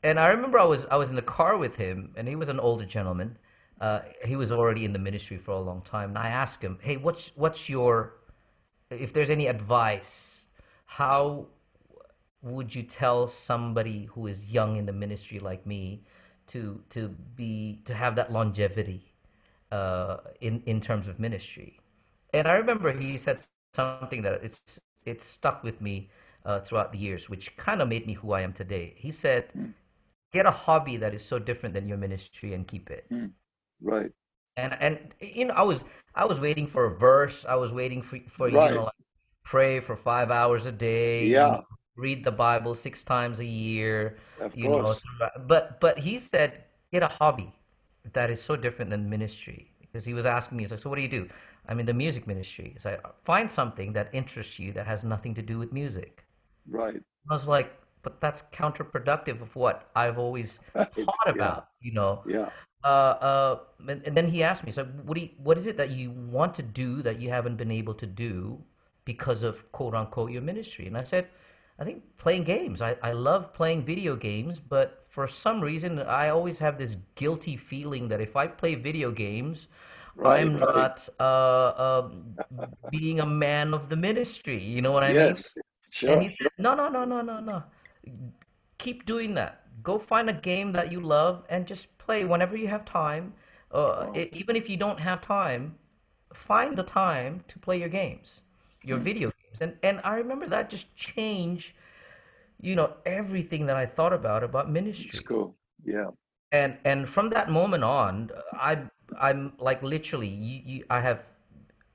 And 0.07 0.21
I 0.21 0.29
remember 0.29 0.59
I 0.59 0.65
was 0.65 0.87
I 0.87 0.97
was 1.03 1.11
in 1.11 1.17
the 1.17 1.31
car 1.39 1.55
with 1.57 1.77
him, 1.77 2.13
and 2.17 2.29
he 2.29 2.37
was 2.37 2.49
an 2.49 2.61
older 2.61 2.87
gentleman. 2.97 3.39
Uh, 3.81 4.01
he 4.25 4.37
was 4.37 4.51
already 4.53 4.85
in 4.85 4.93
the 4.93 4.99
ministry 5.11 5.37
for 5.37 5.51
a 5.51 5.61
long 5.61 5.83
time, 5.83 6.11
and 6.11 6.19
I 6.19 6.29
asked 6.29 6.63
him, 6.63 6.79
"Hey, 6.81 6.97
what's 6.97 7.37
what's 7.37 7.69
your 7.69 7.93
if 8.91 9.13
there's 9.13 9.31
any 9.31 9.47
advice, 9.49 10.47
how 10.85 11.49
would 12.43 12.75
you 12.75 12.83
tell 12.83 13.27
somebody 13.27 14.05
who 14.13 14.29
is 14.29 14.53
young 14.53 14.77
in 14.77 14.87
the 14.87 14.93
ministry 14.93 15.41
like 15.41 15.67
me 15.67 16.05
to 16.49 16.81
to 16.91 17.09
be 17.35 17.81
to 17.85 17.95
have 17.95 18.15
that 18.17 18.33
longevity 18.33 19.13
uh, 19.73 20.19
in 20.41 20.63
in 20.67 20.81
terms 20.81 21.09
of 21.09 21.19
ministry. 21.19 21.81
And 22.33 22.47
I 22.47 22.55
remember 22.55 22.93
he 22.93 23.17
said 23.17 23.45
something 23.75 24.23
that 24.23 24.45
it's 24.45 24.81
it 25.05 25.21
stuck 25.21 25.65
with 25.65 25.81
me 25.81 26.11
uh, 26.45 26.61
throughout 26.61 26.93
the 26.93 26.99
years, 26.99 27.29
which 27.29 27.57
kind 27.57 27.83
of 27.83 27.89
made 27.89 28.07
me 28.07 28.15
who 28.15 28.33
I 28.33 28.43
am 28.43 28.53
today. 28.53 28.95
He 28.97 29.11
said, 29.11 29.51
"Get 30.33 30.47
a 30.47 30.51
hobby 30.51 30.97
that 30.99 31.14
is 31.14 31.24
so 31.24 31.39
different 31.39 31.74
than 31.74 31.87
your 31.87 31.99
ministry 31.99 32.55
and 32.55 32.66
keep 32.66 32.91
it." 32.91 33.07
Mm. 33.11 33.33
Right. 33.81 34.12
And 34.57 34.77
and 34.81 35.14
you 35.20 35.47
know, 35.47 35.55
I 35.55 35.62
was 35.62 35.85
I 36.14 36.24
was 36.24 36.41
waiting 36.41 36.66
for 36.66 36.87
a 36.87 36.99
verse. 36.99 37.45
I 37.45 37.57
was 37.57 37.72
waiting 37.72 38.03
for 38.03 38.18
for 38.29 38.49
right. 38.49 38.70
you 38.70 38.77
know, 38.77 38.85
like, 38.85 38.95
pray 39.45 39.81
for 39.81 39.97
five 39.97 40.31
hours 40.31 40.66
a 40.66 40.72
day. 40.72 41.27
Yeah. 41.27 41.47
You 41.47 41.53
know, 41.53 41.64
read 41.97 42.24
the 42.24 42.33
Bible 42.33 42.74
six 42.74 43.05
times 43.05 43.41
a 43.41 43.45
year. 43.45 44.16
Of 44.41 44.57
you 44.57 44.68
course. 44.68 45.01
know, 45.20 45.29
but 45.47 45.81
but 45.81 45.99
he 45.99 46.18
said 46.18 46.64
get 46.93 47.03
a 47.03 47.09
hobby 47.09 47.53
that 48.12 48.31
is 48.31 48.41
so 48.41 48.57
different 48.57 48.91
than 48.91 49.11
ministry 49.11 49.72
because 49.81 50.05
he 50.05 50.14
was 50.14 50.27
asking 50.27 50.59
me, 50.59 50.62
he's 50.62 50.70
like, 50.70 50.81
so 50.81 50.91
what 50.91 50.97
do 50.97 51.03
you 51.03 51.09
do? 51.09 51.27
I'm 51.68 51.81
in 51.81 51.87
the 51.87 51.95
music 51.95 52.27
ministry. 52.27 52.74
So 52.79 52.91
I 52.91 53.11
find 53.24 53.51
something 53.51 53.93
that 53.95 54.11
interests 54.12 54.59
you 54.59 54.72
that 54.72 54.87
has 54.87 55.05
nothing 55.05 55.35
to 55.35 55.43
do 55.43 55.59
with 55.59 55.72
music. 55.72 56.24
Right. 56.68 57.01
I 57.31 57.33
was 57.33 57.49
like, 57.49 57.72
but 58.07 58.21
that's 58.21 58.43
counterproductive 58.53 59.43
of 59.43 59.57
what 59.57 59.91
I've 59.97 60.17
always 60.17 60.59
thought 60.75 61.27
about, 61.27 61.71
you 61.81 61.91
know. 61.91 62.23
Yeah. 62.25 62.51
Uh, 62.85 62.87
uh, 62.87 63.59
and, 63.89 64.01
and, 64.07 64.17
then 64.17 64.29
he 64.29 64.45
asked 64.45 64.65
me, 64.65 64.71
so 64.71 64.85
what 64.85 65.17
do 65.17 65.23
you, 65.23 65.31
what 65.43 65.59
is 65.59 65.67
it 65.67 65.77
that 65.79 65.91
you 65.91 66.13
want 66.13 66.55
to 66.55 66.63
do 66.63 67.03
that 67.03 67.19
you 67.21 67.31
haven't 67.31 67.57
been 67.57 67.73
able 67.73 67.95
to 67.95 68.07
do 68.07 68.63
because 69.05 69.43
of 69.43 69.73
quote 69.73 69.93
unquote 69.93 70.31
your 70.31 70.41
ministry? 70.41 70.87
And 70.87 70.97
I 70.97 71.03
said, 71.03 71.27
I 71.81 71.85
think 71.85 72.05
playing 72.17 72.45
games. 72.45 72.81
I, 72.81 72.97
I 73.03 73.11
love 73.11 73.53
playing 73.53 73.85
video 73.85 74.15
games, 74.15 74.61
but 74.61 75.05
for 75.09 75.27
some 75.27 75.61
reason, 75.61 75.99
I 75.99 76.29
always 76.29 76.61
have 76.61 76.79
this 76.79 76.99
guilty 77.17 77.57
feeling 77.57 78.07
that 78.07 78.21
if 78.21 78.37
I 78.37 78.47
play 78.47 78.77
video 78.77 79.11
games, 79.11 79.67
right, 80.15 80.47
I'm 80.47 80.59
right. 80.59 80.77
not 80.77 81.09
uh, 81.19 81.23
uh, 81.25 82.09
being 82.89 83.19
a 83.19 83.27
man 83.27 83.75
of 83.75 83.89
the 83.89 83.97
ministry. 83.97 84.63
You 84.63 84.81
know 84.81 84.93
what 84.93 85.03
I 85.03 85.11
yes, 85.11 85.57
mean? 85.57 85.65
Sure, 85.91 86.11
and 86.11 86.23
he 86.23 86.29
said, 86.29 86.47
no, 86.57 86.77
no, 86.77 86.89
no, 86.89 87.05
no, 87.05 87.21
no, 87.21 87.41
no. 87.41 87.65
Keep 88.79 89.07
doing 89.07 89.35
that. 89.35 89.63
Go 89.83 89.99
find 89.99 90.29
a 90.29 90.33
game 90.33 90.73
that 90.73 90.91
you 90.91 91.01
love 91.01 91.45
and 91.49 91.67
just 91.67 91.99
play 91.99 92.25
whenever 92.25 92.57
you 92.57 92.69
have 92.69 92.85
time. 92.85 93.35
Uh, 93.71 94.11
it, 94.15 94.35
even 94.35 94.57
if 94.57 94.69
you 94.71 94.77
don't 94.77 95.01
have 95.01 95.21
time, 95.21 95.77
find 96.33 96.77
the 96.77 96.83
time 96.83 97.45
to 97.49 97.59
play 97.59 97.79
your 97.79 97.89
games, 97.89 98.43
your 98.83 98.97
mm-hmm. 98.97 99.05
video 99.05 99.29
games. 99.31 99.61
And 99.61 99.77
and 99.83 100.01
I 100.05 100.17
remember 100.17 100.47
that 100.47 100.71
just 100.71 100.97
changed, 100.97 101.75
you 102.61 102.77
know, 102.77 102.95
everything 103.05 103.67
that 103.67 103.77
I 103.77 103.87
thought 103.87 104.13
about 104.13 104.43
about 104.43 104.71
ministry. 104.71 105.21
cool. 105.25 105.57
Yeah. 105.85 106.11
And 106.53 106.79
and 106.85 107.09
from 107.09 107.31
that 107.31 107.51
moment 107.51 107.85
on, 107.85 108.31
I 108.53 108.79
I'm 109.21 109.53
like 109.59 109.83
literally 109.83 110.29
you, 110.29 110.61
you 110.65 110.85
I 110.91 111.01
have 111.01 111.25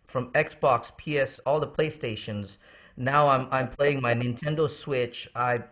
from 0.08 0.32
Xbox, 0.34 0.92
PS, 0.98 1.40
all 1.40 1.60
the 1.60 1.68
PlayStations. 1.68 2.58
Now 2.98 3.28
I'm 3.30 3.48
I'm 3.52 3.68
playing 3.68 4.02
my 4.02 4.14
Nintendo 4.14 4.70
Switch. 4.70 5.30
I 5.36 5.64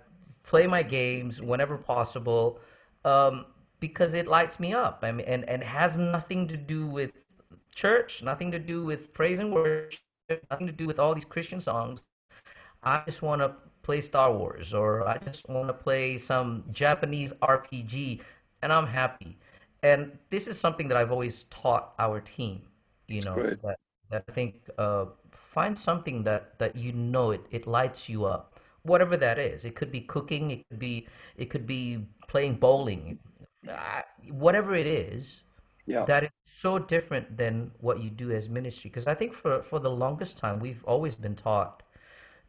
play 0.49 0.67
my 0.67 0.83
games 0.83 1.41
whenever 1.41 1.77
possible 1.77 2.59
um, 3.05 3.45
because 3.79 4.13
it 4.13 4.27
lights 4.27 4.59
me 4.59 4.73
up. 4.73 4.99
I 5.03 5.11
mean, 5.11 5.25
and 5.27 5.47
and 5.47 5.63
has 5.63 5.97
nothing 5.97 6.47
to 6.47 6.57
do 6.57 6.85
with 6.85 7.23
church, 7.75 8.23
nothing 8.23 8.51
to 8.51 8.59
do 8.59 8.83
with 8.83 9.13
praise 9.13 9.39
and 9.39 9.53
worship 9.53 10.01
nothing 10.49 10.67
to 10.67 10.73
do 10.73 10.85
with 10.85 10.99
all 10.99 11.13
these 11.13 11.25
Christian 11.25 11.59
songs. 11.59 12.01
I 12.83 13.01
just 13.05 13.21
want 13.21 13.41
to 13.41 13.55
play 13.81 14.01
Star 14.01 14.31
Wars 14.31 14.73
or 14.73 15.07
I 15.07 15.17
just 15.17 15.49
want 15.49 15.67
to 15.67 15.73
play 15.73 16.17
some 16.17 16.63
Japanese 16.71 17.33
RPG 17.33 18.21
and 18.61 18.71
I'm 18.71 18.87
happy. 18.87 19.37
And 19.81 20.17
this 20.29 20.47
is 20.47 20.59
something 20.59 20.87
that 20.89 20.97
I've 20.97 21.11
always 21.11 21.43
taught 21.45 21.93
our 21.99 22.19
team, 22.19 22.61
you 23.07 23.23
know, 23.23 23.35
that, 23.35 23.79
that 24.11 24.23
I 24.27 24.31
think 24.31 24.55
uh, 24.77 25.05
find 25.31 25.77
something 25.77 26.23
that, 26.23 26.59
that 26.59 26.75
you 26.75 26.91
know 26.93 27.31
it, 27.31 27.45
it 27.51 27.65
lights 27.65 28.09
you 28.09 28.25
up, 28.25 28.58
whatever 28.83 29.17
that 29.17 29.39
is. 29.39 29.65
It 29.65 29.75
could 29.75 29.91
be 29.91 30.01
cooking, 30.01 30.51
it 30.51 30.67
could 30.69 30.79
be, 30.79 31.07
it 31.37 31.49
could 31.49 31.65
be 31.65 32.07
playing 32.27 32.55
bowling, 32.55 33.19
uh, 33.67 34.01
whatever 34.29 34.75
it 34.75 34.87
is, 34.87 35.43
yeah. 35.89 36.05
that 36.05 36.23
is 36.23 36.29
so 36.45 36.77
different 36.77 37.35
than 37.35 37.71
what 37.79 37.99
you 37.99 38.09
do 38.09 38.31
as 38.31 38.47
ministry 38.47 38.89
because 38.89 39.07
i 39.07 39.13
think 39.13 39.33
for 39.33 39.61
for 39.63 39.79
the 39.79 39.89
longest 39.89 40.37
time 40.37 40.59
we've 40.59 40.83
always 40.83 41.15
been 41.15 41.35
taught 41.35 41.81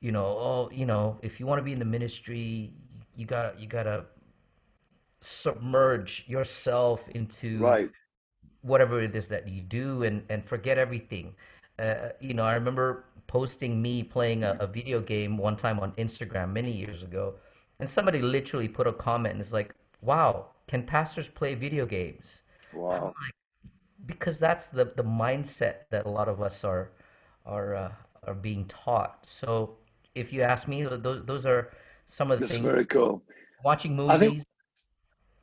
you 0.01 0.13
know 0.13 0.25
oh 0.25 0.71
you 0.73 0.85
know 0.85 1.19
if 1.23 1.41
you 1.41 1.47
want 1.47 1.59
to 1.59 1.63
be 1.63 1.73
in 1.73 1.79
the 1.79 1.85
ministry 1.85 2.73
you 3.17 3.25
gotta 3.25 3.55
you 3.59 3.67
gotta 3.67 4.05
submerge 5.21 6.25
yourself 6.29 7.09
into 7.11 7.59
right 7.59 7.91
whatever 8.63 9.01
it 9.01 9.17
is 9.17 9.29
that 9.29 9.49
you 9.49 9.61
do 9.63 10.03
and 10.03 10.23
and 10.29 10.45
forget 10.45 10.77
everything 10.77 11.35
uh, 11.79 12.11
you 12.21 12.35
know 12.35 12.45
i 12.45 12.55
remember 12.55 13.05
posting 13.31 13.81
me 13.81 14.03
playing 14.03 14.43
a, 14.43 14.57
a 14.59 14.67
video 14.67 15.01
game 15.01 15.39
one 15.39 15.57
time 15.57 15.79
on 15.79 15.93
Instagram 15.93 16.53
many 16.53 16.73
years 16.73 17.05
ago, 17.05 17.35
and 17.79 17.89
somebody 17.89 18.21
literally 18.21 18.67
put 18.67 18.89
a 18.89 18.93
comment 18.93 19.33
and 19.35 19.41
it's 19.41 19.53
like, 19.53 19.73
"Wow, 20.03 20.49
can 20.67 20.83
pastors 20.83 21.29
play 21.29 21.55
video 21.55 21.87
games?" 21.87 22.43
Wow. 22.73 23.15
Because 24.05 24.41
that's 24.41 24.71
the 24.71 24.85
the 24.85 25.05
mindset 25.05 25.75
that 25.91 26.07
a 26.07 26.11
lot 26.11 26.29
of 26.29 26.43
us 26.43 26.65
are 26.65 26.91
are 27.47 27.77
uh, 27.77 27.93
are 28.25 28.35
being 28.35 28.65
taught. 28.67 29.25
So 29.25 29.77
if 30.17 30.33
you 30.33 30.43
ask 30.43 30.67
me, 30.67 30.83
those 30.83 31.25
those 31.25 31.47
are 31.47 31.71
some 32.07 32.33
of 32.33 32.41
the 32.41 32.47
That's 32.47 32.59
things. 32.59 32.65
very 32.65 32.87
cool. 32.87 33.23
Watching 33.65 33.93
I 34.09 34.19
think 34.19 34.33
movies, 34.33 34.45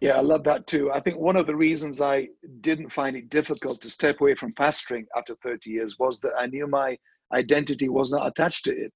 Yeah, 0.01 0.17
I 0.17 0.21
love 0.21 0.43
that 0.43 0.67
too. 0.67 0.91
I 0.91 0.99
think 0.99 1.17
one 1.17 1.37
of 1.37 1.47
the 1.47 1.55
reasons 1.55 2.01
I 2.01 2.29
didn't 2.59 2.89
find 2.89 3.15
it 3.15 3.29
difficult 3.29 3.79
to 3.81 3.89
step 3.89 4.19
away 4.19 4.35
from 4.35 4.53
pastoring 4.53 5.05
after 5.15 5.35
30 5.35 5.69
years 5.69 5.97
was 5.97 6.19
that 6.19 6.33
I 6.37 6.47
knew 6.47 6.67
my 6.67 6.97
identity 7.33 7.89
was 7.89 8.11
not 8.11 8.27
attached 8.27 8.65
to 8.65 8.71
it. 8.75 8.93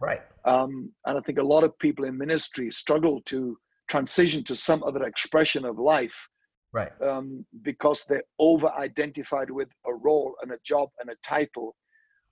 right? 0.00 0.22
Um, 0.44 0.90
and 1.06 1.16
I 1.18 1.20
think 1.20 1.38
a 1.38 1.42
lot 1.42 1.62
of 1.64 1.78
people 1.78 2.04
in 2.04 2.16
ministry 2.18 2.70
struggle 2.70 3.20
to 3.26 3.56
transition 3.88 4.42
to 4.44 4.56
some 4.56 4.82
other 4.82 5.02
expression 5.04 5.64
of 5.64 5.78
life 5.78 6.14
Right. 6.72 6.90
um, 7.02 7.44
because 7.62 8.04
they're 8.06 8.24
over 8.38 8.68
identified 8.72 9.50
with 9.50 9.68
a 9.86 9.92
role 9.94 10.34
and 10.42 10.52
a 10.52 10.58
job 10.64 10.88
and 11.00 11.10
a 11.10 11.16
title 11.22 11.76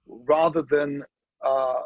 rather 0.06 0.62
than 0.62 1.04
uh, 1.44 1.80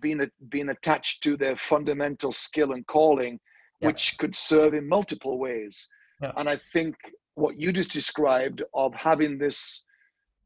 being, 0.00 0.28
being 0.48 0.70
attached 0.70 1.22
to 1.22 1.36
their 1.36 1.56
fundamental 1.56 2.32
skill 2.32 2.72
and 2.72 2.84
calling, 2.88 3.38
Yeah. 3.80 3.86
which 3.88 4.16
could 4.18 4.34
serve 4.34 4.74
in 4.74 4.88
multiple 4.88 5.38
ways. 5.38 5.88
Yeah. 6.20 6.32
And 6.36 6.48
I 6.48 6.56
think 6.72 6.96
what 7.36 7.60
you 7.60 7.72
just 7.72 7.92
described 7.92 8.62
of 8.74 8.92
having 8.94 9.38
this, 9.38 9.84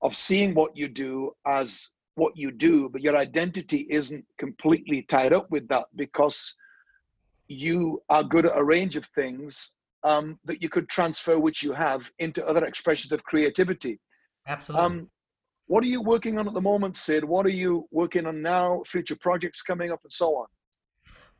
of 0.02 0.14
seeing 0.14 0.54
what 0.54 0.76
you 0.76 0.88
do 0.88 1.32
as 1.46 1.88
what 2.18 2.36
you 2.36 2.50
do, 2.50 2.88
but 2.90 3.00
your 3.00 3.16
identity 3.16 3.86
isn't 3.88 4.24
completely 4.38 5.02
tied 5.02 5.32
up 5.32 5.50
with 5.50 5.66
that 5.68 5.86
because 5.96 6.54
you 7.46 8.02
are 8.10 8.22
good 8.22 8.44
at 8.44 8.56
a 8.56 8.62
range 8.62 8.96
of 8.96 9.06
things 9.06 9.72
um, 10.04 10.38
that 10.44 10.62
you 10.62 10.68
could 10.68 10.88
transfer, 10.88 11.38
which 11.38 11.62
you 11.62 11.72
have, 11.72 12.10
into 12.18 12.46
other 12.46 12.64
expressions 12.64 13.12
of 13.12 13.22
creativity. 13.24 13.98
Absolutely. 14.46 14.84
Um, 14.84 15.10
what 15.66 15.82
are 15.84 15.86
you 15.86 16.02
working 16.02 16.38
on 16.38 16.48
at 16.48 16.54
the 16.54 16.60
moment, 16.60 16.96
Sid? 16.96 17.24
What 17.24 17.46
are 17.46 17.50
you 17.64 17.86
working 17.90 18.26
on 18.26 18.42
now? 18.42 18.82
Future 18.86 19.16
projects 19.16 19.62
coming 19.62 19.92
up, 19.92 20.00
and 20.02 20.12
so 20.12 20.36
on. 20.36 20.46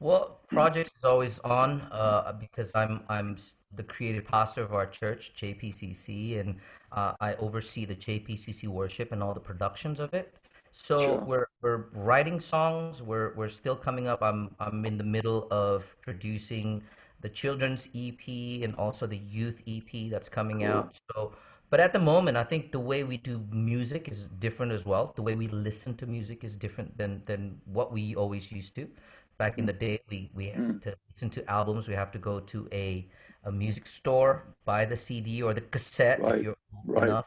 Well, 0.01 0.41
project 0.49 0.93
is 0.97 1.03
always 1.03 1.41
on 1.41 1.81
uh, 1.91 2.33
because 2.39 2.71
I'm 2.75 3.01
I'm 3.09 3.37
the 3.75 3.83
creative 3.83 4.27
pastor 4.27 4.63
of 4.63 4.73
our 4.73 4.87
church, 4.87 5.35
JPCC, 5.35 6.41
and 6.41 6.57
uh, 6.93 7.15
I 7.21 7.35
oversee 7.35 7.85
the 7.85 7.97
JPCC 7.97 8.69
worship 8.69 9.13
and 9.13 9.23
all 9.23 9.35
the 9.35 9.41
productions 9.41 9.99
of 9.99 10.15
it. 10.15 10.39
So 10.79 10.97
Sure. 10.97 11.27
we're 11.27 11.47
we're 11.63 11.91
writing 11.93 12.39
songs. 12.41 13.03
We're 13.03 13.35
we're 13.35 13.49
still 13.51 13.75
coming 13.77 14.07
up. 14.07 14.23
I'm 14.23 14.55
I'm 14.61 14.85
in 14.87 14.97
the 14.97 15.05
middle 15.05 15.49
of 15.51 15.97
producing 16.03 16.83
the 17.21 17.29
children's 17.29 17.89
EP 17.95 18.63
and 18.63 18.75
also 18.77 19.07
the 19.07 19.19
youth 19.19 19.63
EP 19.67 20.09
that's 20.09 20.29
coming 20.29 20.63
Cool. 20.63 20.65
out. 20.65 20.95
So, 21.11 21.35
but 21.71 21.81
at 21.81 21.93
the 21.93 21.99
moment, 21.99 22.37
I 22.37 22.45
think 22.45 22.71
the 22.73 22.79
way 22.81 23.03
we 23.03 23.17
do 23.19 23.45
music 23.51 24.07
is 24.09 24.29
different 24.29 24.71
as 24.73 24.87
well. 24.87 25.13
The 25.17 25.23
way 25.23 25.35
we 25.35 25.49
listen 25.49 25.97
to 25.97 26.07
music 26.07 26.45
is 26.45 26.55
different 26.57 26.97
than 26.97 27.23
than 27.27 27.61
what 27.67 27.93
we 27.93 28.15
always 28.15 28.53
used 28.53 28.75
to. 28.77 28.89
Back 29.37 29.59
in 29.59 29.67
the 29.67 29.73
day, 29.73 30.01
we 30.11 30.31
we 30.35 30.47
had 30.47 30.57
Mm, 30.57 30.81
to 30.83 30.95
listen 31.11 31.31
to 31.31 31.51
albums. 31.51 31.89
We 31.89 31.95
have 31.95 32.11
to 32.13 32.19
go 32.19 32.41
to 32.41 32.69
a 32.73 33.07
a 33.45 33.53
music 33.53 33.87
store, 33.87 34.47
buy 34.65 34.85
the 34.85 34.97
CD 34.97 35.43
or 35.43 35.55
the 35.55 35.61
cassette 35.63 36.25
if 36.29 36.41
right, 36.41 36.43
you're 36.43 36.57
old 36.75 36.87
right. 36.87 37.05
enough 37.05 37.27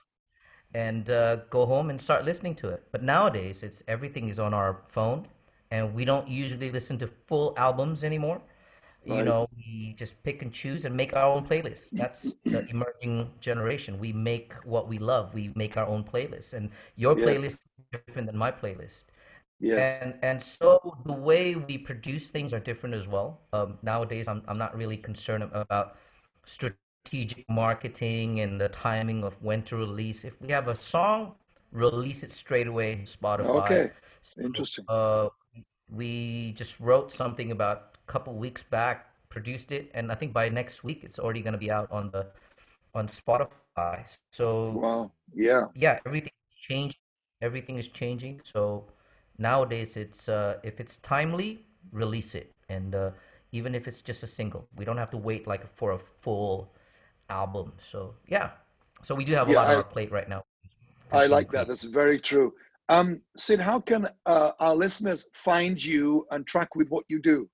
and 0.74 1.10
uh, 1.10 1.38
go 1.50 1.66
home 1.66 1.90
and 1.90 2.00
start 2.00 2.26
listening 2.26 2.56
to 2.56 2.70
it. 2.70 2.84
But 2.92 3.04
nowadays, 3.04 3.64
it's 3.64 3.84
everything 3.88 4.30
is 4.30 4.40
on 4.40 4.54
our 4.54 4.82
phone, 4.88 5.26
and 5.72 5.94
we 5.94 6.06
don't 6.06 6.28
usually 6.28 6.72
listen 6.72 6.98
to 7.00 7.08
full 7.08 7.54
albums 7.58 8.04
anymore. 8.04 8.42
You 9.06 9.24
know, 9.24 9.48
we 9.56 9.94
just 9.98 10.24
pick 10.24 10.42
and 10.44 10.54
choose 10.54 10.86
and 10.86 10.96
make 10.96 11.16
our 11.16 11.24
own 11.26 11.44
playlists. 11.46 11.96
That's 11.96 12.36
the 12.50 12.64
emerging 12.70 13.32
generation. 13.40 13.98
We 14.00 14.14
make 14.14 14.54
what 14.64 14.88
we 14.88 15.00
love. 15.00 15.34
We 15.34 15.52
make 15.56 15.76
our 15.78 15.88
own 15.88 16.04
playlists, 16.04 16.54
and 16.54 16.70
your 16.96 17.16
Yes. 17.16 17.20
playlist 17.20 17.66
is 17.66 18.02
different 18.08 18.28
than 18.28 18.38
my 18.38 18.52
playlist. 18.52 19.06
Yes. 19.60 20.02
And 20.02 20.20
and 20.22 20.42
so 20.42 20.98
the 21.06 21.14
way 21.14 21.56
we 21.56 21.78
produce 21.78 22.30
things 22.32 22.54
are 22.54 22.60
different 22.60 22.94
as 22.96 23.08
well. 23.08 23.40
Um, 23.54 23.78
nowadays, 23.84 24.28
I'm 24.28 24.44
I'm 24.48 24.58
not 24.58 24.76
really 24.78 24.98
concerned 24.98 25.44
about 25.44 25.96
strategic 27.04 27.50
marketing 27.50 28.40
and 28.40 28.60
the 28.60 28.70
timing 28.70 29.24
of 29.24 29.42
when 29.42 29.62
to 29.64 29.76
release. 29.76 30.24
If 30.24 30.40
we 30.42 30.50
have 30.52 30.68
a 30.68 30.76
song, 30.76 31.36
release 31.72 32.24
it 32.24 32.32
straight 32.32 32.68
away 32.68 33.02
Spotify. 33.04 33.46
Okay. 33.46 33.92
So 34.22 34.42
Interesting. 34.42 34.86
uh, 34.88 35.30
we 35.90 36.54
just 36.54 36.80
wrote 36.80 37.12
something 37.12 37.52
about 37.52 37.98
a 38.08 38.12
couple 38.12 38.34
weeks 38.34 38.64
back, 38.64 39.08
produced 39.30 39.72
it, 39.72 39.92
and 39.94 40.12
I 40.12 40.16
think 40.16 40.34
by 40.34 40.50
next 40.50 40.84
week 40.84 41.04
it's 41.04 41.20
already 41.20 41.42
going 41.42 41.54
to 41.54 41.60
be 41.60 41.72
out 41.72 41.92
on 41.92 42.12
the 42.12 42.28
on 42.94 43.08
Spotify. 43.08 44.18
So 44.32 44.72
Wow. 44.72 45.12
Yeah. 45.34 45.68
yeah, 45.76 46.00
everything 46.06 46.34
is 46.50 46.58
changing. 46.58 47.00
Everything 47.42 47.78
is 47.78 47.88
changing. 47.88 48.42
So 48.44 48.86
nowadays, 49.38 49.98
it's 49.98 50.30
uh, 50.30 50.60
if 50.64 50.80
it's 50.80 50.98
timely, 50.98 51.66
release 51.92 52.36
it, 52.36 52.54
and 52.70 52.94
uh, 52.94 53.12
even 53.52 53.74
if 53.74 53.88
it's 53.88 54.02
just 54.02 54.24
a 54.24 54.28
single, 54.28 54.68
we 54.76 54.86
don't 54.86 54.98
have 54.98 55.10
to 55.12 55.18
wait 55.18 55.48
like 55.48 55.66
for 55.68 55.92
a 55.92 55.98
full 55.98 56.72
album. 57.32 57.74
So 57.80 58.16
yeah, 58.28 58.52
so 59.02 59.16
we 59.16 59.24
do 59.24 59.34
have 59.34 59.48
a 59.48 59.52
Yeah. 59.52 59.60
lot 59.60 59.68
on 59.68 59.74
I 59.74 59.76
our 59.78 59.84
plate 59.84 60.12
right 60.12 60.30
now. 60.30 60.44
I 61.12 61.26
like 61.28 61.52
that. 61.52 61.68
That's 61.68 61.84
very 61.84 62.20
true. 62.20 62.54
Um, 62.90 63.22
Sid, 63.38 63.60
how 63.60 63.80
can 63.80 64.10
uh, 64.26 64.52
our 64.60 64.76
listeners 64.76 65.28
find 65.34 65.82
you 65.84 66.28
and 66.32 66.46
track 66.46 66.76
with 66.76 66.90
what 66.90 67.06
you 67.08 67.20
do? 67.22 67.50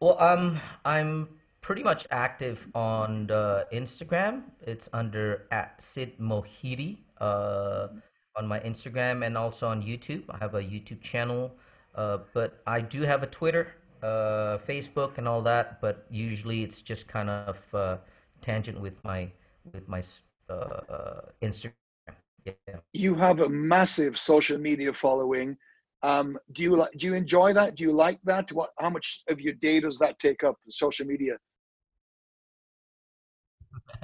Well, 0.00 0.20
um, 0.20 0.60
I'm 0.84 1.28
pretty 1.62 1.82
much 1.82 2.06
active 2.10 2.68
on 2.74 3.26
the 3.26 3.66
Instagram. 3.72 4.42
It's 4.60 4.88
under 4.92 5.46
at 5.50 5.80
Sid 5.80 6.18
Mohede 6.18 6.98
uh, 7.20 7.88
on 8.36 8.46
my 8.46 8.60
Instagram 8.60 9.24
and 9.24 9.36
also 9.38 9.68
on 9.68 9.82
YouTube. 9.82 10.24
I 10.28 10.36
have 10.38 10.54
a 10.54 10.62
YouTube 10.62 11.00
channel, 11.00 11.56
uh, 11.94 12.18
but 12.34 12.60
I 12.66 12.82
do 12.82 13.02
have 13.02 13.22
a 13.22 13.26
Twitter, 13.26 13.74
uh, 14.02 14.58
Facebook, 14.58 15.16
and 15.16 15.26
all 15.26 15.40
that. 15.42 15.80
But 15.80 16.04
usually, 16.10 16.62
it's 16.62 16.82
just 16.82 17.08
kind 17.08 17.30
of 17.30 17.64
uh, 17.74 17.96
tangent 18.40 18.80
with 18.80 19.02
my 19.04 19.30
with 19.72 19.88
my 19.88 20.02
uh, 20.48 21.20
Instagram. 21.42 21.72
Yeah. 22.44 22.52
You 22.92 23.14
have 23.16 23.40
a 23.40 23.48
massive 23.48 24.18
social 24.18 24.58
media 24.58 24.92
following. 24.92 25.56
Um, 26.02 26.38
do 26.52 26.62
you 26.62 26.76
like? 26.76 26.92
Do 26.92 27.06
you 27.06 27.14
enjoy 27.14 27.52
that? 27.54 27.74
Do 27.74 27.84
you 27.84 27.92
like 27.92 28.20
that? 28.24 28.52
What? 28.52 28.70
How 28.78 28.90
much 28.90 29.24
of 29.28 29.40
your 29.40 29.54
day 29.54 29.80
does 29.80 29.98
that 29.98 30.18
take 30.18 30.44
up? 30.44 30.56
Social 30.68 31.06
media. 31.06 31.36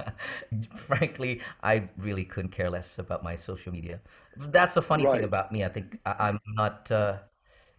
Frankly, 0.75 1.41
I 1.61 1.89
really 1.97 2.23
couldn't 2.23 2.51
care 2.51 2.69
less 2.69 2.99
about 2.99 3.23
my 3.23 3.35
social 3.35 3.71
media. 3.71 4.01
That's 4.37 4.73
the 4.73 4.81
funny 4.81 5.03
thing 5.03 5.23
about 5.23 5.51
me. 5.51 5.63
I 5.63 5.69
think 5.69 5.99
I, 6.05 6.15
I'm 6.27 6.39
not. 6.55 6.91
Uh, 6.91 7.19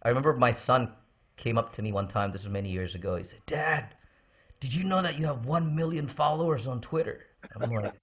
I 0.01 0.09
remember 0.09 0.33
my 0.33 0.51
son 0.51 0.93
came 1.37 1.57
up 1.57 1.71
to 1.73 1.81
me 1.81 1.91
one 1.91 2.07
time. 2.07 2.31
This 2.31 2.43
was 2.43 2.51
many 2.51 2.71
years 2.71 2.95
ago. 2.95 3.15
He 3.17 3.23
said, 3.23 3.41
"Dad, 3.45 3.95
did 4.59 4.73
you 4.73 4.83
know 4.83 5.01
that 5.01 5.17
you 5.19 5.25
have 5.25 5.45
one 5.45 5.75
million 5.75 6.07
followers 6.07 6.67
on 6.67 6.81
Twitter?" 6.81 7.25
I'm 7.55 7.69
like, 7.71 7.93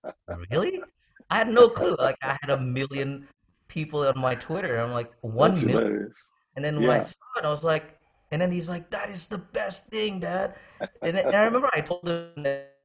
"Really? 0.50 0.82
I 1.30 1.36
had 1.38 1.48
no 1.48 1.68
clue. 1.68 1.96
Like 1.98 2.16
I 2.22 2.36
had 2.40 2.50
a 2.50 2.60
million 2.60 3.26
people 3.68 4.00
on 4.06 4.18
my 4.18 4.34
Twitter. 4.34 4.76
I'm 4.78 4.92
like, 4.92 5.10
one 5.22 5.52
That's 5.52 5.64
million. 5.64 5.84
hilarious. 5.92 6.28
And 6.56 6.64
then 6.64 6.80
when 6.80 6.90
I 6.90 6.98
saw 7.00 7.24
it, 7.38 7.44
I 7.44 7.50
was 7.50 7.64
like, 7.64 7.96
and 8.30 8.40
then 8.40 8.52
he's 8.52 8.68
like, 8.68 8.90
"That 8.90 9.08
is 9.08 9.26
the 9.26 9.38
best 9.38 9.88
thing, 9.88 10.20
Dad." 10.20 10.54
And, 11.00 11.16
then- 11.16 11.26
and 11.26 11.34
I 11.36 11.44
remember 11.44 11.70
I 11.72 11.80
told 11.80 12.06
him 12.06 12.42
that, 12.44 12.76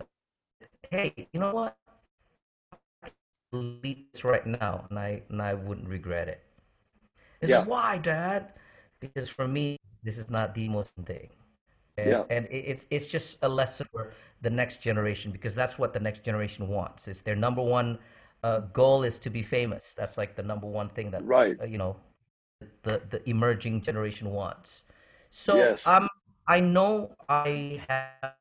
"Hey, 0.89 1.27
you 1.33 1.39
know 1.39 1.51
what? 1.53 1.75
Delete 3.51 4.11
this 4.13 4.23
right 4.23 4.45
now, 4.45 4.87
and 4.89 4.99
I 4.99 5.23
and 5.29 5.41
I 5.41 5.53
wouldn't 5.53 5.87
regret 5.87 6.27
it." 6.27 6.43
He's 7.41 7.49
Yeah. 7.51 7.59
like, 7.59 7.67
"Why, 7.67 7.97
Dad?" 7.97 8.53
Because 8.99 9.29
for 9.29 9.47
me, 9.47 9.77
this 10.03 10.17
is 10.17 10.29
not 10.31 10.55
the 10.55 10.67
most 10.69 10.91
thing, 11.05 11.29
Yeah. 12.03 12.25
and 12.29 12.47
it's 12.49 12.67
it's 12.67 12.81
just 12.81 13.17
a 13.17 13.27
lesson 13.27 13.65
for 13.69 13.89
the 14.23 14.29
next 14.31 14.65
generation 14.67 15.17
because 15.17 15.39
that's 15.39 15.67
what 15.67 15.93
the 15.93 15.99
next 15.99 16.23
generation 16.23 16.67
wants. 16.67 17.07
It's 17.07 17.21
their 17.21 17.35
number 17.35 17.61
one 17.61 17.99
uh, 18.43 18.59
goal 18.73 19.03
is 19.03 19.17
to 19.19 19.29
be 19.29 19.41
famous. 19.41 19.93
That's 19.93 20.17
like 20.17 20.35
the 20.35 20.43
number 20.43 20.67
one 20.67 20.89
thing 20.89 21.11
that 21.11 21.25
Right. 21.25 21.59
uh, 21.61 21.65
you 21.65 21.77
know 21.77 21.97
the 22.83 23.01
the 23.09 23.21
emerging 23.29 23.81
generation 23.81 24.31
wants. 24.31 24.83
So 25.29 25.75
Yes. 25.75 25.85
um, 25.85 26.07
I 26.47 26.59
know 26.61 27.15
I 27.29 27.81
have 27.89 28.35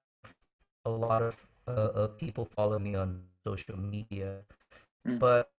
a 0.85 0.91
lot 0.91 1.23
of 1.23 1.37
uh, 1.67 1.71
uh, 1.71 2.07
people 2.09 2.45
follow 2.45 2.79
me 2.79 2.95
on 2.95 3.23
social 3.45 3.77
media, 3.77 4.43
Mm. 5.07 5.21
but 5.21 5.51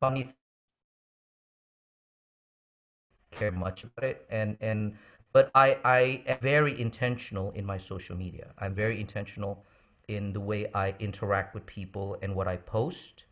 funny 0.00 0.26
care 3.32 3.52
much 3.52 3.84
about 3.84 4.04
it, 4.04 4.26
and 4.30 4.56
and 4.60 4.96
but 5.32 5.50
I 5.54 5.78
I 5.84 6.22
am 6.26 6.38
very 6.40 6.78
intentional 6.80 7.50
in 7.52 7.64
my 7.64 7.76
social 7.76 8.16
media. 8.16 8.52
I'm 8.58 8.74
very 8.74 9.00
intentional 9.00 9.64
in 10.08 10.32
the 10.32 10.40
way 10.40 10.70
I 10.74 10.94
interact 10.98 11.54
with 11.54 11.66
people 11.66 12.16
and 12.22 12.34
what 12.34 12.48
I 12.48 12.56
post. 12.56 13.26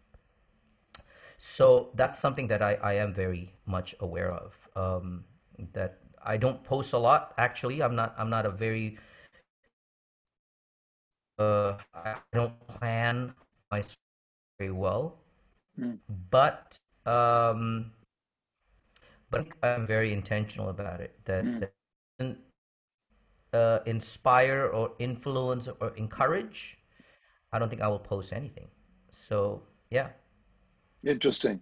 So 1.37 1.91
that's 1.95 2.19
something 2.19 2.49
that 2.49 2.63
I, 2.63 2.75
I 2.83 2.93
am 2.95 3.15
very 3.15 3.55
much 3.67 3.95
aware 4.01 4.31
of. 4.31 4.69
Um, 4.77 5.25
that 5.73 5.99
I 6.23 6.37
don't 6.37 6.63
post 6.65 6.93
a 6.93 6.99
lot. 6.99 7.33
Actually, 7.39 7.83
I'm 7.83 7.97
not. 7.97 8.15
I'm 8.19 8.31
not 8.31 8.47
a 8.47 8.51
very. 8.51 8.99
Uh, 11.39 11.79
I 11.95 12.17
don't 12.33 12.55
plan 12.67 13.35
my 13.71 13.83
very 14.59 14.71
well, 14.71 15.17
mm. 15.79 15.99
but 16.31 16.79
um, 17.07 17.93
but 19.31 19.47
I'm 19.63 19.87
very 19.87 20.13
intentional 20.13 20.69
about 20.69 21.01
it. 21.01 21.19
That, 21.25 21.45
mm. 21.45 21.61
that 21.61 21.73
uh, 23.53 23.79
inspire 23.87 24.67
or 24.67 24.93
influence 24.99 25.69
or 25.69 25.93
encourage. 25.97 26.79
I 27.53 27.59
don't 27.59 27.69
think 27.69 27.83
I 27.83 27.89
will 27.89 27.99
post 27.99 28.33
anything. 28.33 28.69
So 29.11 29.63
yeah. 29.91 30.09
Interesting. 31.09 31.61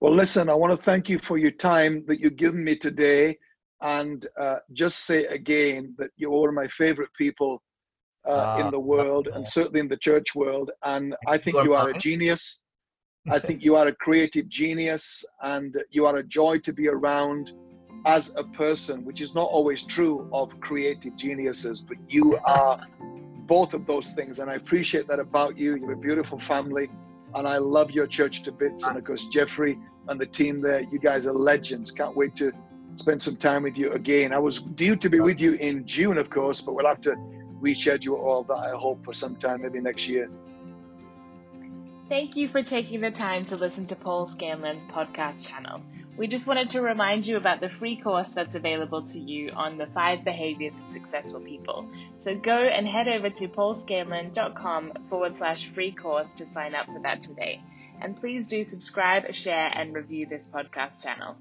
Well, 0.00 0.14
listen, 0.14 0.48
I 0.48 0.54
want 0.54 0.76
to 0.76 0.82
thank 0.82 1.08
you 1.08 1.18
for 1.18 1.38
your 1.38 1.50
time 1.50 2.04
that 2.06 2.20
you've 2.20 2.36
given 2.36 2.62
me 2.62 2.76
today. 2.76 3.38
And 3.82 4.26
uh, 4.36 4.58
just 4.72 5.06
say 5.06 5.24
again 5.26 5.94
that 5.98 6.10
you're 6.16 6.52
my 6.52 6.66
favorite 6.68 7.10
people 7.16 7.62
uh, 8.28 8.32
uh, 8.32 8.64
in 8.64 8.70
the 8.70 8.78
world 8.78 9.28
and 9.28 9.46
certainly 9.46 9.80
in 9.80 9.88
the 9.88 9.96
church 9.96 10.34
world. 10.34 10.70
And 10.84 11.14
I 11.26 11.38
think 11.38 11.56
you 11.62 11.74
are 11.74 11.90
a 11.90 11.98
genius. 11.98 12.60
I 13.30 13.38
think 13.46 13.64
you 13.64 13.76
are 13.76 13.88
a 13.88 13.94
creative 13.94 14.48
genius 14.48 15.24
and 15.42 15.76
you 15.90 16.06
are 16.06 16.16
a 16.16 16.22
joy 16.24 16.58
to 16.58 16.72
be 16.72 16.88
around 16.88 17.52
as 18.06 18.32
a 18.36 18.44
person, 18.44 19.04
which 19.04 19.20
is 19.20 19.34
not 19.34 19.48
always 19.48 19.82
true 19.82 20.28
of 20.32 20.58
creative 20.60 21.16
geniuses, 21.16 21.80
but 21.80 21.96
you 22.08 22.38
are 22.44 22.80
both 23.46 23.74
of 23.74 23.86
those 23.86 24.12
things. 24.12 24.38
And 24.38 24.50
I 24.50 24.54
appreciate 24.54 25.06
that 25.08 25.18
about 25.18 25.56
you. 25.56 25.76
You're 25.76 25.92
a 25.92 25.96
beautiful 25.96 26.38
family 26.38 26.90
and 27.34 27.46
I 27.46 27.58
love 27.58 27.90
your 27.90 28.06
church 28.06 28.42
to 28.44 28.52
bits. 28.52 28.86
And 28.86 28.96
of 28.96 29.04
course, 29.04 29.26
Jeffrey 29.26 29.78
and 30.08 30.20
the 30.20 30.26
team 30.26 30.60
there, 30.60 30.80
you 30.80 30.98
guys 30.98 31.26
are 31.26 31.32
legends. 31.32 31.90
Can't 31.90 32.16
wait 32.16 32.34
to 32.36 32.52
spend 32.94 33.20
some 33.20 33.36
time 33.36 33.62
with 33.62 33.76
you 33.76 33.92
again. 33.92 34.32
I 34.32 34.38
was 34.38 34.60
due 34.62 34.96
to 34.96 35.08
be 35.08 35.20
with 35.20 35.40
you 35.40 35.54
in 35.54 35.86
June, 35.86 36.18
of 36.18 36.30
course, 36.30 36.60
but 36.60 36.74
we'll 36.74 36.86
have 36.86 37.00
to 37.02 37.14
reschedule 37.60 38.18
all 38.18 38.44
that, 38.44 38.56
I 38.56 38.70
hope, 38.70 39.04
for 39.04 39.12
some 39.12 39.36
time, 39.36 39.62
maybe 39.62 39.80
next 39.80 40.08
year. 40.08 40.28
Thank 42.08 42.36
you 42.36 42.48
for 42.48 42.62
taking 42.62 43.02
the 43.02 43.10
time 43.10 43.44
to 43.46 43.56
listen 43.56 43.84
to 43.88 43.96
Paul 43.96 44.26
Scanlon's 44.26 44.82
podcast 44.84 45.46
channel. 45.46 45.82
We 46.16 46.26
just 46.26 46.46
wanted 46.46 46.70
to 46.70 46.80
remind 46.80 47.26
you 47.26 47.36
about 47.36 47.60
the 47.60 47.68
free 47.68 47.96
course 47.96 48.30
that's 48.30 48.54
available 48.54 49.02
to 49.02 49.20
you 49.20 49.50
on 49.50 49.76
the 49.76 49.88
five 49.88 50.24
behaviors 50.24 50.78
of 50.78 50.88
successful 50.88 51.38
people. 51.40 51.86
So 52.16 52.34
go 52.34 52.56
and 52.56 52.88
head 52.88 53.08
over 53.08 53.28
to 53.28 53.48
paulscanlon.com 53.48 54.92
forward 55.10 55.36
slash 55.36 55.66
free 55.66 55.92
course 55.92 56.32
to 56.34 56.46
sign 56.46 56.74
up 56.74 56.86
for 56.86 57.00
that 57.02 57.20
today. 57.20 57.60
And 58.00 58.18
please 58.18 58.46
do 58.46 58.64
subscribe, 58.64 59.34
share, 59.34 59.70
and 59.74 59.94
review 59.94 60.24
this 60.26 60.48
podcast 60.48 61.02
channel. 61.04 61.36